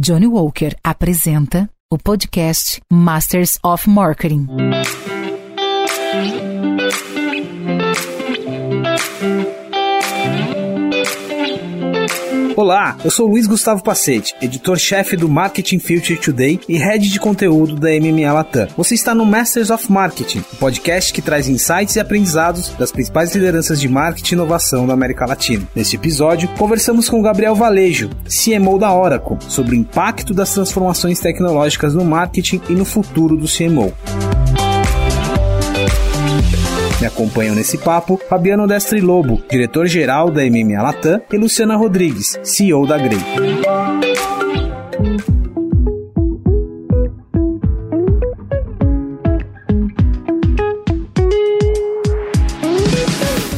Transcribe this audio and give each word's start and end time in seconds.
Johnny 0.00 0.28
Walker 0.28 0.76
apresenta 0.80 1.68
o 1.90 1.98
podcast 1.98 2.80
Masters 2.88 3.58
of 3.64 3.88
Marketing. 3.88 4.46
Olá, 12.58 12.96
eu 13.04 13.10
sou 13.12 13.28
Luiz 13.28 13.46
Gustavo 13.46 13.84
Pacete, 13.84 14.34
editor-chefe 14.42 15.16
do 15.16 15.28
Marketing 15.28 15.78
Future 15.78 16.16
Today 16.18 16.58
e 16.68 16.76
head 16.76 17.08
de 17.08 17.20
conteúdo 17.20 17.76
da 17.76 17.88
MMA 17.90 18.32
Latam. 18.32 18.66
Você 18.76 18.96
está 18.96 19.14
no 19.14 19.24
Masters 19.24 19.70
of 19.70 19.92
Marketing, 19.92 20.40
um 20.40 20.56
podcast 20.56 21.12
que 21.12 21.22
traz 21.22 21.48
insights 21.48 21.94
e 21.94 22.00
aprendizados 22.00 22.70
das 22.70 22.90
principais 22.90 23.32
lideranças 23.32 23.80
de 23.80 23.88
marketing 23.88 24.34
e 24.34 24.38
inovação 24.38 24.88
da 24.88 24.92
América 24.92 25.24
Latina. 25.24 25.68
Neste 25.72 25.94
episódio, 25.94 26.48
conversamos 26.58 27.08
com 27.08 27.22
Gabriel 27.22 27.54
Valejo, 27.54 28.10
CMO 28.24 28.76
da 28.76 28.92
Oracle, 28.92 29.36
sobre 29.48 29.76
o 29.76 29.78
impacto 29.78 30.34
das 30.34 30.52
transformações 30.52 31.20
tecnológicas 31.20 31.94
no 31.94 32.04
marketing 32.04 32.60
e 32.68 32.72
no 32.72 32.84
futuro 32.84 33.36
do 33.36 33.46
CMO. 33.46 33.94
Acompanham 37.08 37.54
nesse 37.54 37.78
papo 37.78 38.20
Fabiano 38.28 38.66
Destre 38.66 39.00
Lobo, 39.00 39.42
diretor-geral 39.48 40.30
da 40.30 40.42
MMA 40.42 40.80
Latam, 40.80 41.22
e 41.30 41.36
Luciana 41.36 41.74
Rodrigues, 41.74 42.38
CEO 42.42 42.86
da 42.86 42.98
Grey. 42.98 44.27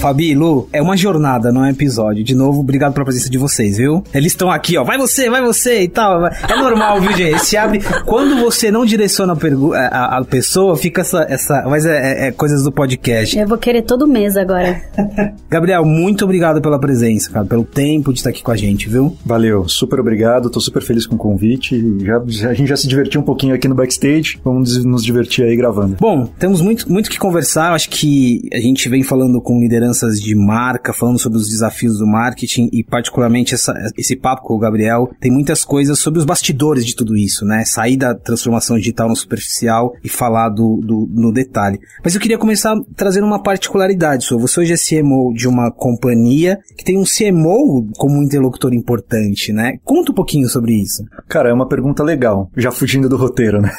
Fabi, 0.00 0.34
Lu, 0.34 0.66
é 0.72 0.80
uma 0.80 0.96
jornada, 0.96 1.52
não 1.52 1.62
é 1.62 1.68
um 1.68 1.70
episódio. 1.72 2.24
De 2.24 2.34
novo, 2.34 2.60
obrigado 2.60 2.94
pela 2.94 3.04
presença 3.04 3.28
de 3.28 3.36
vocês, 3.36 3.76
viu? 3.76 4.02
Eles 4.14 4.32
estão 4.32 4.50
aqui, 4.50 4.78
ó. 4.78 4.82
Vai 4.82 4.96
você, 4.96 5.28
vai 5.28 5.42
você 5.42 5.82
e 5.82 5.88
tal. 5.88 6.26
É 6.26 6.56
normal, 6.56 7.02
viu, 7.02 7.12
gente? 7.12 7.44
Se 7.44 7.54
abre. 7.54 7.80
Quando 8.06 8.40
você 8.40 8.70
não 8.70 8.86
direciona 8.86 9.34
a, 9.34 9.76
a, 9.76 10.18
a 10.18 10.24
pessoa, 10.24 10.74
fica 10.74 11.02
essa. 11.02 11.26
essa 11.28 11.64
mas 11.68 11.84
é, 11.84 11.98
é, 11.98 12.28
é, 12.28 12.32
coisas 12.32 12.62
do 12.62 12.72
podcast. 12.72 13.38
Eu 13.38 13.46
vou 13.46 13.58
querer 13.58 13.82
todo 13.82 14.06
mês 14.06 14.38
agora. 14.38 14.80
Gabriel, 15.50 15.84
muito 15.84 16.24
obrigado 16.24 16.62
pela 16.62 16.78
presença, 16.80 17.30
cara, 17.30 17.44
pelo 17.44 17.64
tempo 17.64 18.10
de 18.10 18.20
estar 18.20 18.30
aqui 18.30 18.42
com 18.42 18.52
a 18.52 18.56
gente, 18.56 18.88
viu? 18.88 19.14
Valeu, 19.22 19.68
super 19.68 20.00
obrigado. 20.00 20.48
Tô 20.48 20.62
super 20.62 20.80
feliz 20.80 21.06
com 21.06 21.16
o 21.16 21.18
convite. 21.18 21.78
Já, 22.02 22.22
já, 22.26 22.48
a 22.48 22.54
gente 22.54 22.68
já 22.68 22.76
se 22.76 22.88
divertiu 22.88 23.20
um 23.20 23.24
pouquinho 23.24 23.54
aqui 23.54 23.68
no 23.68 23.74
backstage. 23.74 24.40
Vamos 24.42 24.82
nos 24.82 25.04
divertir 25.04 25.44
aí 25.44 25.54
gravando. 25.54 25.96
Bom, 26.00 26.24
temos 26.38 26.62
muito, 26.62 26.90
muito 26.90 27.10
que 27.10 27.18
conversar. 27.18 27.74
Acho 27.74 27.90
que 27.90 28.48
a 28.50 28.60
gente 28.60 28.88
vem 28.88 29.02
falando 29.02 29.42
com 29.42 29.60
liderança 29.60 29.89
lideranças 29.90 30.20
de 30.20 30.34
marca, 30.34 30.92
falando 30.92 31.18
sobre 31.18 31.38
os 31.38 31.48
desafios 31.48 31.98
do 31.98 32.06
marketing 32.06 32.68
e 32.72 32.84
particularmente 32.84 33.54
essa, 33.54 33.74
esse 33.98 34.16
papo 34.16 34.42
com 34.42 34.54
o 34.54 34.58
Gabriel 34.58 35.08
tem 35.20 35.30
muitas 35.30 35.64
coisas 35.64 35.98
sobre 35.98 36.20
os 36.20 36.24
bastidores 36.24 36.86
de 36.86 36.94
tudo 36.94 37.16
isso, 37.16 37.44
né? 37.44 37.64
Sair 37.64 37.96
da 37.96 38.14
transformação 38.14 38.76
digital 38.76 39.08
no 39.08 39.16
superficial 39.16 39.92
e 40.02 40.08
falar 40.08 40.48
do, 40.48 40.80
do 40.82 41.08
no 41.10 41.32
detalhe. 41.32 41.78
Mas 42.04 42.14
eu 42.14 42.20
queria 42.20 42.38
começar 42.38 42.74
trazendo 42.96 43.26
uma 43.26 43.42
particularidade 43.42 44.24
sua. 44.24 44.38
Você 44.38 44.60
hoje 44.60 44.72
é 44.72 44.76
CMO 44.76 45.34
de 45.34 45.48
uma 45.48 45.70
companhia 45.70 46.58
que 46.76 46.84
tem 46.84 46.98
um 46.98 47.04
CMO 47.04 47.88
como 47.96 48.18
um 48.18 48.22
interlocutor 48.22 48.72
importante, 48.72 49.52
né? 49.52 49.78
Conta 49.84 50.12
um 50.12 50.14
pouquinho 50.14 50.48
sobre 50.48 50.72
isso. 50.74 51.04
Cara, 51.28 51.50
é 51.50 51.52
uma 51.52 51.68
pergunta 51.68 52.02
legal, 52.02 52.50
já 52.56 52.70
fugindo 52.70 53.08
do 53.08 53.16
roteiro, 53.16 53.60
né? 53.60 53.70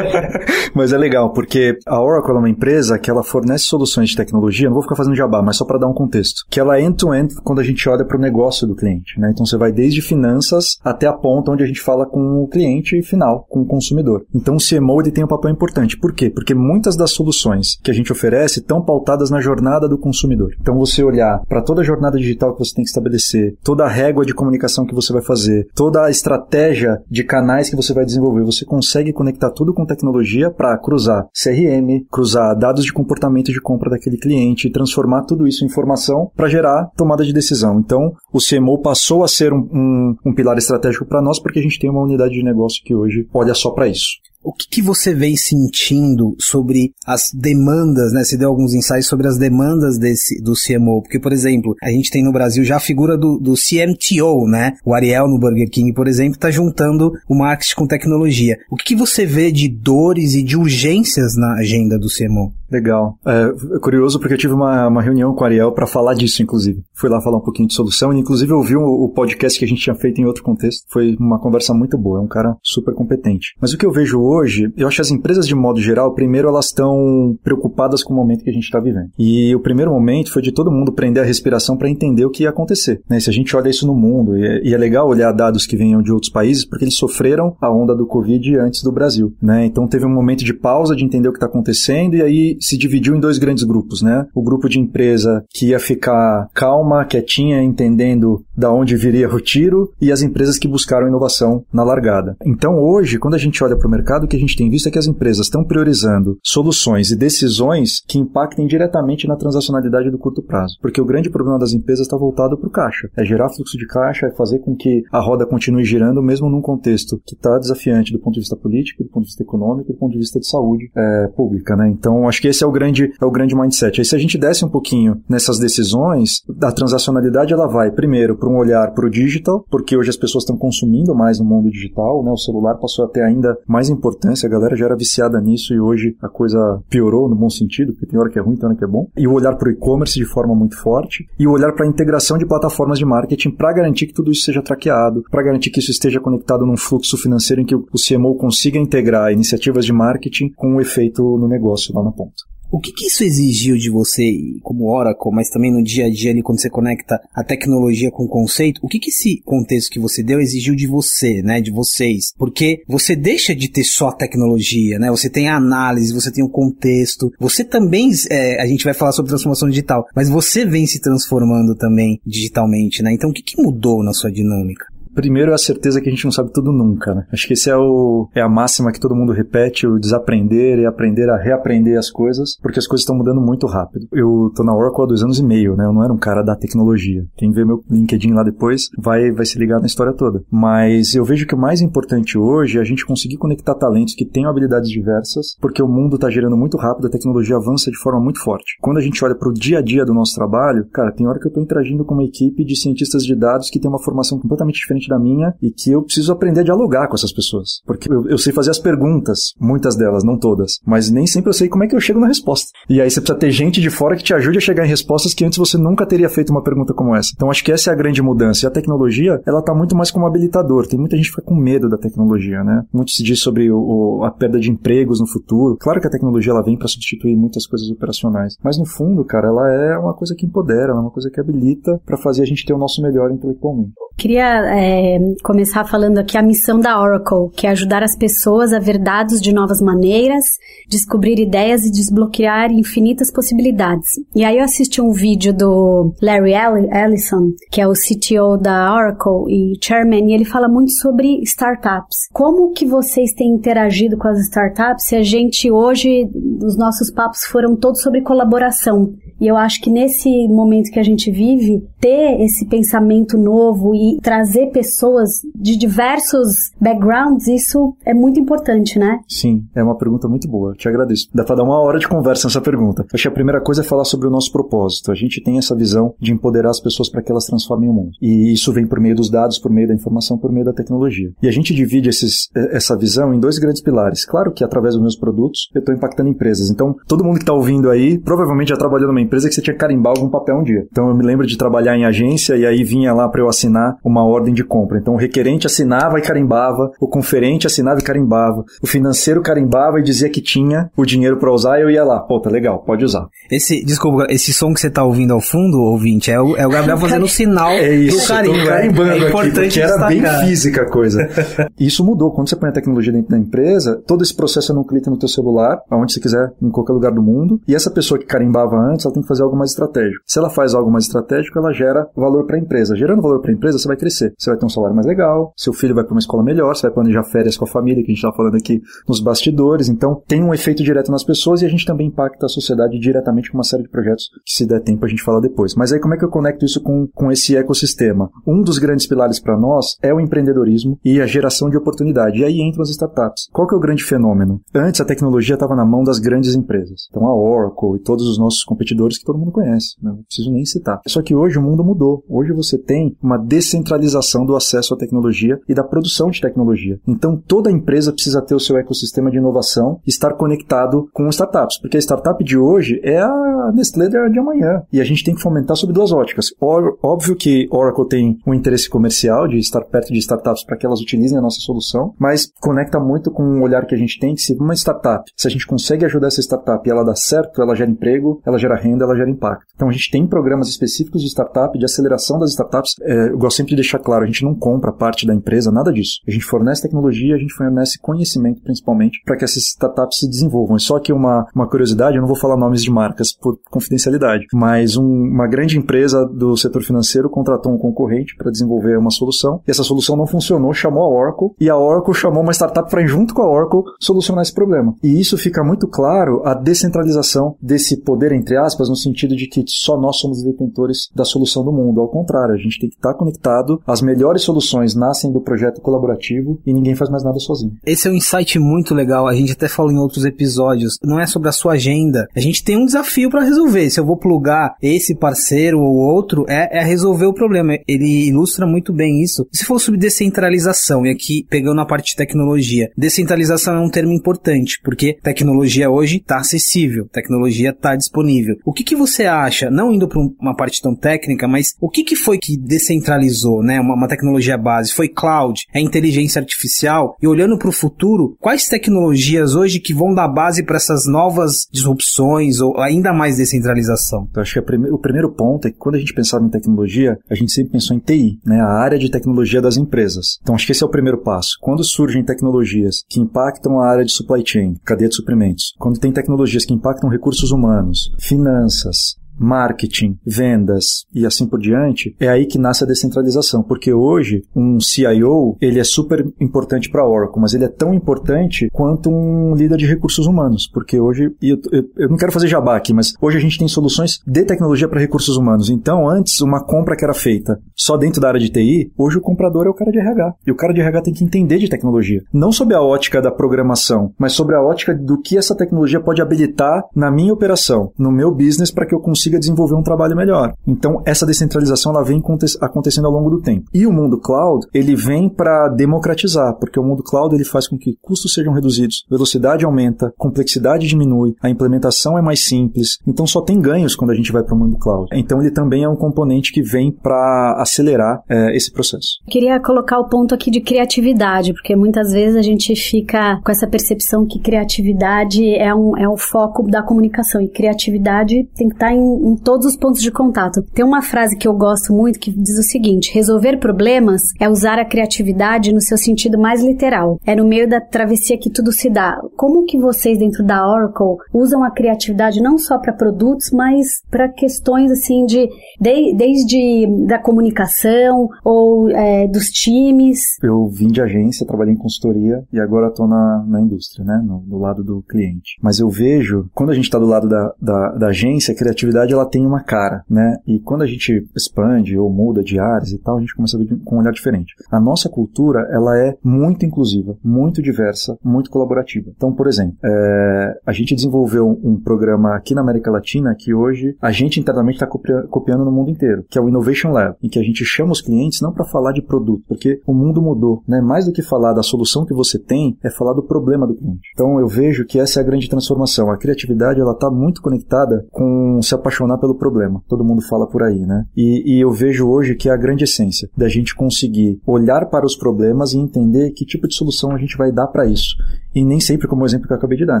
mas 0.74 0.92
é 0.92 0.98
legal, 0.98 1.32
porque 1.32 1.78
a 1.86 2.00
Oracle 2.00 2.36
é 2.36 2.38
uma 2.38 2.50
empresa 2.50 2.98
que 2.98 3.10
ela 3.10 3.22
fornece 3.22 3.64
soluções 3.64 4.10
de 4.10 4.16
tecnologia, 4.16 4.68
não 4.68 4.74
vou 4.74 4.82
ficar 4.82 4.96
fazendo 4.96 5.16
jabá, 5.16 5.42
mas 5.42 5.55
só 5.56 5.64
para 5.64 5.78
dar 5.78 5.88
um 5.88 5.94
contexto, 5.94 6.44
que 6.48 6.60
ela 6.60 6.78
é 6.78 6.82
end-to-end 6.82 7.34
-end 7.34 7.42
quando 7.42 7.60
a 7.60 7.64
gente 7.64 7.88
olha 7.88 8.04
para 8.04 8.16
o 8.16 8.20
negócio 8.20 8.66
do 8.66 8.76
cliente. 8.76 9.18
Né? 9.18 9.30
Então 9.32 9.44
você 9.44 9.56
vai 9.56 9.72
desde 9.72 10.00
finanças 10.00 10.78
até 10.84 11.06
a 11.06 11.12
ponta 11.12 11.50
onde 11.50 11.62
a 11.62 11.66
gente 11.66 11.80
fala 11.80 12.06
com 12.06 12.42
o 12.42 12.48
cliente 12.48 13.00
final, 13.02 13.46
com 13.48 13.60
o 13.60 13.66
consumidor. 13.66 14.24
Então 14.34 14.56
o 14.56 14.58
CMO 14.58 15.00
ele 15.00 15.10
tem 15.10 15.24
um 15.24 15.28
papel 15.28 15.50
importante. 15.50 15.98
Por 15.98 16.12
quê? 16.12 16.30
Porque 16.30 16.54
muitas 16.54 16.96
das 16.96 17.12
soluções 17.12 17.78
que 17.82 17.90
a 17.90 17.94
gente 17.94 18.12
oferece 18.12 18.60
estão 18.60 18.82
pautadas 18.82 19.30
na 19.30 19.40
jornada 19.40 19.88
do 19.88 19.98
consumidor. 19.98 20.54
Então 20.60 20.76
você 20.76 21.02
olhar 21.02 21.40
para 21.48 21.62
toda 21.62 21.80
a 21.80 21.84
jornada 21.84 22.18
digital 22.18 22.52
que 22.52 22.58
você 22.58 22.74
tem 22.74 22.84
que 22.84 22.90
estabelecer, 22.90 23.56
toda 23.62 23.84
a 23.84 23.88
régua 23.88 24.24
de 24.24 24.34
comunicação 24.34 24.86
que 24.86 24.94
você 24.94 25.12
vai 25.12 25.22
fazer, 25.22 25.68
toda 25.74 26.04
a 26.04 26.10
estratégia 26.10 27.02
de 27.10 27.24
canais 27.24 27.70
que 27.70 27.76
você 27.76 27.92
vai 27.92 28.04
desenvolver, 28.04 28.44
você 28.44 28.64
consegue 28.64 29.12
conectar 29.12 29.50
tudo 29.50 29.72
com 29.72 29.86
tecnologia 29.86 30.50
para 30.50 30.76
cruzar 30.78 31.26
CRM, 31.32 32.04
cruzar 32.10 32.56
dados 32.56 32.84
de 32.84 32.92
comportamento 32.92 33.52
de 33.52 33.60
compra 33.60 33.90
daquele 33.90 34.16
cliente, 34.16 34.70
transformar 34.70 35.22
tudo 35.22 35.45
isso 35.46 35.64
em 35.64 35.68
informação 35.68 36.30
para 36.34 36.48
gerar 36.48 36.90
tomada 36.96 37.24
de 37.24 37.32
decisão. 37.32 37.80
Então, 37.80 38.12
o 38.32 38.38
CMO 38.38 38.80
passou 38.80 39.24
a 39.24 39.28
ser 39.28 39.52
um, 39.52 39.68
um, 39.72 40.16
um 40.26 40.34
pilar 40.34 40.56
estratégico 40.58 41.06
para 41.06 41.22
nós 41.22 41.40
porque 41.40 41.58
a 41.58 41.62
gente 41.62 41.78
tem 41.78 41.90
uma 41.90 42.02
unidade 42.02 42.34
de 42.34 42.42
negócio 42.42 42.82
que 42.84 42.94
hoje 42.94 43.26
olha 43.32 43.54
só 43.54 43.70
para 43.70 43.88
isso. 43.88 44.26
O 44.46 44.52
que, 44.52 44.68
que, 44.68 44.80
você 44.80 45.12
vem 45.12 45.36
sentindo 45.36 46.36
sobre 46.38 46.92
as 47.04 47.32
demandas, 47.34 48.12
né? 48.12 48.22
Você 48.22 48.36
deu 48.36 48.48
alguns 48.48 48.74
ensaios 48.74 49.08
sobre 49.08 49.26
as 49.26 49.36
demandas 49.36 49.98
desse, 49.98 50.40
do 50.40 50.52
CMO. 50.52 51.02
Porque, 51.02 51.18
por 51.18 51.32
exemplo, 51.32 51.74
a 51.82 51.90
gente 51.90 52.12
tem 52.12 52.22
no 52.22 52.30
Brasil 52.30 52.62
já 52.62 52.76
a 52.76 52.80
figura 52.80 53.18
do, 53.18 53.40
do 53.40 53.54
CMTO, 53.54 54.46
né? 54.48 54.74
O 54.84 54.94
Ariel 54.94 55.26
no 55.26 55.40
Burger 55.40 55.68
King, 55.68 55.92
por 55.92 56.06
exemplo, 56.06 56.36
está 56.36 56.48
juntando 56.48 57.10
o 57.28 57.36
marketing 57.36 57.74
com 57.74 57.88
tecnologia. 57.88 58.56
O 58.70 58.76
que, 58.76 58.84
que, 58.84 58.94
você 58.94 59.26
vê 59.26 59.50
de 59.50 59.68
dores 59.68 60.34
e 60.34 60.44
de 60.44 60.56
urgências 60.56 61.34
na 61.36 61.54
agenda 61.54 61.98
do 61.98 62.06
CMO? 62.06 62.54
Legal. 62.70 63.18
É, 63.26 63.76
é 63.76 63.78
curioso 63.80 64.18
porque 64.18 64.34
eu 64.34 64.38
tive 64.38 64.54
uma, 64.54 64.88
uma 64.88 65.02
reunião 65.02 65.34
com 65.34 65.42
o 65.42 65.44
Ariel 65.44 65.72
para 65.72 65.86
falar 65.86 66.14
disso, 66.14 66.42
inclusive. 66.42 66.82
Fui 66.94 67.08
lá 67.08 67.20
falar 67.20 67.38
um 67.38 67.44
pouquinho 67.44 67.68
de 67.68 67.74
solução 67.74 68.12
e, 68.12 68.18
inclusive, 68.18 68.52
ouvi 68.52 68.76
o, 68.76 69.04
o 69.04 69.08
podcast 69.10 69.58
que 69.58 69.64
a 69.64 69.68
gente 69.68 69.82
tinha 69.82 69.96
feito 69.96 70.20
em 70.20 70.24
outro 70.24 70.42
contexto. 70.42 70.84
Foi 70.88 71.16
uma 71.18 71.38
conversa 71.38 71.74
muito 71.74 71.98
boa. 71.98 72.18
É 72.18 72.22
um 72.22 72.28
cara 72.28 72.56
super 72.62 72.94
competente. 72.94 73.54
Mas 73.60 73.72
o 73.72 73.78
que 73.78 73.84
eu 73.84 73.92
vejo 73.92 74.20
hoje 74.20 74.36
hoje, 74.36 74.72
eu 74.76 74.86
acho 74.86 74.96
que 74.96 75.02
as 75.02 75.10
empresas 75.10 75.46
de 75.46 75.54
modo 75.54 75.80
geral, 75.80 76.14
primeiro 76.14 76.48
elas 76.48 76.66
estão 76.66 77.36
preocupadas 77.42 78.02
com 78.02 78.12
o 78.12 78.16
momento 78.16 78.44
que 78.44 78.50
a 78.50 78.52
gente 78.52 78.64
está 78.64 78.80
vivendo. 78.80 79.10
E 79.18 79.54
o 79.54 79.60
primeiro 79.60 79.90
momento 79.90 80.32
foi 80.32 80.42
de 80.42 80.52
todo 80.52 80.70
mundo 80.70 80.92
prender 80.92 81.22
a 81.22 81.26
respiração 81.26 81.76
para 81.76 81.90
entender 81.90 82.24
o 82.24 82.30
que 82.30 82.44
ia 82.44 82.50
acontecer. 82.50 83.00
Né? 83.08 83.20
Se 83.20 83.30
a 83.30 83.32
gente 83.32 83.54
olha 83.56 83.68
isso 83.68 83.86
no 83.86 83.94
mundo, 83.94 84.36
e 84.36 84.46
é, 84.46 84.60
e 84.64 84.74
é, 84.74 84.78
legal 84.78 85.08
olhar 85.08 85.32
dados 85.32 85.66
que 85.66 85.76
venham 85.76 86.02
de 86.02 86.12
outros 86.12 86.30
países, 86.30 86.64
porque 86.64 86.84
eles 86.84 86.96
sofreram 86.96 87.56
a 87.60 87.70
onda 87.70 87.94
do 87.94 88.06
Covid 88.06 88.56
antes 88.58 88.82
do 88.82 88.92
Brasil. 88.92 89.34
Né? 89.42 89.66
Então 89.66 89.88
teve 89.88 90.06
um 90.06 90.14
momento 90.14 90.44
de 90.44 90.54
pausa 90.54 90.94
de 90.94 91.04
entender 91.04 91.28
o 91.28 91.32
que 91.32 91.38
está 91.38 91.46
acontecendo 91.46 92.14
e 92.14 92.22
aí 92.22 92.55
se 92.60 92.76
dividiu 92.76 93.14
em 93.14 93.20
dois 93.20 93.38
grandes 93.38 93.64
grupos. 93.64 94.02
Né? 94.02 94.26
O 94.34 94.42
grupo 94.42 94.68
de 94.68 94.78
empresa 94.78 95.44
que 95.50 95.68
ia 95.68 95.78
ficar 95.78 96.48
calma, 96.54 97.04
quietinha, 97.04 97.62
entendendo 97.62 98.44
da 98.56 98.72
onde 98.72 98.96
viria 98.96 99.28
o 99.28 99.40
tiro, 99.40 99.92
e 100.00 100.10
as 100.10 100.22
empresas 100.22 100.58
que 100.58 100.68
buscaram 100.68 101.08
inovação 101.08 101.64
na 101.72 101.84
largada. 101.84 102.36
Então 102.44 102.78
hoje, 102.78 103.18
quando 103.18 103.34
a 103.34 103.38
gente 103.38 103.62
olha 103.62 103.76
para 103.76 103.86
o 103.86 103.90
mercado, 103.90 104.24
o 104.24 104.28
que 104.28 104.36
a 104.36 104.40
gente 104.40 104.56
tem 104.56 104.70
visto 104.70 104.88
é 104.88 104.90
que 104.90 104.98
as 104.98 105.06
empresas 105.06 105.46
estão 105.46 105.64
priorizando 105.64 106.38
soluções 106.42 107.10
e 107.10 107.16
decisões 107.16 108.00
que 108.06 108.18
impactem 108.18 108.66
diretamente 108.66 109.28
na 109.28 109.36
transacionalidade 109.36 110.10
do 110.10 110.18
curto 110.18 110.42
prazo. 110.42 110.76
Porque 110.80 111.00
o 111.00 111.04
grande 111.04 111.30
problema 111.30 111.58
das 111.58 111.72
empresas 111.72 112.06
está 112.06 112.16
voltado 112.16 112.56
para 112.56 112.68
o 112.68 112.72
caixa. 112.72 113.08
É 113.16 113.24
gerar 113.24 113.50
fluxo 113.50 113.76
de 113.76 113.86
caixa, 113.86 114.26
é 114.26 114.34
fazer 114.34 114.60
com 114.60 114.74
que 114.74 115.02
a 115.12 115.20
roda 115.20 115.46
continue 115.46 115.84
girando, 115.84 116.22
mesmo 116.22 116.48
num 116.48 116.60
contexto 116.60 117.20
que 117.26 117.34
está 117.34 117.58
desafiante 117.58 118.12
do 118.12 118.18
ponto 118.18 118.34
de 118.34 118.40
vista 118.40 118.56
político, 118.56 119.02
do 119.02 119.10
ponto 119.10 119.24
de 119.24 119.28
vista 119.28 119.42
econômico, 119.42 119.92
do 119.92 119.98
ponto 119.98 120.12
de 120.12 120.18
vista 120.18 120.40
de 120.40 120.46
saúde 120.46 120.90
é, 120.96 121.28
pública. 121.28 121.76
Né? 121.76 121.88
Então, 121.88 122.28
acho 122.28 122.40
que 122.40 122.45
esse 122.46 122.64
é 122.64 122.66
o 122.66 122.72
grande, 122.72 123.12
é 123.20 123.24
o 123.24 123.30
grande 123.30 123.54
mindset. 123.54 124.00
Aí, 124.00 124.04
se 124.04 124.14
a 124.14 124.18
gente 124.18 124.38
desce 124.38 124.64
um 124.64 124.68
pouquinho 124.68 125.22
nessas 125.28 125.58
decisões, 125.58 126.42
a 126.62 126.72
transacionalidade 126.72 127.52
ela 127.52 127.66
vai, 127.66 127.90
primeiro, 127.90 128.36
para 128.36 128.48
um 128.48 128.56
olhar 128.56 128.92
para 128.92 129.06
o 129.06 129.10
digital, 129.10 129.64
porque 129.70 129.96
hoje 129.96 130.10
as 130.10 130.16
pessoas 130.16 130.42
estão 130.42 130.56
consumindo 130.56 131.14
mais 131.14 131.38
no 131.38 131.44
mundo 131.44 131.70
digital, 131.70 132.22
né? 132.24 132.30
o 132.30 132.36
celular 132.36 132.76
passou 132.76 133.04
a 133.04 133.08
ter 133.08 133.22
ainda 133.22 133.56
mais 133.66 133.88
importância, 133.88 134.46
a 134.46 134.50
galera 134.50 134.76
já 134.76 134.86
era 134.86 134.96
viciada 134.96 135.40
nisso 135.40 135.74
e 135.74 135.80
hoje 135.80 136.16
a 136.22 136.28
coisa 136.28 136.80
piorou 136.88 137.28
no 137.28 137.36
bom 137.36 137.50
sentido, 137.50 137.92
porque 137.92 138.06
tem 138.06 138.18
hora 138.18 138.30
que 138.30 138.38
é 138.38 138.42
ruim, 138.42 138.56
tem 138.56 138.68
hora 138.68 138.76
que 138.76 138.84
é 138.84 138.88
bom. 138.88 139.08
E 139.16 139.26
o 139.26 139.32
olhar 139.32 139.56
para 139.56 139.68
o 139.68 139.72
e-commerce 139.72 140.14
de 140.14 140.24
forma 140.24 140.54
muito 140.54 140.76
forte 140.76 141.26
e 141.38 141.46
o 141.46 141.52
olhar 141.52 141.72
para 141.72 141.84
a 141.84 141.88
integração 141.88 142.38
de 142.38 142.46
plataformas 142.46 142.98
de 142.98 143.04
marketing 143.04 143.50
para 143.50 143.72
garantir 143.72 144.06
que 144.06 144.14
tudo 144.14 144.30
isso 144.30 144.42
seja 144.42 144.62
traqueado, 144.62 145.22
para 145.30 145.42
garantir 145.42 145.70
que 145.70 145.80
isso 145.80 145.90
esteja 145.90 146.20
conectado 146.20 146.66
num 146.66 146.76
fluxo 146.76 147.16
financeiro 147.16 147.62
em 147.62 147.64
que 147.64 147.74
o 147.74 147.86
CMO 147.96 148.34
consiga 148.36 148.78
integrar 148.78 149.32
iniciativas 149.32 149.84
de 149.84 149.92
marketing 149.92 150.50
com 150.54 150.74
um 150.74 150.80
efeito 150.80 151.22
no 151.36 151.48
negócio 151.48 151.94
lá 151.94 152.02
na 152.02 152.12
ponta. 152.12 152.35
O 152.70 152.80
que, 152.80 152.92
que, 152.92 153.06
isso 153.06 153.22
exigiu 153.22 153.76
de 153.76 153.88
você, 153.90 154.24
como 154.62 154.90
Oracle, 154.90 155.30
mas 155.32 155.48
também 155.48 155.72
no 155.72 155.82
dia 155.82 156.06
a 156.06 156.10
dia 156.10 156.32
ali, 156.32 156.42
quando 156.42 156.60
você 156.60 156.68
conecta 156.68 157.20
a 157.34 157.44
tecnologia 157.44 158.10
com 158.10 158.24
o 158.24 158.28
conceito, 158.28 158.80
o 158.82 158.88
que, 158.88 158.98
que 158.98 159.10
esse 159.10 159.40
contexto 159.44 159.90
que 159.90 160.00
você 160.00 160.22
deu 160.22 160.40
exigiu 160.40 160.74
de 160.74 160.86
você, 160.86 161.42
né, 161.42 161.60
de 161.60 161.70
vocês? 161.70 162.32
Porque 162.36 162.82
você 162.88 163.14
deixa 163.14 163.54
de 163.54 163.68
ter 163.68 163.84
só 163.84 164.10
tecnologia, 164.10 164.98
né, 164.98 165.10
você 165.10 165.30
tem 165.30 165.48
a 165.48 165.56
análise, 165.56 166.12
você 166.12 166.32
tem 166.32 166.44
o 166.44 166.50
contexto, 166.50 167.30
você 167.38 167.64
também, 167.64 168.10
é, 168.30 168.60
a 168.60 168.66
gente 168.66 168.84
vai 168.84 168.94
falar 168.94 169.12
sobre 169.12 169.30
transformação 169.30 169.68
digital, 169.68 170.04
mas 170.14 170.28
você 170.28 170.64
vem 170.64 170.86
se 170.86 171.00
transformando 171.00 171.74
também 171.76 172.20
digitalmente, 172.26 173.02
né, 173.02 173.12
então 173.12 173.30
o 173.30 173.32
que, 173.32 173.42
que 173.42 173.62
mudou 173.62 174.02
na 174.02 174.12
sua 174.12 174.30
dinâmica? 174.30 174.86
Primeiro 175.16 175.50
é 175.50 175.54
a 175.54 175.58
certeza 175.58 175.98
que 175.98 176.10
a 176.10 176.12
gente 176.12 176.26
não 176.26 176.30
sabe 176.30 176.52
tudo 176.52 176.70
nunca, 176.70 177.14
né? 177.14 177.26
Acho 177.32 177.46
que 177.46 177.54
esse 177.54 177.70
é, 177.70 177.76
o, 177.76 178.28
é 178.34 178.42
a 178.42 178.48
máxima 178.48 178.92
que 178.92 179.00
todo 179.00 179.16
mundo 179.16 179.32
repete, 179.32 179.86
o 179.86 179.98
desaprender 179.98 180.78
e 180.78 180.84
aprender 180.84 181.30
a 181.30 181.38
reaprender 181.38 181.98
as 181.98 182.10
coisas, 182.10 182.58
porque 182.60 182.78
as 182.78 182.86
coisas 182.86 183.00
estão 183.00 183.16
mudando 183.16 183.40
muito 183.40 183.66
rápido. 183.66 184.06
Eu 184.12 184.52
tô 184.54 184.62
na 184.62 184.76
Oracle 184.76 185.04
há 185.04 185.06
dois 185.06 185.22
anos 185.22 185.38
e 185.38 185.42
meio, 185.42 185.74
né? 185.74 185.86
Eu 185.86 185.92
não 185.94 186.04
era 186.04 186.12
um 186.12 186.18
cara 186.18 186.42
da 186.42 186.54
tecnologia. 186.54 187.24
Quem 187.34 187.50
vê 187.50 187.64
meu 187.64 187.82
LinkedIn 187.90 188.32
lá 188.34 188.42
depois 188.42 188.90
vai, 188.98 189.32
vai 189.32 189.46
se 189.46 189.58
ligar 189.58 189.80
na 189.80 189.86
história 189.86 190.12
toda. 190.12 190.44
Mas 190.50 191.14
eu 191.14 191.24
vejo 191.24 191.46
que 191.46 191.54
o 191.54 191.58
mais 191.58 191.80
importante 191.80 192.36
hoje 192.36 192.76
é 192.76 192.80
a 192.82 192.84
gente 192.84 193.06
conseguir 193.06 193.38
conectar 193.38 193.74
talentos 193.74 194.14
que 194.14 194.26
tenham 194.26 194.50
habilidades 194.50 194.90
diversas, 194.90 195.56
porque 195.62 195.82
o 195.82 195.88
mundo 195.88 196.16
está 196.16 196.28
girando 196.28 196.58
muito 196.58 196.76
rápido, 196.76 197.06
a 197.06 197.10
tecnologia 197.10 197.56
avança 197.56 197.90
de 197.90 197.96
forma 197.96 198.20
muito 198.20 198.42
forte. 198.42 198.76
Quando 198.82 198.98
a 198.98 199.02
gente 199.02 199.24
olha 199.24 199.34
para 199.34 199.48
o 199.48 199.54
dia 199.54 199.78
a 199.78 199.82
dia 199.82 200.04
do 200.04 200.12
nosso 200.12 200.34
trabalho, 200.34 200.86
cara, 200.92 201.10
tem 201.10 201.26
hora 201.26 201.38
que 201.38 201.46
eu 201.46 201.50
estou 201.50 201.62
interagindo 201.62 202.04
com 202.04 202.12
uma 202.12 202.24
equipe 202.24 202.64
de 202.64 202.76
cientistas 202.76 203.24
de 203.24 203.34
dados 203.34 203.70
que 203.70 203.80
tem 203.80 203.88
uma 203.88 204.02
formação 204.02 204.38
completamente 204.38 204.76
diferente 204.76 205.05
da 205.08 205.18
minha 205.18 205.54
e 205.62 205.70
que 205.70 205.90
eu 205.90 206.02
preciso 206.02 206.32
aprender 206.32 206.60
a 206.60 206.64
dialogar 206.64 207.08
com 207.08 207.14
essas 207.14 207.32
pessoas. 207.32 207.80
Porque 207.86 208.12
eu, 208.12 208.28
eu 208.28 208.38
sei 208.38 208.52
fazer 208.52 208.70
as 208.70 208.78
perguntas, 208.78 209.52
muitas 209.60 209.96
delas, 209.96 210.24
não 210.24 210.38
todas, 210.38 210.80
mas 210.84 211.10
nem 211.10 211.26
sempre 211.26 211.50
eu 211.50 211.54
sei 211.54 211.68
como 211.68 211.84
é 211.84 211.86
que 211.86 211.94
eu 211.94 212.00
chego 212.00 212.20
na 212.20 212.28
resposta. 212.28 212.70
E 212.88 213.00
aí 213.00 213.10
você 213.10 213.20
precisa 213.20 213.38
ter 213.38 213.50
gente 213.50 213.80
de 213.80 213.90
fora 213.90 214.16
que 214.16 214.22
te 214.22 214.34
ajude 214.34 214.58
a 214.58 214.60
chegar 214.60 214.84
em 214.84 214.88
respostas 214.88 215.34
que 215.34 215.44
antes 215.44 215.58
você 215.58 215.76
nunca 215.76 216.06
teria 216.06 216.28
feito 216.28 216.50
uma 216.50 216.62
pergunta 216.62 216.94
como 216.94 217.14
essa. 217.14 217.30
Então 217.34 217.50
acho 217.50 217.64
que 217.64 217.72
essa 217.72 217.90
é 217.90 217.92
a 217.92 217.96
grande 217.96 218.22
mudança. 218.22 218.64
E 218.64 218.68
a 218.68 218.70
tecnologia, 218.70 219.40
ela 219.46 219.60
está 219.60 219.74
muito 219.74 219.96
mais 219.96 220.10
como 220.10 220.26
habilitador. 220.26 220.86
Tem 220.86 220.98
muita 220.98 221.16
gente 221.16 221.26
que 221.26 221.36
fica 221.36 221.42
com 221.42 221.54
medo 221.54 221.88
da 221.88 221.98
tecnologia, 221.98 222.62
né? 222.62 222.84
Muito 222.92 223.10
se 223.10 223.22
diz 223.22 223.40
sobre 223.40 223.70
o, 223.70 223.78
o, 223.78 224.24
a 224.24 224.30
perda 224.30 224.58
de 224.58 224.70
empregos 224.70 225.20
no 225.20 225.26
futuro. 225.26 225.76
Claro 225.78 226.00
que 226.00 226.06
a 226.06 226.10
tecnologia 226.10 226.52
ela 226.52 226.62
vem 226.62 226.76
para 226.76 226.88
substituir 226.88 227.36
muitas 227.36 227.66
coisas 227.66 227.88
operacionais, 227.90 228.56
mas 228.62 228.78
no 228.78 228.86
fundo, 228.86 229.24
cara, 229.24 229.48
ela 229.48 229.72
é 229.72 229.98
uma 229.98 230.14
coisa 230.14 230.34
que 230.34 230.46
empodera, 230.46 230.92
ela 230.92 230.98
é 230.98 231.02
uma 231.02 231.10
coisa 231.10 231.30
que 231.30 231.40
habilita 231.40 232.00
para 232.04 232.16
fazer 232.16 232.42
a 232.42 232.46
gente 232.46 232.64
ter 232.64 232.72
o 232.72 232.78
nosso 232.78 233.02
melhor 233.02 233.30
intelectualmente. 233.30 233.92
Queria 234.16 234.64
é, 234.74 234.95
começar 235.42 235.84
falando 235.84 236.18
aqui 236.18 236.36
a 236.36 236.42
missão 236.42 236.78
da 236.78 237.00
Oracle, 237.00 237.50
que 237.56 237.66
é 237.66 237.70
ajudar 237.70 238.02
as 238.02 238.16
pessoas 238.16 238.72
a 238.72 238.78
ver 238.78 238.98
dados 238.98 239.40
de 239.40 239.52
novas 239.52 239.80
maneiras, 239.80 240.44
descobrir 240.88 241.38
ideias 241.38 241.84
e 241.84 241.90
desbloquear 241.90 242.70
infinitas 242.72 243.32
possibilidades. 243.32 244.06
E 244.34 244.44
aí 244.44 244.58
eu 244.58 244.64
assisti 244.64 245.00
um 245.00 245.12
vídeo 245.12 245.52
do 245.52 246.12
Larry 246.22 246.54
Ellison, 246.54 247.52
que 247.70 247.80
é 247.80 247.86
o 247.88 247.92
CTO 247.92 248.56
da 248.56 248.94
Oracle 248.94 249.44
e 249.48 249.78
Chairman, 249.82 250.30
e 250.30 250.34
ele 250.34 250.44
fala 250.44 250.68
muito 250.68 250.92
sobre 250.92 251.40
startups. 251.42 252.28
Como 252.32 252.72
que 252.72 252.86
vocês 252.86 253.32
têm 253.32 253.54
interagido 253.54 254.16
com 254.16 254.28
as 254.28 254.38
startups 254.40 255.06
se 255.06 255.16
a 255.16 255.22
gente 255.22 255.70
hoje, 255.70 256.28
os 256.62 256.76
nossos 256.76 257.10
papos 257.10 257.44
foram 257.44 257.76
todos 257.76 258.00
sobre 258.00 258.22
colaboração. 258.22 259.12
E 259.40 259.46
eu 259.46 259.56
acho 259.56 259.80
que 259.80 259.90
nesse 259.90 260.28
momento 260.48 260.90
que 260.90 260.98
a 260.98 261.02
gente 261.02 261.30
vive, 261.30 261.82
ter 262.00 262.40
esse 262.40 262.66
pensamento 262.66 263.36
novo 263.36 263.94
e 263.94 264.18
trazer 264.20 264.70
pessoas 264.70 265.30
de 265.54 265.76
diversos 265.76 266.48
backgrounds, 266.80 267.46
isso 267.48 267.96
é 268.04 268.14
muito 268.14 268.40
importante, 268.40 268.98
né? 268.98 269.18
Sim, 269.28 269.64
é 269.74 269.82
uma 269.82 269.96
pergunta 269.96 270.28
muito 270.28 270.48
boa. 270.48 270.72
Te 270.74 270.88
agradeço. 270.88 271.28
Dá 271.34 271.44
para 271.44 271.56
dar 271.56 271.64
uma 271.64 271.80
hora 271.80 271.98
de 271.98 272.08
conversa 272.08 272.46
nessa 272.46 272.60
pergunta. 272.60 273.04
Acho 273.12 273.22
que 273.22 273.28
a 273.28 273.32
primeira 273.32 273.60
coisa 273.60 273.82
é 273.82 273.84
falar 273.84 274.04
sobre 274.04 274.26
o 274.26 274.30
nosso 274.30 274.50
propósito. 274.52 275.10
A 275.10 275.14
gente 275.14 275.42
tem 275.42 275.58
essa 275.58 275.74
visão 275.74 276.14
de 276.20 276.32
empoderar 276.32 276.70
as 276.70 276.80
pessoas 276.80 277.08
para 277.08 277.22
que 277.22 277.30
elas 277.30 277.44
transformem 277.44 277.88
o 277.90 277.92
mundo. 277.92 278.10
E 278.20 278.52
isso 278.52 278.72
vem 278.72 278.86
por 278.86 279.00
meio 279.00 279.14
dos 279.14 279.30
dados, 279.30 279.58
por 279.58 279.70
meio 279.70 279.88
da 279.88 279.94
informação, 279.94 280.38
por 280.38 280.52
meio 280.52 280.64
da 280.64 280.72
tecnologia. 280.72 281.30
E 281.42 281.48
a 281.48 281.52
gente 281.52 281.74
divide 281.74 282.08
esses, 282.08 282.48
essa 282.54 282.96
visão 282.96 283.32
em 283.34 283.40
dois 283.40 283.58
grandes 283.58 283.82
pilares. 283.82 284.24
Claro 284.24 284.52
que 284.52 284.64
através 284.64 284.94
dos 284.94 285.02
meus 285.02 285.16
produtos 285.16 285.68
eu 285.74 285.80
estou 285.80 285.94
impactando 285.94 286.28
empresas. 286.28 286.70
Então, 286.70 286.94
todo 287.06 287.24
mundo 287.24 287.36
que 287.36 287.42
está 287.42 287.52
ouvindo 287.52 287.90
aí 287.90 288.18
provavelmente 288.18 288.68
já 288.68 288.76
trabalhou 288.76 289.08
numa 289.08 289.20
empresa 289.26 289.48
que 289.48 289.54
você 289.54 289.62
tinha 289.62 289.74
que 289.74 289.80
carimbar 289.80 290.14
algum 290.16 290.28
papel 290.28 290.56
um 290.56 290.62
dia. 290.62 290.86
Então 290.90 291.08
eu 291.08 291.14
me 291.14 291.24
lembro 291.24 291.46
de 291.46 291.56
trabalhar 291.56 291.96
em 291.96 292.04
agência 292.04 292.56
e 292.56 292.64
aí 292.64 292.82
vinha 292.82 293.12
lá 293.12 293.28
para 293.28 293.40
eu 293.40 293.48
assinar 293.48 293.96
uma 294.04 294.24
ordem 294.24 294.54
de 294.54 294.64
compra. 294.64 294.98
Então 294.98 295.14
o 295.14 295.18
requerente 295.18 295.66
assinava 295.66 296.18
e 296.18 296.22
carimbava, 296.22 296.90
o 297.00 297.08
conferente 297.08 297.66
assinava 297.66 298.00
e 298.00 298.02
carimbava, 298.02 298.64
o 298.82 298.86
financeiro 298.86 299.42
carimbava 299.42 300.00
e 300.00 300.02
dizia 300.02 300.30
que 300.30 300.40
tinha 300.40 300.90
o 300.96 301.04
dinheiro 301.04 301.36
para 301.36 301.52
usar 301.52 301.78
e 301.78 301.82
eu 301.82 301.90
ia 301.90 302.04
lá. 302.04 302.20
Pô, 302.20 302.40
tá 302.40 302.50
legal, 302.50 302.78
pode 302.80 303.04
usar. 303.04 303.28
Esse, 303.50 303.84
desculpa, 303.84 304.26
esse 304.30 304.52
som 304.52 304.72
que 304.72 304.80
você 304.80 304.90
tá 304.90 305.04
ouvindo 305.04 305.32
ao 305.32 305.40
fundo, 305.40 305.78
ouvinte, 305.78 306.30
é 306.30 306.40
o, 306.40 306.56
é 306.56 306.66
o 306.66 306.70
Gabriel 306.70 306.98
fazendo 306.98 307.24
o 307.24 307.28
sinal 307.28 307.70
é 307.70 307.94
isso, 307.94 308.18
do 308.18 308.28
carimbo. 308.28 308.58
Tô 308.58 308.66
carimbando 308.66 309.12
é 309.12 309.28
importante 309.28 309.80
aqui, 309.80 309.92
era 309.92 310.06
bem 310.06 310.22
física 310.46 310.82
a 310.82 310.90
coisa. 310.90 311.28
isso 311.78 312.04
mudou. 312.04 312.32
Quando 312.32 312.48
você 312.48 312.56
põe 312.56 312.68
a 312.68 312.72
tecnologia 312.72 313.12
dentro 313.12 313.30
da 313.30 313.38
empresa, 313.38 314.02
todo 314.06 314.22
esse 314.22 314.34
processo 314.34 314.72
é 314.72 314.74
num 314.74 314.84
clique 314.84 315.08
no 315.08 315.18
teu 315.18 315.28
celular, 315.28 315.80
aonde 315.90 316.12
você 316.12 316.20
quiser, 316.20 316.50
em 316.62 316.70
qualquer 316.70 316.92
lugar 316.92 317.12
do 317.12 317.22
mundo. 317.22 317.60
E 317.66 317.74
essa 317.74 317.90
pessoa 317.90 318.18
que 318.18 318.26
carimbava 318.26 318.76
antes, 318.76 319.04
ela 319.04 319.14
tem 319.16 319.22
que 319.22 319.28
fazer 319.28 319.42
algo 319.42 319.56
mais 319.56 319.70
estratégico. 319.70 320.22
Se 320.26 320.38
ela 320.38 320.50
faz 320.50 320.74
algo 320.74 320.90
mais 320.90 321.04
estratégico, 321.04 321.58
ela 321.58 321.72
gera 321.72 322.08
valor 322.14 322.46
para 322.46 322.56
a 322.56 322.60
empresa. 322.60 322.96
Gerando 322.96 323.22
valor 323.22 323.40
para 323.40 323.50
a 323.50 323.54
empresa, 323.54 323.78
você 323.78 323.88
vai 323.88 323.96
crescer. 323.96 324.34
Você 324.38 324.50
vai 324.50 324.58
ter 324.58 324.66
um 324.66 324.68
salário 324.68 324.94
mais 324.94 325.06
legal, 325.06 325.52
seu 325.56 325.72
filho 325.72 325.94
vai 325.94 326.04
para 326.04 326.12
uma 326.12 326.20
escola 326.20 326.42
melhor, 326.42 326.74
você 326.74 326.82
vai 326.82 326.92
planejar 326.92 327.24
férias 327.24 327.56
com 327.56 327.64
a 327.64 327.68
família, 327.68 328.02
que 328.02 328.10
a 328.10 328.14
gente 328.14 328.24
está 328.24 328.32
falando 328.32 328.56
aqui 328.56 328.80
nos 329.08 329.20
bastidores. 329.20 329.88
Então, 329.88 330.22
tem 330.26 330.42
um 330.42 330.52
efeito 330.52 330.82
direto 330.82 331.10
nas 331.10 331.24
pessoas 331.24 331.62
e 331.62 331.66
a 331.66 331.68
gente 331.68 331.86
também 331.86 332.08
impacta 332.08 332.46
a 332.46 332.48
sociedade 332.48 332.98
diretamente 332.98 333.50
com 333.50 333.58
uma 333.58 333.64
série 333.64 333.82
de 333.82 333.88
projetos 333.88 334.28
que, 334.44 334.52
se 334.52 334.66
der 334.66 334.80
tempo, 334.80 335.04
a 335.04 335.08
gente 335.08 335.22
fala 335.22 335.40
depois. 335.40 335.74
Mas 335.74 335.92
aí, 335.92 336.00
como 336.00 336.14
é 336.14 336.18
que 336.18 336.24
eu 336.24 336.30
conecto 336.30 336.64
isso 336.64 336.82
com, 336.82 337.08
com 337.14 337.30
esse 337.30 337.56
ecossistema? 337.56 338.30
Um 338.46 338.62
dos 338.62 338.78
grandes 338.78 339.06
pilares 339.06 339.40
para 339.40 339.58
nós 339.58 339.96
é 340.02 340.12
o 340.12 340.20
empreendedorismo 340.20 340.98
e 341.04 341.20
a 341.20 341.26
geração 341.26 341.70
de 341.70 341.76
oportunidade. 341.76 342.40
E 342.40 342.44
aí 342.44 342.60
entram 342.60 342.82
as 342.82 342.90
startups. 342.90 343.48
Qual 343.52 343.66
que 343.66 343.74
é 343.74 343.78
o 343.78 343.80
grande 343.80 344.04
fenômeno? 344.04 344.60
Antes, 344.74 345.00
a 345.00 345.04
tecnologia 345.04 345.54
estava 345.54 345.74
na 345.74 345.84
mão 345.84 346.02
das 346.02 346.18
grandes 346.18 346.54
empresas. 346.54 347.06
Então, 347.10 347.26
a 347.26 347.34
Oracle 347.34 347.96
e 347.96 348.02
todos 348.02 348.26
os 348.26 348.38
nossos 348.38 348.64
competidores 348.64 349.05
que 349.14 349.24
todo 349.24 349.38
mundo 349.38 349.52
conhece. 349.52 349.96
Né? 350.02 350.10
Não 350.10 350.22
preciso 350.22 350.50
nem 350.50 350.64
citar. 350.64 351.00
Só 351.06 351.22
que 351.22 351.34
hoje 351.34 351.58
o 351.58 351.62
mundo 351.62 351.84
mudou. 351.84 352.24
Hoje 352.28 352.52
você 352.52 352.78
tem 352.78 353.16
uma 353.22 353.38
descentralização 353.38 354.44
do 354.44 354.56
acesso 354.56 354.94
à 354.94 354.96
tecnologia 354.96 355.58
e 355.68 355.74
da 355.74 355.84
produção 355.84 356.30
de 356.30 356.40
tecnologia. 356.40 356.98
Então, 357.06 357.36
toda 357.36 357.70
empresa 357.70 358.12
precisa 358.12 358.42
ter 358.42 358.54
o 358.54 358.60
seu 358.60 358.76
ecossistema 358.76 359.30
de 359.30 359.38
inovação 359.38 360.00
estar 360.06 360.34
conectado 360.34 361.08
com 361.12 361.28
startups. 361.28 361.78
Porque 361.80 361.96
a 361.96 362.00
startup 362.00 362.42
de 362.42 362.56
hoje 362.56 363.00
é 363.02 363.20
a 363.20 363.72
Nestlé 363.74 364.08
de 364.08 364.38
amanhã. 364.38 364.82
E 364.92 365.00
a 365.00 365.04
gente 365.04 365.24
tem 365.24 365.34
que 365.34 365.42
fomentar 365.42 365.76
sobre 365.76 365.94
duas 365.94 366.12
óticas. 366.12 366.46
Óbvio 366.60 367.36
que 367.36 367.66
Oracle 367.70 368.08
tem 368.08 368.38
um 368.46 368.54
interesse 368.54 368.88
comercial 368.88 369.48
de 369.48 369.58
estar 369.58 369.82
perto 369.82 370.12
de 370.12 370.18
startups 370.18 370.64
para 370.64 370.76
que 370.76 370.86
elas 370.86 371.00
utilizem 371.00 371.38
a 371.38 371.40
nossa 371.40 371.60
solução, 371.60 372.14
mas 372.18 372.50
conecta 372.60 372.98
muito 372.98 373.30
com 373.30 373.42
o 373.42 373.62
olhar 373.62 373.86
que 373.86 373.94
a 373.94 373.98
gente 373.98 374.18
tem 374.18 374.34
que 374.34 374.40
se 374.40 374.54
uma 374.54 374.74
startup, 374.74 375.30
se 375.36 375.46
a 375.46 375.50
gente 375.50 375.66
consegue 375.66 376.04
ajudar 376.04 376.28
essa 376.28 376.40
startup 376.40 376.86
e 376.86 376.90
ela 376.90 377.04
dá 377.04 377.14
certo, 377.14 377.60
ela 377.60 377.74
gera 377.74 377.90
emprego, 377.90 378.40
ela 378.44 378.58
gera 378.58 378.76
renda, 378.76 378.95
ela 379.02 379.16
gera 379.16 379.30
impacto. 379.30 379.66
Então 379.74 379.88
a 379.88 379.92
gente 379.92 380.10
tem 380.10 380.26
programas 380.26 380.68
específicos 380.68 381.22
de 381.22 381.28
startup, 381.28 381.78
de 381.78 381.84
aceleração 381.84 382.38
das 382.38 382.50
startups. 382.50 382.94
É, 383.02 383.28
eu 383.28 383.38
gosto 383.38 383.56
sempre 383.56 383.70
de 383.70 383.76
deixar 383.76 383.98
claro, 383.98 384.24
a 384.24 384.26
gente 384.26 384.44
não 384.44 384.54
compra 384.54 384.92
parte 384.92 385.26
da 385.26 385.34
empresa, 385.34 385.70
nada 385.70 385.92
disso. 385.92 386.20
A 386.26 386.30
gente 386.30 386.44
fornece 386.44 386.82
tecnologia, 386.82 387.34
a 387.34 387.38
gente 387.38 387.54
fornece 387.54 387.98
conhecimento 387.98 388.62
principalmente 388.62 389.20
para 389.24 389.36
que 389.36 389.44
essas 389.44 389.62
startups 389.64 390.18
se 390.18 390.28
desenvolvam. 390.28 390.78
Só 390.78 390.98
que 390.98 391.12
uma, 391.12 391.46
uma 391.54 391.68
curiosidade, 391.68 392.16
eu 392.16 392.20
não 392.20 392.28
vou 392.28 392.36
falar 392.36 392.56
nomes 392.56 392.82
de 392.82 392.90
marcas 392.90 393.32
por 393.32 393.58
confidencialidade, 393.70 394.46
mas 394.52 394.96
um, 394.96 395.04
uma 395.04 395.46
grande 395.46 395.78
empresa 395.78 396.24
do 396.26 396.56
setor 396.56 396.82
financeiro 396.82 397.30
contratou 397.30 397.72
um 397.72 397.78
concorrente 397.78 398.34
para 398.36 398.50
desenvolver 398.50 398.98
uma 398.98 399.10
solução 399.10 399.60
e 399.66 399.70
essa 399.70 399.82
solução 399.82 400.16
não 400.16 400.26
funcionou, 400.26 400.72
chamou 400.72 401.02
a 401.02 401.08
Oracle 401.08 401.50
e 401.60 401.68
a 401.68 401.76
Oracle 401.76 402.14
chamou 402.14 402.42
uma 402.42 402.52
startup 402.52 402.90
para 402.90 403.02
ir 403.02 403.08
junto 403.08 403.34
com 403.34 403.42
a 403.42 403.48
Oracle 403.48 403.82
solucionar 404.00 404.42
esse 404.42 404.54
problema. 404.54 404.94
E 405.02 405.20
isso 405.20 405.36
fica 405.36 405.62
muito 405.62 405.88
claro 405.88 406.42
a 406.44 406.54
descentralização 406.54 407.56
desse 407.60 408.02
poder, 408.02 408.32
entre 408.32 408.56
aspas, 408.56 408.85
no 408.88 408.96
sentido 408.96 409.36
de 409.36 409.46
que 409.46 409.64
só 409.66 409.98
nós 409.98 410.18
somos 410.18 410.42
detentores 410.42 411.08
da 411.14 411.24
solução 411.24 411.64
do 411.64 411.72
mundo. 411.72 412.00
Ao 412.00 412.08
contrário, 412.08 412.54
a 412.54 412.58
gente 412.58 412.78
tem 412.78 412.88
que 412.88 412.96
estar 412.96 413.14
conectado. 413.14 413.80
As 413.86 414.00
melhores 414.00 414.42
soluções 414.42 414.94
nascem 414.94 415.32
do 415.32 415.40
projeto 415.40 415.80
colaborativo 415.80 416.60
e 416.66 416.72
ninguém 416.72 416.94
faz 416.94 417.10
mais 417.10 417.24
nada 417.24 417.38
sozinho. 417.38 417.72
Esse 417.84 418.08
é 418.08 418.10
um 418.10 418.14
insight 418.14 418.58
muito 418.58 418.94
legal. 418.94 419.26
A 419.26 419.34
gente 419.34 419.52
até 419.52 419.68
falou 419.68 419.92
em 419.92 419.98
outros 419.98 420.24
episódios. 420.24 420.98
Não 421.02 421.20
é 421.20 421.26
sobre 421.26 421.48
a 421.48 421.52
sua 421.52 421.72
agenda. 421.72 422.26
A 422.34 422.40
gente 422.40 422.64
tem 422.64 422.76
um 422.76 422.86
desafio 422.86 423.30
para 423.30 423.44
resolver. 423.44 423.88
Se 423.90 424.00
eu 424.00 424.06
vou 424.06 424.16
plugar 424.16 424.76
esse 424.82 425.14
parceiro 425.14 425.78
ou 425.80 425.96
outro, 425.96 426.44
é, 426.48 426.80
é 426.80 426.84
resolver 426.84 427.26
o 427.26 427.34
problema. 427.34 427.78
Ele 427.86 428.28
ilustra 428.28 428.66
muito 428.66 428.92
bem 428.92 429.22
isso. 429.22 429.46
Se 429.52 429.64
for 429.64 429.78
sobre 429.80 430.00
descentralização, 430.00 431.06
e 431.06 431.10
aqui 431.10 431.46
pegando 431.48 431.80
a 431.80 431.86
parte 431.86 432.10
de 432.10 432.16
tecnologia, 432.16 432.90
descentralização 432.96 433.74
é 433.76 433.80
um 433.80 433.90
termo 433.90 434.12
importante, 434.12 434.80
porque 434.82 435.18
tecnologia 435.22 435.90
hoje 435.90 436.18
está 436.18 436.38
acessível, 436.38 437.08
tecnologia 437.12 437.70
está 437.70 437.96
disponível. 437.96 438.56
O 438.64 438.72
que, 438.76 438.84
que 438.84 438.94
você 438.94 439.24
acha, 439.24 439.70
não 439.70 439.92
indo 439.92 440.06
para 440.06 440.20
uma 440.40 440.54
parte 440.54 440.82
tão 440.82 440.94
técnica, 440.94 441.48
mas 441.48 441.74
o 441.80 441.88
que, 441.88 442.04
que 442.04 442.14
foi 442.14 442.38
que 442.38 442.56
descentralizou, 442.58 443.62
né? 443.62 443.80
Uma, 443.80 443.94
uma 443.94 444.08
tecnologia 444.08 444.58
base? 444.58 444.92
Foi 444.92 445.08
cloud? 445.08 445.62
É 445.72 445.80
inteligência 445.80 446.40
artificial? 446.40 447.16
E 447.20 447.26
olhando 447.26 447.58
para 447.58 447.68
o 447.68 447.72
futuro, 447.72 448.36
quais 448.38 448.68
tecnologias 448.68 449.54
hoje 449.54 449.80
que 449.80 449.94
vão 449.94 450.14
dar 450.14 450.28
base 450.28 450.62
para 450.62 450.76
essas 450.76 451.06
novas 451.06 451.66
disrupções 451.72 452.60
ou 452.60 452.78
ainda 452.78 453.12
mais 453.12 453.38
descentralização? 453.38 454.28
Eu 454.34 454.42
acho 454.42 454.52
que 454.52 454.62
prime 454.62 454.90
o 454.90 454.98
primeiro 454.98 455.32
ponto 455.32 455.66
é 455.66 455.70
que 455.70 455.78
quando 455.78 455.94
a 455.94 455.98
gente 455.98 456.12
pensava 456.12 456.44
em 456.44 456.50
tecnologia, 456.50 457.18
a 457.30 457.34
gente 457.34 457.52
sempre 457.52 457.72
pensou 457.72 457.96
em 457.96 458.00
TI, 458.00 458.38
né? 458.44 458.60
A 458.60 458.78
área 458.78 458.98
de 458.98 459.10
tecnologia 459.10 459.62
das 459.62 459.76
empresas. 459.76 460.38
Então 460.42 460.54
acho 460.54 460.66
que 460.66 460.72
esse 460.72 460.82
é 460.82 460.86
o 460.86 460.90
primeiro 460.90 461.22
passo. 461.22 461.56
Quando 461.60 461.82
surgem 461.82 462.24
tecnologias 462.24 463.02
que 463.08 463.20
impactam 463.20 463.80
a 463.80 463.88
área 463.88 464.04
de 464.04 464.12
supply 464.12 464.42
chain, 464.44 464.74
cadeia 464.84 465.08
de 465.08 465.16
suprimentos, 465.16 465.72
quando 465.78 465.98
tem 465.98 466.12
tecnologias 466.12 466.64
que 466.64 466.74
impactam 466.74 467.08
recursos 467.08 467.50
humanos, 467.50 468.10
finanças, 468.18 468.55
crianças 468.56 469.25
marketing, 469.38 470.18
vendas 470.24 471.04
e 471.14 471.26
assim 471.26 471.46
por 471.46 471.58
diante, 471.58 472.14
é 472.18 472.28
aí 472.28 472.46
que 472.46 472.58
nasce 472.58 472.84
a 472.84 472.86
descentralização, 472.86 473.62
porque 473.62 473.92
hoje 473.92 474.42
um 474.54 474.80
CIO, 474.80 475.56
ele 475.60 475.80
é 475.80 475.84
super 475.84 476.26
importante 476.40 476.90
para 476.90 477.02
a 477.02 477.08
Oracle, 477.08 477.40
mas 477.40 477.54
ele 477.54 477.64
é 477.64 477.68
tão 477.68 477.94
importante 477.94 478.68
quanto 478.72 479.10
um 479.10 479.54
líder 479.54 479.76
de 479.76 479.86
recursos 479.86 480.26
humanos, 480.26 480.68
porque 480.72 480.98
hoje, 480.98 481.30
eu, 481.42 481.58
eu, 481.72 481.84
eu 481.96 482.08
não 482.08 482.16
quero 482.16 482.32
fazer 482.32 482.48
jabá 482.48 482.76
aqui, 482.76 482.92
mas 482.92 483.14
hoje 483.20 483.36
a 483.36 483.40
gente 483.40 483.58
tem 483.58 483.68
soluções 483.68 484.20
de 484.26 484.44
tecnologia 484.44 484.88
para 484.88 485.00
recursos 485.00 485.36
humanos. 485.36 485.70
Então, 485.70 486.08
antes, 486.08 486.40
uma 486.40 486.64
compra 486.64 486.96
que 486.96 487.04
era 487.04 487.14
feita 487.14 487.60
só 487.74 487.96
dentro 487.96 488.20
da 488.20 488.28
área 488.28 488.40
de 488.40 488.50
TI, 488.50 488.92
hoje 488.96 489.18
o 489.18 489.20
comprador 489.20 489.66
é 489.66 489.70
o 489.70 489.74
cara 489.74 489.90
de 489.90 489.98
RH. 489.98 490.34
E 490.46 490.50
o 490.50 490.56
cara 490.56 490.72
de 490.72 490.80
RH 490.80 491.02
tem 491.02 491.14
que 491.14 491.24
entender 491.24 491.58
de 491.58 491.68
tecnologia. 491.68 492.22
Não 492.32 492.52
sob 492.52 492.74
a 492.74 492.82
ótica 492.82 493.20
da 493.20 493.30
programação, 493.30 494.12
mas 494.18 494.32
sobre 494.32 494.54
a 494.54 494.62
ótica 494.62 494.94
do 494.94 495.20
que 495.20 495.36
essa 495.36 495.56
tecnologia 495.56 496.00
pode 496.00 496.22
habilitar 496.22 496.84
na 496.94 497.10
minha 497.10 497.32
operação, 497.32 497.92
no 497.98 498.10
meu 498.10 498.32
business, 498.32 498.70
para 498.70 498.86
que 498.86 498.94
eu 498.94 499.00
consiga 499.00 499.25
desenvolver 499.30 499.74
um 499.74 499.82
trabalho 499.82 500.16
melhor. 500.16 500.52
Então, 500.66 501.02
essa 501.04 501.26
descentralização 501.26 501.92
ela 501.92 502.04
vem 502.04 502.22
acontecendo 502.60 503.06
ao 503.06 503.12
longo 503.12 503.30
do 503.30 503.40
tempo. 503.40 503.66
E 503.72 503.86
o 503.86 503.92
mundo 503.92 504.18
cloud, 504.18 504.66
ele 504.72 504.94
vem 504.94 505.28
para 505.28 505.68
democratizar, 505.68 506.54
porque 506.58 506.78
o 506.78 506.84
mundo 506.84 507.02
cloud 507.02 507.34
ele 507.34 507.44
faz 507.44 507.68
com 507.68 507.76
que 507.76 507.96
custos 508.00 508.32
sejam 508.32 508.52
reduzidos, 508.52 509.04
velocidade 509.10 509.64
aumenta, 509.64 510.12
complexidade 510.16 510.86
diminui, 510.86 511.34
a 511.42 511.50
implementação 511.50 512.18
é 512.18 512.22
mais 512.22 512.46
simples. 512.46 512.98
Então, 513.06 513.26
só 513.26 513.40
tem 513.40 513.60
ganhos 513.60 513.94
quando 513.94 514.10
a 514.10 514.14
gente 514.14 514.32
vai 514.32 514.42
para 514.42 514.54
o 514.54 514.58
mundo 514.58 514.78
cloud. 514.78 515.08
Então, 515.12 515.40
ele 515.40 515.50
também 515.50 515.84
é 515.84 515.88
um 515.88 515.96
componente 515.96 516.52
que 516.52 516.62
vem 516.62 516.92
para 516.92 517.56
acelerar 517.58 518.22
é, 518.28 518.56
esse 518.56 518.72
processo. 518.72 519.18
Queria 519.28 519.60
colocar 519.60 519.98
o 519.98 520.08
ponto 520.08 520.34
aqui 520.34 520.50
de 520.50 520.60
criatividade, 520.60 521.52
porque 521.52 521.74
muitas 521.74 522.12
vezes 522.12 522.36
a 522.36 522.42
gente 522.42 522.74
fica 522.74 523.40
com 523.44 523.50
essa 523.50 523.66
percepção 523.66 524.26
que 524.26 524.38
criatividade 524.40 525.54
é 525.54 525.74
um, 525.74 525.96
é 525.96 526.08
o 526.08 526.16
foco 526.16 526.68
da 526.70 526.82
comunicação 526.82 527.40
e 527.40 527.48
criatividade 527.48 528.48
tem 528.56 528.68
que 528.68 528.74
estar 528.74 528.92
em, 528.92 529.00
em 529.22 529.36
todos 529.36 529.66
os 529.66 529.76
pontos 529.76 530.00
de 530.00 530.10
contato. 530.10 530.62
Tem 530.74 530.84
uma 530.84 531.02
frase 531.02 531.36
que 531.36 531.46
eu 531.46 531.54
gosto 531.54 531.92
muito 531.92 532.18
que 532.18 532.30
diz 532.30 532.58
o 532.58 532.62
seguinte: 532.62 533.12
resolver 533.14 533.58
problemas 533.58 534.22
é 534.40 534.48
usar 534.48 534.78
a 534.78 534.84
criatividade 534.84 535.72
no 535.72 535.80
seu 535.80 535.96
sentido 535.96 536.38
mais 536.38 536.62
literal. 536.62 537.18
É 537.24 537.34
no 537.34 537.46
meio 537.46 537.68
da 537.68 537.80
travessia 537.80 538.38
que 538.38 538.50
tudo 538.50 538.72
se 538.72 538.90
dá. 538.90 539.20
Como 539.36 539.64
que 539.64 539.78
vocês 539.78 540.18
dentro 540.18 540.44
da 540.44 540.66
Oracle 540.66 541.16
usam 541.32 541.62
a 541.64 541.70
criatividade 541.70 542.40
não 542.40 542.58
só 542.58 542.78
para 542.78 542.92
produtos, 542.92 543.50
mas 543.52 543.86
para 544.10 544.28
questões 544.28 544.90
assim 544.90 545.24
de, 545.26 545.48
de, 545.80 546.14
desde 546.14 546.86
da 547.06 547.18
comunicação 547.18 548.28
ou 548.44 548.90
é, 548.90 549.26
dos 549.28 549.46
times? 549.46 550.18
Eu 550.42 550.68
vim 550.68 550.88
de 550.88 551.00
agência, 551.00 551.46
trabalhei 551.46 551.74
em 551.74 551.78
consultoria 551.78 552.44
e 552.52 552.60
agora 552.60 552.88
estou 552.88 553.06
na, 553.06 553.44
na 553.46 553.60
indústria, 553.60 554.04
né, 554.04 554.22
no, 554.24 554.40
do 554.40 554.58
lado 554.58 554.82
do 554.82 555.02
cliente. 555.02 555.56
Mas 555.62 555.78
eu 555.78 555.88
vejo 555.88 556.48
quando 556.54 556.70
a 556.70 556.74
gente 556.74 556.84
está 556.84 556.98
do 556.98 557.06
lado 557.06 557.28
da, 557.28 557.52
da, 557.60 557.92
da 557.92 558.06
agência, 558.08 558.52
a 558.52 558.56
criatividade 558.56 559.05
ela 559.12 559.26
tem 559.26 559.46
uma 559.46 559.62
cara, 559.62 560.04
né? 560.08 560.36
E 560.46 560.58
quando 560.60 560.82
a 560.82 560.86
gente 560.86 561.26
expande 561.34 561.96
ou 561.98 562.10
muda 562.10 562.42
de 562.42 562.58
áreas 562.58 562.92
e 562.92 562.98
tal, 562.98 563.16
a 563.16 563.20
gente 563.20 563.34
começa 563.34 563.56
a 563.56 563.60
ver 563.60 563.68
com 563.84 563.96
um 563.96 563.98
olhar 564.00 564.12
diferente. 564.12 564.54
A 564.70 564.80
nossa 564.80 565.08
cultura, 565.08 565.68
ela 565.70 565.98
é 565.98 566.16
muito 566.22 566.64
inclusiva, 566.64 567.16
muito 567.24 567.62
diversa, 567.62 568.18
muito 568.22 568.50
colaborativa. 568.50 569.10
Então, 569.16 569.32
por 569.32 569.46
exemplo, 569.46 569.76
é, 569.84 570.60
a 570.66 570.72
gente 570.72 570.94
desenvolveu 570.94 571.58
um 571.62 571.80
programa 571.80 572.34
aqui 572.34 572.54
na 572.54 572.60
América 572.60 572.90
Latina 572.90 573.34
que 573.38 573.54
hoje 573.54 573.96
a 574.00 574.10
gente 574.10 574.40
internamente 574.40 574.76
está 574.76 574.86
copiando 574.86 575.64
no 575.64 575.72
mundo 575.72 575.90
inteiro, 575.90 576.24
que 576.28 576.38
é 576.38 576.42
o 576.42 576.48
Innovation 576.48 576.90
Lab, 576.90 577.16
em 577.22 577.28
que 577.28 577.38
a 577.38 577.42
gente 577.42 577.64
chama 577.64 577.92
os 577.92 578.00
clientes 578.00 578.40
não 578.40 578.52
para 578.52 578.64
falar 578.64 578.92
de 578.92 579.02
produto, 579.02 579.44
porque 579.48 579.80
o 579.86 579.94
mundo 579.94 580.20
mudou, 580.20 580.62
né? 580.66 580.80
Mais 580.80 581.06
do 581.06 581.12
que 581.12 581.22
falar 581.22 581.52
da 581.52 581.62
solução 581.62 582.04
que 582.04 582.14
você 582.14 582.38
tem, 582.38 582.76
é 582.82 582.90
falar 582.90 583.12
do 583.12 583.22
problema 583.22 583.66
do 583.66 583.74
cliente. 583.74 584.10
Então, 584.12 584.38
eu 584.40 584.48
vejo 584.48 584.84
que 584.84 584.98
essa 584.98 585.20
é 585.20 585.22
a 585.22 585.26
grande 585.26 585.48
transformação. 585.48 586.10
A 586.10 586.18
criatividade, 586.18 586.80
ela 586.80 586.92
está 586.92 587.10
muito 587.10 587.42
conectada 587.42 588.06
com 588.10 588.60
se 588.62 588.74
apaixonar 588.74 588.95
pelo 589.18 589.34
problema. 589.34 589.82
Todo 589.88 590.04
mundo 590.04 590.22
fala 590.22 590.46
por 590.46 590.62
aí, 590.62 590.80
né? 590.80 591.04
E, 591.16 591.56
e 591.56 591.60
eu 591.60 591.70
vejo 591.70 592.08
hoje 592.08 592.34
que 592.34 592.48
é 592.48 592.52
a 592.52 592.56
grande 592.56 592.84
essência 592.84 593.28
da 593.36 593.48
gente 593.48 593.74
conseguir 593.74 594.40
olhar 594.46 594.86
para 594.86 595.06
os 595.06 595.16
problemas 595.16 595.72
e 595.72 595.78
entender 595.78 596.30
que 596.30 596.44
tipo 596.44 596.66
de 596.66 596.74
solução 596.74 597.12
a 597.12 597.18
gente 597.18 597.36
vai 597.36 597.52
dar 597.52 597.66
para 597.66 597.86
isso. 597.86 598.16
E 598.56 598.64
nem 598.64 598.80
sempre, 598.80 599.06
como 599.06 599.22
o 599.22 599.26
exemplo 599.26 599.46
que 599.46 599.52
eu 599.52 599.56
acabei 599.58 599.76
de 599.76 599.84
dar, 599.84 600.00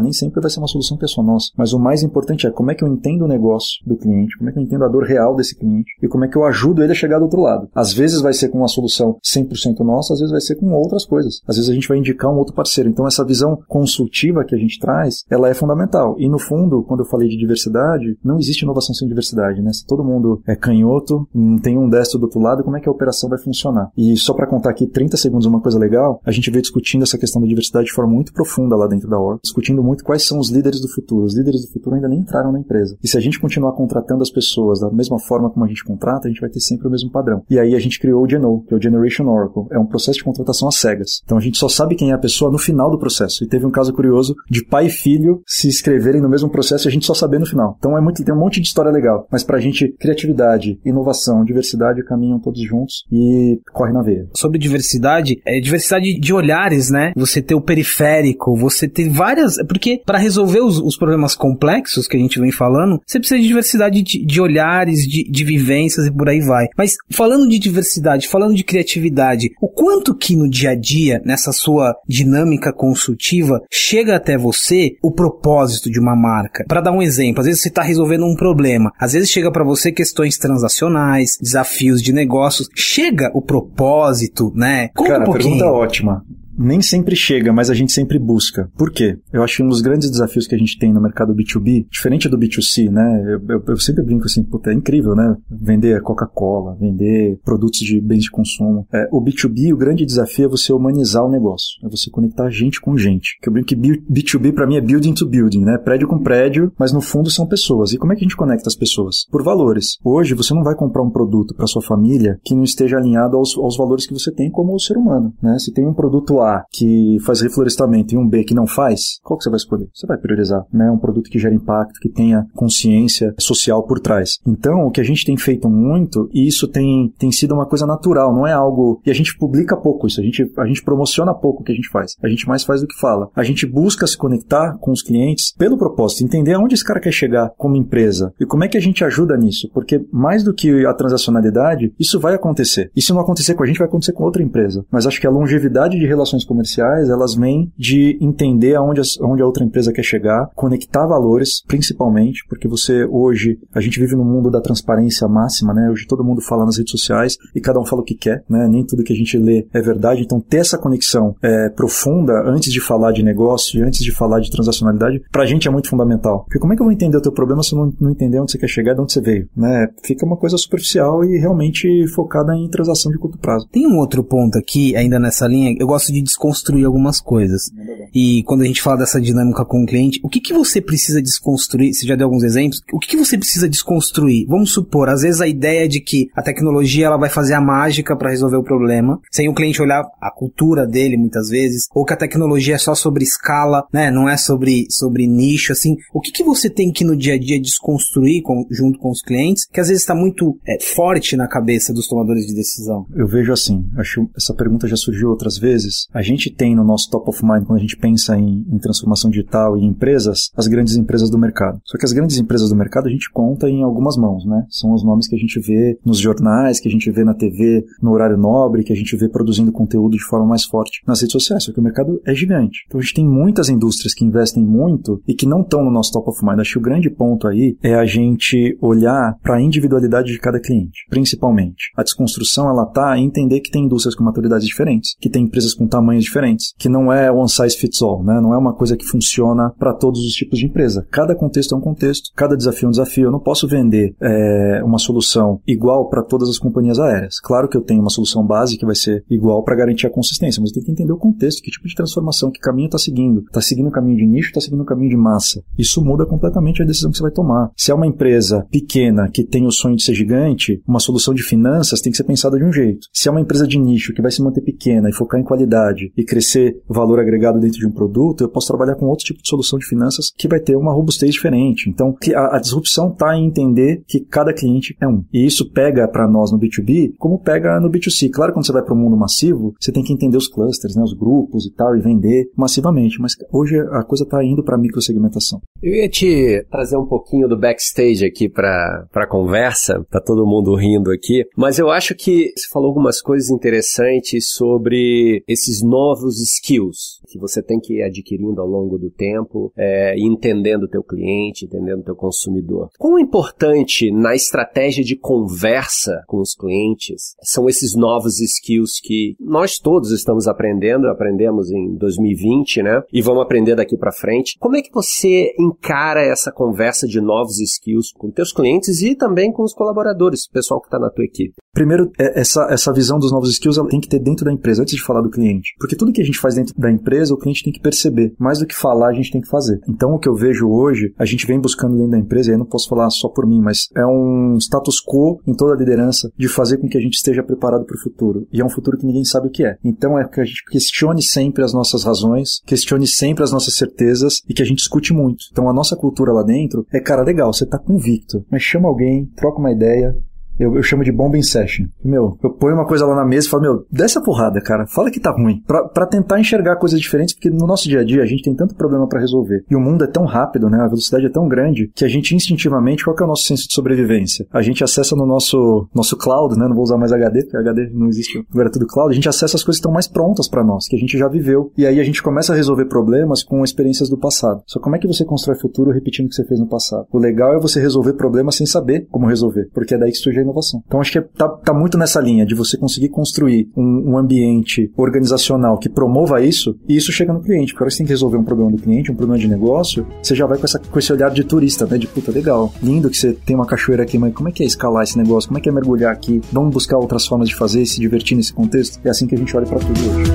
nem 0.00 0.14
sempre 0.14 0.40
vai 0.40 0.50
ser 0.50 0.60
uma 0.60 0.66
solução 0.66 0.96
que 0.96 1.04
é 1.04 1.08
só 1.08 1.22
nossa. 1.22 1.50
Mas 1.58 1.74
o 1.74 1.78
mais 1.78 2.02
importante 2.02 2.46
é 2.46 2.50
como 2.50 2.70
é 2.70 2.74
que 2.74 2.82
eu 2.82 2.88
entendo 2.88 3.26
o 3.26 3.28
negócio 3.28 3.84
do 3.86 3.98
cliente, 3.98 4.34
como 4.38 4.48
é 4.48 4.52
que 4.52 4.58
eu 4.58 4.62
entendo 4.62 4.82
a 4.82 4.88
dor 4.88 5.04
real 5.04 5.36
desse 5.36 5.54
cliente 5.54 5.92
e 6.02 6.08
como 6.08 6.24
é 6.24 6.28
que 6.28 6.36
eu 6.36 6.44
ajudo 6.44 6.82
ele 6.82 6.92
a 6.92 6.94
chegar 6.94 7.18
do 7.18 7.24
outro 7.24 7.42
lado. 7.42 7.68
Às 7.74 7.92
vezes 7.92 8.22
vai 8.22 8.32
ser 8.32 8.48
com 8.48 8.58
uma 8.58 8.68
solução 8.68 9.18
100% 9.22 9.80
nossa, 9.80 10.14
às 10.14 10.20
vezes 10.20 10.32
vai 10.32 10.40
ser 10.40 10.54
com 10.54 10.72
outras 10.72 11.04
coisas. 11.04 11.42
Às 11.46 11.56
vezes 11.56 11.70
a 11.70 11.74
gente 11.74 11.86
vai 11.86 11.98
indicar 11.98 12.32
um 12.32 12.38
outro 12.38 12.54
parceiro. 12.54 12.88
Então 12.88 13.06
essa 13.06 13.26
visão 13.26 13.58
consultiva 13.68 14.42
que 14.42 14.54
a 14.54 14.58
gente 14.58 14.78
traz, 14.78 15.24
ela 15.30 15.50
é 15.50 15.54
fundamental. 15.54 16.16
E 16.18 16.26
no 16.26 16.38
fundo, 16.38 16.82
quando 16.82 17.00
eu 17.00 17.10
falei 17.10 17.28
de 17.28 17.36
diversidade, 17.36 18.16
não 18.24 18.38
existe 18.38 18.62
inovação 18.62 18.85
sem 18.94 19.08
diversidade, 19.08 19.62
né? 19.62 19.72
Se 19.72 19.86
todo 19.86 20.04
mundo 20.04 20.40
é 20.46 20.56
canhoto, 20.56 21.26
não 21.34 21.58
tem 21.58 21.78
um 21.78 21.88
destro 21.88 22.18
do 22.18 22.24
outro 22.24 22.40
lado, 22.40 22.64
como 22.64 22.76
é 22.76 22.80
que 22.80 22.88
a 22.88 22.92
operação 22.92 23.28
vai 23.28 23.38
funcionar? 23.38 23.90
E 23.96 24.16
só 24.16 24.34
para 24.34 24.46
contar 24.46 24.70
aqui 24.70 24.86
30 24.86 25.16
segundos 25.16 25.46
uma 25.46 25.60
coisa 25.60 25.78
legal, 25.78 26.20
a 26.24 26.30
gente 26.30 26.50
veio 26.50 26.62
discutindo 26.62 27.02
essa 27.02 27.18
questão 27.18 27.40
da 27.40 27.48
diversidade 27.48 27.86
de 27.86 27.92
forma 27.92 28.12
muito 28.12 28.32
profunda 28.32 28.56
profunda 28.56 28.76
lá 28.76 28.86
dentro 28.86 29.08
da 29.08 29.18
org, 29.18 29.40
discutindo 29.42 29.82
muito 29.82 30.04
quais 30.04 30.26
são 30.26 30.38
os 30.38 30.50
líderes 30.50 30.80
do 30.80 30.88
futuro. 30.88 31.24
Os 31.24 31.36
líderes 31.36 31.62
do 31.62 31.72
futuro 31.72 31.94
ainda 31.94 32.08
nem 32.08 32.20
entraram 32.20 32.52
na 32.52 32.58
empresa. 32.58 32.96
E 33.02 33.08
se 33.08 33.16
a 33.16 33.20
gente 33.20 33.38
continuar 33.38 33.72
contratando 33.72 34.22
as 34.22 34.30
pessoas 34.30 34.80
da 34.80 34.90
mesma 34.90 35.18
forma 35.18 35.50
como 35.50 35.64
a 35.64 35.68
gente 35.68 35.84
contrata, 35.84 36.26
a 36.26 36.30
gente 36.30 36.40
vai 36.40 36.50
ter 36.50 36.60
sempre 36.60 36.88
o 36.88 36.90
mesmo 36.90 37.10
padrão. 37.10 37.42
E 37.50 37.58
aí 37.58 37.74
a 37.74 37.78
gente 37.78 37.98
criou 37.98 38.22
o 38.22 38.28
Geno, 38.28 38.64
que 38.66 38.74
é 38.74 38.76
o 38.76 38.82
Generation 38.82 39.26
Oracle. 39.26 39.66
É 39.70 39.78
um 39.78 39.86
processo 39.86 40.18
de 40.18 40.24
contratação 40.24 40.68
às 40.68 40.76
cegas. 40.76 41.20
Então 41.24 41.36
a 41.36 41.40
gente 41.40 41.58
só 41.58 41.68
sabe 41.68 41.94
quem 41.94 42.10
é 42.10 42.14
a 42.14 42.18
pessoa 42.18 42.50
no 42.50 42.58
final 42.58 42.90
do 42.90 42.98
processo. 42.98 43.44
E 43.44 43.48
teve 43.48 43.66
um 43.66 43.70
caso 43.70 43.92
curioso 43.92 44.34
de 44.50 44.64
pai 44.64 44.86
e 44.86 44.90
filho 44.90 45.42
se 45.46 45.68
inscreverem 45.68 46.20
no 46.20 46.28
mesmo 46.28 46.48
processo 46.48 46.86
e 46.86 46.88
a 46.88 46.92
gente 46.92 47.06
só 47.06 47.14
saber 47.14 47.38
no 47.38 47.46
final. 47.46 47.76
Então 47.78 47.96
é 47.96 48.00
muito, 48.00 48.24
tem 48.24 48.34
um 48.34 48.38
monte 48.38 48.60
de 48.60 48.65
história 48.66 48.90
legal. 48.90 49.26
Mas 49.30 49.42
pra 49.42 49.58
gente, 49.58 49.94
criatividade, 49.98 50.78
inovação, 50.84 51.44
diversidade 51.44 52.04
caminham 52.04 52.40
todos 52.40 52.62
juntos 52.62 53.04
e 53.10 53.60
corre 53.72 53.92
na 53.92 54.02
veia. 54.02 54.28
Sobre 54.34 54.58
diversidade, 54.58 55.40
é 55.46 55.60
diversidade 55.60 56.18
de 56.18 56.32
olhares, 56.32 56.90
né? 56.90 57.12
Você 57.16 57.40
ter 57.40 57.54
o 57.54 57.60
periférico, 57.60 58.56
você 58.56 58.88
ter 58.88 59.08
várias. 59.08 59.56
Porque 59.66 60.02
para 60.04 60.18
resolver 60.18 60.60
os, 60.60 60.78
os, 60.78 60.96
problemas 60.96 61.34
complexos 61.34 62.08
que 62.08 62.16
a 62.16 62.20
gente 62.20 62.40
vem 62.40 62.50
falando, 62.50 63.00
você 63.06 63.18
precisa 63.18 63.40
de 63.40 63.46
diversidade 63.46 64.02
de, 64.02 64.24
de 64.24 64.40
olhares, 64.40 65.06
de, 65.06 65.30
de, 65.30 65.44
vivências 65.44 66.06
e 66.06 66.10
por 66.10 66.28
aí 66.28 66.40
vai. 66.40 66.66
Mas 66.76 66.94
falando 67.10 67.48
de 67.48 67.58
diversidade, 67.58 68.28
falando 68.28 68.54
de 68.54 68.64
criatividade, 68.64 69.50
o 69.60 69.68
quanto 69.68 70.14
que 70.14 70.34
no 70.34 70.48
dia 70.48 70.70
a 70.70 70.74
dia, 70.74 71.20
nessa 71.24 71.52
sua 71.52 71.94
dinâmica 72.08 72.72
consultiva, 72.72 73.60
chega 73.70 74.16
até 74.16 74.36
você 74.36 74.96
o 75.02 75.12
propósito 75.12 75.90
de 75.90 76.00
uma 76.00 76.16
marca? 76.16 76.64
Para 76.66 76.80
dar 76.80 76.92
um 76.92 77.02
exemplo, 77.02 77.40
às 77.40 77.46
vezes 77.46 77.62
você 77.62 77.68
está 77.68 77.82
resolvendo 77.82 78.24
um 78.24 78.34
problema, 78.34 78.55
às 78.98 79.12
vezes 79.12 79.30
chega 79.30 79.50
para 79.50 79.64
você 79.64 79.92
questões 79.92 80.38
transacionais, 80.38 81.38
desafios 81.40 82.02
de 82.02 82.12
negócios, 82.12 82.68
chega 82.74 83.30
o 83.34 83.42
propósito, 83.42 84.52
né? 84.54 84.88
Conta 84.94 85.10
Cara, 85.10 85.22
um 85.22 85.26
pouquinho. 85.26 85.58
pergunta 85.58 85.70
ótima 85.70 86.24
nem 86.58 86.80
sempre 86.80 87.14
chega, 87.14 87.52
mas 87.52 87.70
a 87.70 87.74
gente 87.74 87.92
sempre 87.92 88.18
busca. 88.18 88.70
Por 88.76 88.90
quê? 88.90 89.18
Eu 89.32 89.42
acho 89.42 89.56
que 89.56 89.62
um 89.62 89.68
dos 89.68 89.80
grandes 89.80 90.10
desafios 90.10 90.46
que 90.46 90.54
a 90.54 90.58
gente 90.58 90.78
tem 90.78 90.92
no 90.92 91.00
mercado 91.00 91.34
B2B, 91.34 91.86
diferente 91.90 92.28
do 92.28 92.38
B2C, 92.38 92.90
né? 92.90 93.22
Eu, 93.26 93.56
eu, 93.56 93.64
eu 93.68 93.76
sempre 93.78 94.02
brinco 94.02 94.24
assim, 94.24 94.42
puta, 94.42 94.70
é 94.70 94.74
incrível, 94.74 95.14
né? 95.14 95.36
Vender 95.50 96.00
Coca-Cola, 96.02 96.76
vender 96.80 97.38
produtos 97.44 97.80
de 97.80 98.00
bens 98.00 98.24
de 98.24 98.30
consumo. 98.30 98.86
É, 98.92 99.08
o 99.12 99.20
B2B, 99.20 99.72
o 99.72 99.76
grande 99.76 100.04
desafio 100.04 100.46
é 100.46 100.48
você 100.48 100.72
humanizar 100.72 101.24
o 101.24 101.30
negócio, 101.30 101.78
é 101.84 101.88
você 101.88 102.10
conectar 102.10 102.48
gente 102.50 102.80
com 102.80 102.96
gente. 102.96 103.38
Que 103.40 103.48
eu 103.48 103.52
brinco 103.52 103.68
que 103.68 103.76
B2B 103.76 104.52
para 104.54 104.66
mim 104.66 104.76
é 104.76 104.80
building 104.80 105.14
to 105.14 105.26
building, 105.26 105.64
né? 105.64 105.78
Prédio 105.78 106.08
com 106.08 106.18
prédio, 106.18 106.72
mas 106.78 106.92
no 106.92 107.00
fundo 107.00 107.30
são 107.30 107.46
pessoas. 107.46 107.92
E 107.92 107.98
como 107.98 108.12
é 108.12 108.16
que 108.16 108.22
a 108.22 108.26
gente 108.26 108.36
conecta 108.36 108.68
as 108.68 108.76
pessoas? 108.76 109.26
Por 109.30 109.42
valores. 109.42 109.98
Hoje 110.04 110.34
você 110.34 110.54
não 110.54 110.62
vai 110.62 110.74
comprar 110.74 111.02
um 111.02 111.10
produto 111.10 111.54
para 111.54 111.66
sua 111.66 111.82
família 111.82 112.38
que 112.44 112.54
não 112.54 112.62
esteja 112.62 112.96
alinhado 112.96 113.36
aos, 113.36 113.56
aos 113.56 113.76
valores 113.76 114.06
que 114.06 114.14
você 114.14 114.32
tem 114.32 114.50
como 114.50 114.78
ser 114.78 114.96
humano, 114.96 115.34
né? 115.42 115.58
Se 115.58 115.72
tem 115.72 115.86
um 115.86 115.94
produto 115.94 116.40
A 116.40 116.45
que 116.70 117.18
faz 117.24 117.40
reflorestamento 117.40 118.14
e 118.14 118.18
um 118.18 118.28
B 118.28 118.44
que 118.44 118.54
não 118.54 118.66
faz, 118.66 119.18
qual 119.22 119.38
que 119.38 119.44
você 119.44 119.50
vai 119.50 119.56
escolher? 119.56 119.88
Você 119.94 120.06
vai 120.06 120.18
priorizar, 120.18 120.64
né? 120.72 120.90
Um 120.90 120.98
produto 120.98 121.30
que 121.30 121.38
gera 121.38 121.54
impacto, 121.54 122.00
que 122.00 122.08
tenha 122.08 122.46
consciência 122.54 123.34
social 123.38 123.82
por 123.84 124.00
trás. 124.00 124.38
Então, 124.46 124.86
o 124.86 124.90
que 124.90 125.00
a 125.00 125.04
gente 125.04 125.24
tem 125.24 125.36
feito 125.36 125.68
muito, 125.68 126.28
e 126.32 126.46
isso 126.46 126.68
tem, 126.68 127.12
tem 127.18 127.32
sido 127.32 127.54
uma 127.54 127.66
coisa 127.66 127.86
natural, 127.86 128.34
não 128.34 128.46
é 128.46 128.52
algo... 128.52 129.00
E 129.04 129.10
a 129.10 129.14
gente 129.14 129.36
publica 129.36 129.76
pouco 129.76 130.06
isso, 130.06 130.20
a 130.20 130.24
gente, 130.24 130.50
a 130.56 130.66
gente 130.66 130.82
promociona 130.82 131.34
pouco 131.34 131.62
o 131.62 131.64
que 131.64 131.72
a 131.72 131.74
gente 131.74 131.88
faz. 131.88 132.14
A 132.22 132.28
gente 132.28 132.46
mais 132.48 132.64
faz 132.64 132.80
do 132.80 132.86
que 132.86 132.98
fala. 132.98 133.28
A 133.34 133.42
gente 133.42 133.66
busca 133.66 134.06
se 134.06 134.16
conectar 134.16 134.76
com 134.78 134.92
os 134.92 135.02
clientes 135.02 135.52
pelo 135.56 135.76
propósito, 135.76 136.24
entender 136.24 136.54
aonde 136.54 136.74
esse 136.74 136.84
cara 136.84 137.00
quer 137.00 137.12
chegar 137.12 137.50
como 137.56 137.76
empresa 137.76 138.32
e 138.40 138.46
como 138.46 138.64
é 138.64 138.68
que 138.68 138.76
a 138.76 138.80
gente 138.80 139.04
ajuda 139.04 139.36
nisso, 139.36 139.70
porque 139.72 140.04
mais 140.12 140.42
do 140.42 140.54
que 140.54 140.84
a 140.86 140.94
transacionalidade, 140.94 141.92
isso 141.98 142.20
vai 142.20 142.34
acontecer. 142.34 142.90
E 142.94 143.02
se 143.02 143.12
não 143.12 143.20
acontecer 143.20 143.54
com 143.54 143.62
a 143.62 143.66
gente, 143.66 143.78
vai 143.78 143.88
acontecer 143.88 144.12
com 144.12 144.24
outra 144.24 144.42
empresa. 144.42 144.84
Mas 144.90 145.06
acho 145.06 145.20
que 145.20 145.26
a 145.26 145.30
longevidade 145.30 145.98
de 145.98 146.06
relações 146.06 146.35
relações 146.36 146.44
comerciais, 146.44 147.08
elas 147.08 147.34
vêm 147.34 147.72
de 147.76 148.18
entender 148.20 148.74
aonde, 148.74 149.00
aonde 149.20 149.42
a 149.42 149.46
outra 149.46 149.64
empresa 149.64 149.92
quer 149.92 150.02
chegar, 150.02 150.50
conectar 150.54 151.06
valores, 151.06 151.62
principalmente, 151.66 152.44
porque 152.48 152.68
você 152.68 153.04
hoje, 153.04 153.58
a 153.74 153.80
gente 153.80 153.98
vive 153.98 154.14
num 154.14 154.24
mundo 154.24 154.50
da 154.50 154.60
transparência 154.60 155.26
máxima, 155.26 155.72
né? 155.72 155.90
Hoje 155.90 156.06
todo 156.06 156.24
mundo 156.24 156.42
fala 156.42 156.64
nas 156.64 156.76
redes 156.76 156.90
sociais 156.90 157.36
e 157.54 157.60
cada 157.60 157.80
um 157.80 157.86
fala 157.86 158.02
o 158.02 158.04
que 158.04 158.14
quer, 158.14 158.44
né? 158.48 158.68
Nem 158.68 158.84
tudo 158.84 159.02
que 159.02 159.12
a 159.12 159.16
gente 159.16 159.38
lê 159.38 159.66
é 159.72 159.80
verdade, 159.80 160.22
então 160.22 160.40
ter 160.40 160.58
essa 160.58 160.78
conexão 160.78 161.34
é, 161.42 161.70
profunda 161.70 162.42
antes 162.46 162.72
de 162.72 162.80
falar 162.80 163.12
de 163.12 163.22
negócio 163.22 163.78
e 163.78 163.82
antes 163.82 164.00
de 164.00 164.12
falar 164.12 164.40
de 164.40 164.50
transacionalidade, 164.50 165.22
pra 165.32 165.46
gente 165.46 165.66
é 165.66 165.70
muito 165.70 165.88
fundamental. 165.88 166.44
Porque 166.44 166.58
como 166.58 166.72
é 166.72 166.76
que 166.76 166.82
eu 166.82 166.86
vou 166.86 166.92
entender 166.92 167.16
o 167.16 167.22
teu 167.22 167.32
problema 167.32 167.62
se 167.62 167.74
eu 167.74 167.78
não, 167.78 167.92
não 168.00 168.10
entender 168.10 168.40
onde 168.40 168.52
você 168.52 168.58
quer 168.58 168.68
chegar 168.68 168.94
de 168.94 169.00
onde 169.00 169.12
você 169.12 169.20
veio, 169.20 169.48
né? 169.56 169.88
Fica 170.04 170.26
uma 170.26 170.36
coisa 170.36 170.56
superficial 170.56 171.24
e 171.24 171.38
realmente 171.38 172.06
focada 172.14 172.54
em 172.54 172.68
transação 172.68 173.10
de 173.10 173.18
curto 173.18 173.38
prazo. 173.38 173.66
Tem 173.70 173.86
um 173.86 173.98
outro 173.98 174.22
ponto 174.22 174.58
aqui, 174.58 174.96
ainda 174.96 175.18
nessa 175.18 175.46
linha, 175.46 175.74
eu 175.78 175.86
gosto 175.86 176.12
de 176.12 176.18
desconstruir 176.26 176.84
algumas 176.84 177.20
coisas. 177.20 177.70
E 178.14 178.42
quando 178.44 178.62
a 178.62 178.66
gente 178.66 178.82
fala 178.82 178.98
dessa 178.98 179.20
dinâmica 179.20 179.64
com 179.64 179.82
o 179.82 179.86
cliente, 179.86 180.20
o 180.22 180.28
que, 180.28 180.40
que 180.40 180.52
você 180.52 180.80
precisa 180.80 181.20
desconstruir? 181.22 181.92
Você 181.92 182.06
já 182.06 182.16
deu 182.16 182.26
alguns 182.26 182.42
exemplos. 182.42 182.80
O 182.92 182.98
que, 182.98 183.08
que 183.08 183.16
você 183.16 183.36
precisa 183.38 183.68
desconstruir? 183.68 184.46
Vamos 184.48 184.72
supor, 184.72 185.08
às 185.08 185.22
vezes 185.22 185.40
a 185.40 185.48
ideia 185.48 185.88
de 185.88 186.00
que 186.00 186.28
a 186.34 186.42
tecnologia 186.42 187.06
ela 187.06 187.16
vai 187.16 187.30
fazer 187.30 187.54
a 187.54 187.60
mágica 187.60 188.16
para 188.16 188.30
resolver 188.30 188.56
o 188.56 188.62
problema, 188.62 189.20
sem 189.30 189.48
o 189.48 189.54
cliente 189.54 189.82
olhar 189.82 190.04
a 190.20 190.30
cultura 190.30 190.86
dele 190.86 191.16
muitas 191.16 191.48
vezes, 191.48 191.86
ou 191.94 192.04
que 192.04 192.12
a 192.12 192.16
tecnologia 192.16 192.74
é 192.74 192.78
só 192.78 192.94
sobre 192.94 193.24
escala, 193.24 193.84
né? 193.92 194.10
Não 194.10 194.28
é 194.28 194.36
sobre, 194.36 194.86
sobre 194.90 195.26
nicho, 195.26 195.72
assim. 195.72 195.96
O 196.12 196.20
que, 196.20 196.32
que 196.32 196.44
você 196.44 196.68
tem 196.70 196.92
que 196.92 197.04
no 197.04 197.16
dia 197.16 197.34
a 197.34 197.38
dia 197.38 197.60
desconstruir 197.60 198.42
com, 198.42 198.66
junto 198.70 198.98
com 198.98 199.10
os 199.10 199.22
clientes, 199.22 199.66
que 199.66 199.80
às 199.80 199.88
vezes 199.88 200.02
está 200.02 200.14
muito 200.14 200.58
é, 200.66 200.78
forte 200.82 201.36
na 201.36 201.48
cabeça 201.48 201.92
dos 201.92 202.06
tomadores 202.06 202.46
de 202.46 202.54
decisão? 202.54 203.06
Eu 203.14 203.26
vejo 203.26 203.52
assim, 203.52 203.86
acho 203.96 204.28
essa 204.36 204.54
pergunta 204.54 204.88
já 204.88 204.96
surgiu 204.96 205.30
outras 205.30 205.58
vezes. 205.58 206.06
A 206.12 206.22
gente 206.22 206.50
tem 206.50 206.74
no 206.74 206.84
nosso 206.84 207.10
top 207.10 207.28
of 207.30 207.44
mind, 207.44 207.64
quando 207.64 207.78
a 207.78 207.82
gente 207.82 207.95
pensa 207.96 208.36
em, 208.36 208.64
em 208.70 208.78
transformação 208.78 209.30
digital 209.30 209.76
e 209.76 209.82
em 209.82 209.88
empresas, 209.88 210.50
as 210.56 210.66
grandes 210.66 210.96
empresas 210.96 211.30
do 211.30 211.38
mercado. 211.38 211.80
Só 211.84 211.98
que 211.98 212.04
as 212.04 212.12
grandes 212.12 212.38
empresas 212.38 212.70
do 212.70 212.76
mercado 212.76 213.08
a 213.08 213.10
gente 213.10 213.30
conta 213.30 213.68
em 213.68 213.82
algumas 213.82 214.16
mãos, 214.16 214.44
né? 214.44 214.64
São 214.68 214.92
os 214.92 215.04
nomes 215.04 215.28
que 215.28 215.34
a 215.34 215.38
gente 215.38 215.58
vê 215.60 215.98
nos 216.04 216.18
jornais, 216.18 216.80
que 216.80 216.88
a 216.88 216.90
gente 216.90 217.10
vê 217.10 217.24
na 217.24 217.34
TV 217.34 217.84
no 218.02 218.12
horário 218.12 218.36
nobre, 218.36 218.84
que 218.84 218.92
a 218.92 218.96
gente 218.96 219.16
vê 219.16 219.28
produzindo 219.28 219.72
conteúdo 219.72 220.16
de 220.16 220.24
forma 220.24 220.46
mais 220.46 220.64
forte 220.64 221.02
nas 221.06 221.20
redes 221.20 221.32
sociais. 221.32 221.64
Só 221.64 221.72
que 221.72 221.80
o 221.80 221.82
mercado 221.82 222.20
é 222.26 222.34
gigante. 222.34 222.84
Então 222.86 223.00
a 223.00 223.02
gente 223.02 223.14
tem 223.14 223.26
muitas 223.26 223.68
indústrias 223.68 224.14
que 224.14 224.24
investem 224.24 224.64
muito 224.64 225.20
e 225.26 225.34
que 225.34 225.46
não 225.46 225.62
estão 225.62 225.84
no 225.84 225.90
nosso 225.90 226.12
top 226.12 226.30
of 226.30 226.44
mind. 226.44 226.60
Acho 226.60 226.72
que 226.72 226.78
o 226.78 226.82
grande 226.82 227.10
ponto 227.10 227.46
aí 227.48 227.76
é 227.82 227.94
a 227.94 228.04
gente 228.04 228.76
olhar 228.80 229.36
para 229.42 229.56
a 229.56 229.62
individualidade 229.62 230.32
de 230.32 230.38
cada 230.38 230.60
cliente, 230.60 231.06
principalmente. 231.08 231.90
A 231.96 232.02
desconstrução 232.02 232.68
ela 232.68 232.86
tá 232.86 233.16
em 233.18 233.26
entender 233.26 233.60
que 233.60 233.70
tem 233.70 233.84
indústrias 233.84 234.14
com 234.14 234.24
maturidades 234.24 234.66
diferentes, 234.66 235.16
que 235.20 235.30
tem 235.30 235.44
empresas 235.44 235.74
com 235.74 235.86
tamanhos 235.86 236.24
diferentes, 236.24 236.72
que 236.78 236.88
não 236.88 237.12
é 237.12 237.30
one 237.30 237.48
size 237.48 237.76
fits 237.86 238.02
all, 238.02 238.22
né? 238.22 238.40
Não 238.40 238.52
é 238.52 238.58
uma 238.58 238.74
coisa 238.74 238.96
que 238.96 239.06
funciona 239.06 239.70
para 239.78 239.94
todos 239.94 240.20
os 240.20 240.32
tipos 240.32 240.58
de 240.58 240.66
empresa. 240.66 241.06
Cada 241.10 241.34
contexto 241.34 241.74
é 241.74 241.78
um 241.78 241.80
contexto, 241.80 242.30
cada 242.34 242.56
desafio 242.56 242.86
é 242.86 242.88
um 242.88 242.90
desafio. 242.90 243.24
Eu 243.26 243.32
não 243.32 243.40
posso 243.40 243.68
vender 243.68 244.14
é, 244.20 244.82
uma 244.84 244.98
solução 244.98 245.60
igual 245.66 246.08
para 246.08 246.22
todas 246.22 246.48
as 246.48 246.58
companhias 246.58 246.98
aéreas. 246.98 247.40
Claro 247.40 247.68
que 247.68 247.76
eu 247.76 247.82
tenho 247.82 248.00
uma 248.00 248.10
solução 248.10 248.44
base 248.44 248.76
que 248.76 248.86
vai 248.86 248.94
ser 248.94 249.24
igual 249.30 249.62
para 249.62 249.76
garantir 249.76 250.06
a 250.06 250.10
consistência, 250.10 250.60
mas 250.60 250.72
tenho 250.72 250.84
que 250.84 250.92
entender 250.92 251.12
o 251.12 251.18
contexto, 251.18 251.62
que 251.62 251.70
tipo 251.70 251.86
de 251.86 251.94
transformação, 251.94 252.50
que 252.50 252.60
caminho 252.60 252.86
está 252.86 252.98
seguindo. 252.98 253.42
Está 253.42 253.60
seguindo 253.60 253.86
um 253.86 253.90
caminho 253.90 254.16
de 254.18 254.26
nicho, 254.26 254.48
está 254.48 254.60
seguindo 254.60 254.82
um 254.82 254.86
caminho 254.86 255.10
de 255.10 255.16
massa. 255.16 255.62
Isso 255.78 256.04
muda 256.04 256.26
completamente 256.26 256.82
a 256.82 256.84
decisão 256.84 257.10
que 257.10 257.16
você 257.16 257.22
vai 257.22 257.32
tomar. 257.32 257.70
Se 257.76 257.90
é 257.90 257.94
uma 257.94 258.06
empresa 258.06 258.66
pequena 258.70 259.28
que 259.32 259.44
tem 259.44 259.66
o 259.66 259.70
sonho 259.70 259.96
de 259.96 260.02
ser 260.02 260.14
gigante, 260.14 260.82
uma 260.86 261.00
solução 261.00 261.34
de 261.34 261.42
finanças 261.42 262.00
tem 262.00 262.10
que 262.10 262.16
ser 262.16 262.24
pensada 262.24 262.58
de 262.58 262.64
um 262.64 262.72
jeito. 262.72 263.06
Se 263.12 263.28
é 263.28 263.30
uma 263.30 263.40
empresa 263.40 263.66
de 263.66 263.78
nicho 263.78 264.12
que 264.12 264.22
vai 264.22 264.30
se 264.30 264.42
manter 264.42 264.60
pequena 264.60 265.08
e 265.08 265.12
focar 265.12 265.40
em 265.40 265.44
qualidade 265.44 266.12
e 266.16 266.24
crescer 266.24 266.80
valor 266.88 267.20
agregado 267.20 267.60
dentro 267.60 267.75
de 267.78 267.86
um 267.86 267.92
produto, 267.92 268.42
eu 268.42 268.48
posso 268.48 268.68
trabalhar 268.68 268.94
com 268.94 269.06
outro 269.06 269.24
tipo 269.24 269.42
de 269.42 269.48
solução 269.48 269.78
de 269.78 269.86
finanças 269.86 270.30
que 270.36 270.48
vai 270.48 270.60
ter 270.60 270.76
uma 270.76 270.92
robustez 270.92 271.32
diferente. 271.32 271.88
Então, 271.88 272.14
a, 272.34 272.56
a 272.56 272.60
disrupção 272.60 273.10
está 273.10 273.36
em 273.36 273.46
entender 273.46 274.02
que 274.06 274.20
cada 274.20 274.52
cliente 274.52 274.96
é 275.00 275.06
um. 275.06 275.24
E 275.32 275.44
isso 275.44 275.70
pega 275.70 276.06
para 276.08 276.28
nós 276.28 276.52
no 276.52 276.58
B2B 276.58 277.14
como 277.18 277.38
pega 277.38 277.80
no 277.80 277.90
B2C. 277.90 278.30
Claro, 278.30 278.52
quando 278.52 278.66
você 278.66 278.72
vai 278.72 278.82
para 278.82 278.94
o 278.94 278.96
mundo 278.96 279.16
massivo, 279.16 279.74
você 279.78 279.92
tem 279.92 280.02
que 280.02 280.12
entender 280.12 280.36
os 280.36 280.48
clusters, 280.48 280.96
né, 280.96 281.02
os 281.02 281.12
grupos 281.12 281.66
e 281.66 281.72
tal, 281.72 281.96
e 281.96 282.00
vender 282.00 282.50
massivamente. 282.56 283.20
Mas 283.20 283.32
hoje 283.52 283.78
a 283.78 284.02
coisa 284.02 284.24
está 284.24 284.44
indo 284.44 284.62
para 284.62 284.78
microsegmentação. 284.78 285.60
Eu 285.82 285.94
ia 285.94 286.08
te 286.08 286.64
trazer 286.70 286.96
um 286.96 287.06
pouquinho 287.06 287.48
do 287.48 287.58
backstage 287.58 288.24
aqui 288.24 288.48
para 288.48 289.06
a 289.14 289.26
conversa, 289.26 290.04
tá 290.10 290.20
todo 290.20 290.46
mundo 290.46 290.74
rindo 290.74 291.10
aqui, 291.10 291.44
mas 291.56 291.78
eu 291.78 291.90
acho 291.90 292.14
que 292.14 292.52
você 292.56 292.68
falou 292.72 292.88
algumas 292.88 293.20
coisas 293.20 293.50
interessantes 293.50 294.50
sobre 294.50 295.42
esses 295.46 295.82
novos 295.82 296.40
skills 296.40 297.20
que 297.28 297.38
você 297.38 297.62
tem 297.66 297.80
que 297.80 297.94
ir 297.94 298.02
adquirindo 298.02 298.60
ao 298.60 298.66
longo 298.66 298.98
do 298.98 299.10
tempo, 299.10 299.72
é, 299.76 300.14
entendendo 300.18 300.84
o 300.84 300.88
teu 300.88 301.02
cliente, 301.02 301.64
entendendo 301.64 302.00
o 302.00 302.04
teu 302.04 302.16
consumidor. 302.16 302.88
Quão 302.98 303.18
importante 303.18 304.10
na 304.10 304.34
estratégia 304.34 305.04
de 305.04 305.16
conversa 305.16 306.22
com 306.26 306.38
os 306.38 306.54
clientes 306.54 307.34
são 307.42 307.68
esses 307.68 307.94
novos 307.94 308.40
skills 308.40 309.00
que 309.02 309.34
nós 309.40 309.78
todos 309.78 310.10
estamos 310.10 310.46
aprendendo, 310.46 311.08
aprendemos 311.08 311.70
em 311.70 311.94
2020, 311.96 312.82
né? 312.82 313.02
E 313.12 313.20
vamos 313.20 313.42
aprender 313.42 313.74
daqui 313.74 313.96
para 313.96 314.12
frente. 314.12 314.56
Como 314.58 314.76
é 314.76 314.82
que 314.82 314.92
você 314.92 315.52
encara 315.58 316.22
essa 316.22 316.52
conversa 316.52 317.06
de 317.06 317.20
novos 317.20 317.60
skills 317.60 318.12
com 318.12 318.30
teus 318.30 318.52
clientes 318.52 319.02
e 319.02 319.14
também 319.14 319.52
com 319.52 319.62
os 319.62 319.74
colaboradores, 319.74 320.44
o 320.44 320.52
pessoal 320.52 320.80
que 320.80 320.86
está 320.86 320.98
na 320.98 321.10
tua 321.10 321.24
equipe? 321.24 321.54
Primeiro, 321.72 322.10
é, 322.18 322.40
essa, 322.40 322.66
essa 322.70 322.92
visão 322.92 323.18
dos 323.18 323.30
novos 323.30 323.50
skills 323.50 323.76
tem 323.90 324.00
que 324.00 324.08
ter 324.08 324.18
dentro 324.18 324.46
da 324.46 324.52
empresa, 324.52 324.82
antes 324.82 324.96
de 324.96 325.02
falar 325.02 325.20
do 325.20 325.30
cliente. 325.30 325.74
Porque 325.78 325.94
tudo 325.96 326.12
que 326.12 326.22
a 326.22 326.24
gente 326.24 326.38
faz 326.38 326.54
dentro 326.54 326.74
da 326.78 326.90
empresa, 326.90 327.34
o 327.34 327.38
cliente 327.38 327.55
tem 327.62 327.72
que 327.72 327.80
perceber. 327.80 328.34
Mais 328.38 328.58
do 328.58 328.66
que 328.66 328.74
falar, 328.74 329.08
a 329.08 329.12
gente 329.12 329.30
tem 329.30 329.40
que 329.40 329.48
fazer. 329.48 329.80
Então, 329.88 330.14
o 330.14 330.18
que 330.18 330.28
eu 330.28 330.34
vejo 330.34 330.68
hoje, 330.68 331.12
a 331.18 331.24
gente 331.24 331.46
vem 331.46 331.60
buscando 331.60 331.96
dentro 331.96 332.12
da 332.12 332.18
empresa, 332.18 332.50
e 332.50 332.52
aí 332.52 332.58
não 332.58 332.66
posso 332.66 332.88
falar 332.88 333.08
só 333.10 333.28
por 333.28 333.46
mim, 333.46 333.60
mas 333.60 333.88
é 333.96 334.06
um 334.06 334.56
status 334.58 335.00
quo 335.00 335.40
em 335.46 335.54
toda 335.54 335.74
a 335.74 335.76
liderança 335.76 336.30
de 336.36 336.48
fazer 336.48 336.78
com 336.78 336.88
que 336.88 336.98
a 336.98 337.00
gente 337.00 337.14
esteja 337.14 337.42
preparado 337.42 337.84
para 337.84 337.96
o 337.96 338.00
futuro. 338.00 338.46
E 338.52 338.60
é 338.60 338.64
um 338.64 338.70
futuro 338.70 338.98
que 338.98 339.06
ninguém 339.06 339.24
sabe 339.24 339.48
o 339.48 339.50
que 339.50 339.64
é. 339.64 339.76
Então, 339.84 340.18
é 340.18 340.26
que 340.26 340.40
a 340.40 340.44
gente 340.44 340.64
questione 340.64 341.22
sempre 341.22 341.64
as 341.64 341.72
nossas 341.72 342.04
razões, 342.04 342.60
questione 342.66 343.06
sempre 343.06 343.44
as 343.44 343.52
nossas 343.52 343.76
certezas 343.76 344.42
e 344.48 344.54
que 344.54 344.62
a 344.62 344.66
gente 344.66 344.80
escute 344.80 345.12
muito. 345.12 345.46
Então, 345.50 345.68
a 345.68 345.72
nossa 345.72 345.96
cultura 345.96 346.32
lá 346.32 346.42
dentro 346.42 346.86
é, 346.92 347.00
cara, 347.00 347.22
legal, 347.22 347.52
você 347.52 347.66
tá 347.66 347.78
convicto, 347.78 348.44
mas 348.50 348.62
chama 348.62 348.88
alguém, 348.88 349.26
troca 349.36 349.58
uma 349.58 349.72
ideia, 349.72 350.16
eu, 350.58 350.74
eu, 350.76 350.82
chamo 350.82 351.04
de 351.04 351.12
bombing 351.12 351.42
session. 351.42 351.86
Meu, 352.04 352.38
eu 352.42 352.50
ponho 352.50 352.74
uma 352.74 352.86
coisa 352.86 353.06
lá 353.06 353.14
na 353.14 353.24
mesa 353.24 353.46
e 353.46 353.50
falo, 353.50 353.62
meu, 353.62 353.86
desce 353.90 354.18
a 354.18 354.22
porrada, 354.22 354.60
cara. 354.60 354.86
Fala 354.86 355.10
que 355.10 355.20
tá 355.20 355.30
ruim. 355.30 355.62
Pra, 355.66 355.84
pra 355.88 356.06
tentar 356.06 356.40
enxergar 356.40 356.76
coisas 356.76 357.00
diferentes, 357.00 357.34
porque 357.34 357.50
no 357.50 357.66
nosso 357.66 357.88
dia 357.88 358.00
a 358.00 358.04
dia 358.04 358.22
a 358.22 358.26
gente 358.26 358.42
tem 358.42 358.54
tanto 358.54 358.74
problema 358.74 359.06
para 359.08 359.20
resolver. 359.20 359.64
E 359.70 359.76
o 359.76 359.80
mundo 359.80 360.04
é 360.04 360.06
tão 360.06 360.24
rápido, 360.24 360.70
né? 360.70 360.78
A 360.80 360.86
velocidade 360.86 361.26
é 361.26 361.30
tão 361.30 361.48
grande 361.48 361.90
que 361.94 362.04
a 362.04 362.08
gente 362.08 362.34
instintivamente, 362.34 363.04
qual 363.04 363.14
que 363.14 363.22
é 363.22 363.26
o 363.26 363.28
nosso 363.28 363.44
senso 363.44 363.68
de 363.68 363.74
sobrevivência? 363.74 364.46
A 364.52 364.62
gente 364.62 364.82
acessa 364.82 365.14
no 365.14 365.26
nosso, 365.26 365.88
nosso 365.94 366.16
cloud, 366.16 366.58
né? 366.58 366.66
Não 366.66 366.74
vou 366.74 366.84
usar 366.84 366.96
mais 366.96 367.12
HD, 367.12 367.42
porque 367.42 367.56
HD 367.56 367.90
não 367.92 368.08
existe, 368.08 368.44
agora 368.50 368.68
é 368.68 368.72
tudo 368.72 368.86
cloud. 368.86 369.10
A 369.10 369.14
gente 369.14 369.28
acessa 369.28 369.56
as 369.56 369.64
coisas 369.64 369.78
que 369.78 369.80
estão 369.80 369.92
mais 369.92 370.08
prontas 370.08 370.48
para 370.48 370.64
nós, 370.64 370.88
que 370.88 370.96
a 370.96 370.98
gente 370.98 371.18
já 371.18 371.28
viveu. 371.28 371.72
E 371.76 371.86
aí 371.86 372.00
a 372.00 372.04
gente 372.04 372.22
começa 372.22 372.52
a 372.52 372.56
resolver 372.56 372.86
problemas 372.86 373.42
com 373.42 373.62
experiências 373.64 374.08
do 374.08 374.18
passado. 374.18 374.62
Só 374.66 374.80
como 374.80 374.96
é 374.96 374.98
que 374.98 375.06
você 375.06 375.24
constrói 375.24 375.58
futuro 375.58 375.90
repetindo 375.90 376.26
o 376.26 376.28
que 376.28 376.34
você 376.34 376.44
fez 376.44 376.60
no 376.60 376.66
passado? 376.66 377.06
O 377.12 377.18
legal 377.18 377.54
é 377.54 377.60
você 377.60 377.80
resolver 377.80 378.14
problemas 378.14 378.56
sem 378.56 378.66
saber 378.66 379.06
como 379.10 379.26
resolver, 379.26 379.68
porque 379.72 379.94
é 379.94 379.98
daí 379.98 380.10
que 380.10 380.18
surge 380.18 380.45
inovação. 380.46 380.82
Então 380.86 381.00
acho 381.00 381.12
que 381.12 381.18
está 381.18 381.48
tá 381.48 381.74
muito 381.74 381.98
nessa 381.98 382.20
linha 382.20 382.46
de 382.46 382.54
você 382.54 382.76
conseguir 382.76 383.08
construir 383.08 383.68
um, 383.76 384.12
um, 384.12 384.18
ambiente 384.18 384.90
organizacional 384.96 385.78
que 385.78 385.88
promova 385.88 386.40
isso 386.42 386.78
e 386.88 386.96
isso 386.96 387.12
chega 387.12 387.32
no 387.32 387.40
cliente. 387.40 387.72
Porque 387.72 387.82
agora 387.82 387.90
você 387.90 387.98
tem 387.98 388.06
que 388.06 388.12
resolver 388.12 388.36
um 388.36 388.44
problema 388.44 388.70
do 388.70 388.78
cliente, 388.78 389.10
um 389.10 389.14
problema 389.14 389.38
de 389.38 389.48
negócio, 389.48 390.06
você 390.22 390.34
já 390.34 390.46
vai 390.46 390.58
com, 390.58 390.64
essa, 390.64 390.78
com 390.78 390.98
esse 390.98 391.12
olhar 391.12 391.30
de 391.30 391.44
turista, 391.44 391.86
né? 391.86 391.98
De 391.98 392.06
puta, 392.06 392.30
legal, 392.30 392.72
lindo 392.82 393.10
que 393.10 393.16
você 393.16 393.32
tem 393.32 393.54
uma 393.54 393.66
cachoeira 393.66 394.02
aqui, 394.02 394.18
mas 394.18 394.32
como 394.34 394.48
é 394.48 394.52
que 394.52 394.62
é 394.62 394.66
escalar 394.66 395.02
esse 395.02 395.18
negócio? 395.18 395.48
Como 395.48 395.58
é 395.58 395.60
que 395.60 395.68
é 395.68 395.72
mergulhar 395.72 396.12
aqui? 396.12 396.40
Vamos 396.52 396.72
buscar 396.72 396.98
outras 396.98 397.26
formas 397.26 397.48
de 397.48 397.56
fazer, 397.56 397.84
se 397.86 398.00
divertir 398.00 398.36
nesse 398.36 398.52
contexto? 398.52 399.00
É 399.04 399.10
assim 399.10 399.26
que 399.26 399.34
a 399.34 399.38
gente 399.38 399.56
olha 399.56 399.66
para 399.66 399.78
tudo 399.78 400.00
hoje. 400.00 400.30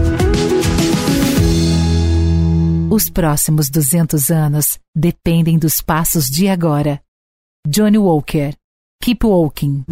Os 2.92 3.10
próximos 3.10 3.70
200 3.70 4.30
anos 4.30 4.78
dependem 4.94 5.58
dos 5.58 5.82
passos 5.82 6.30
de 6.30 6.50
agora. 6.50 7.00
Johnny 7.66 7.98
Walker 7.98 8.54
Keep 9.02 9.24
Walking. 9.24 9.84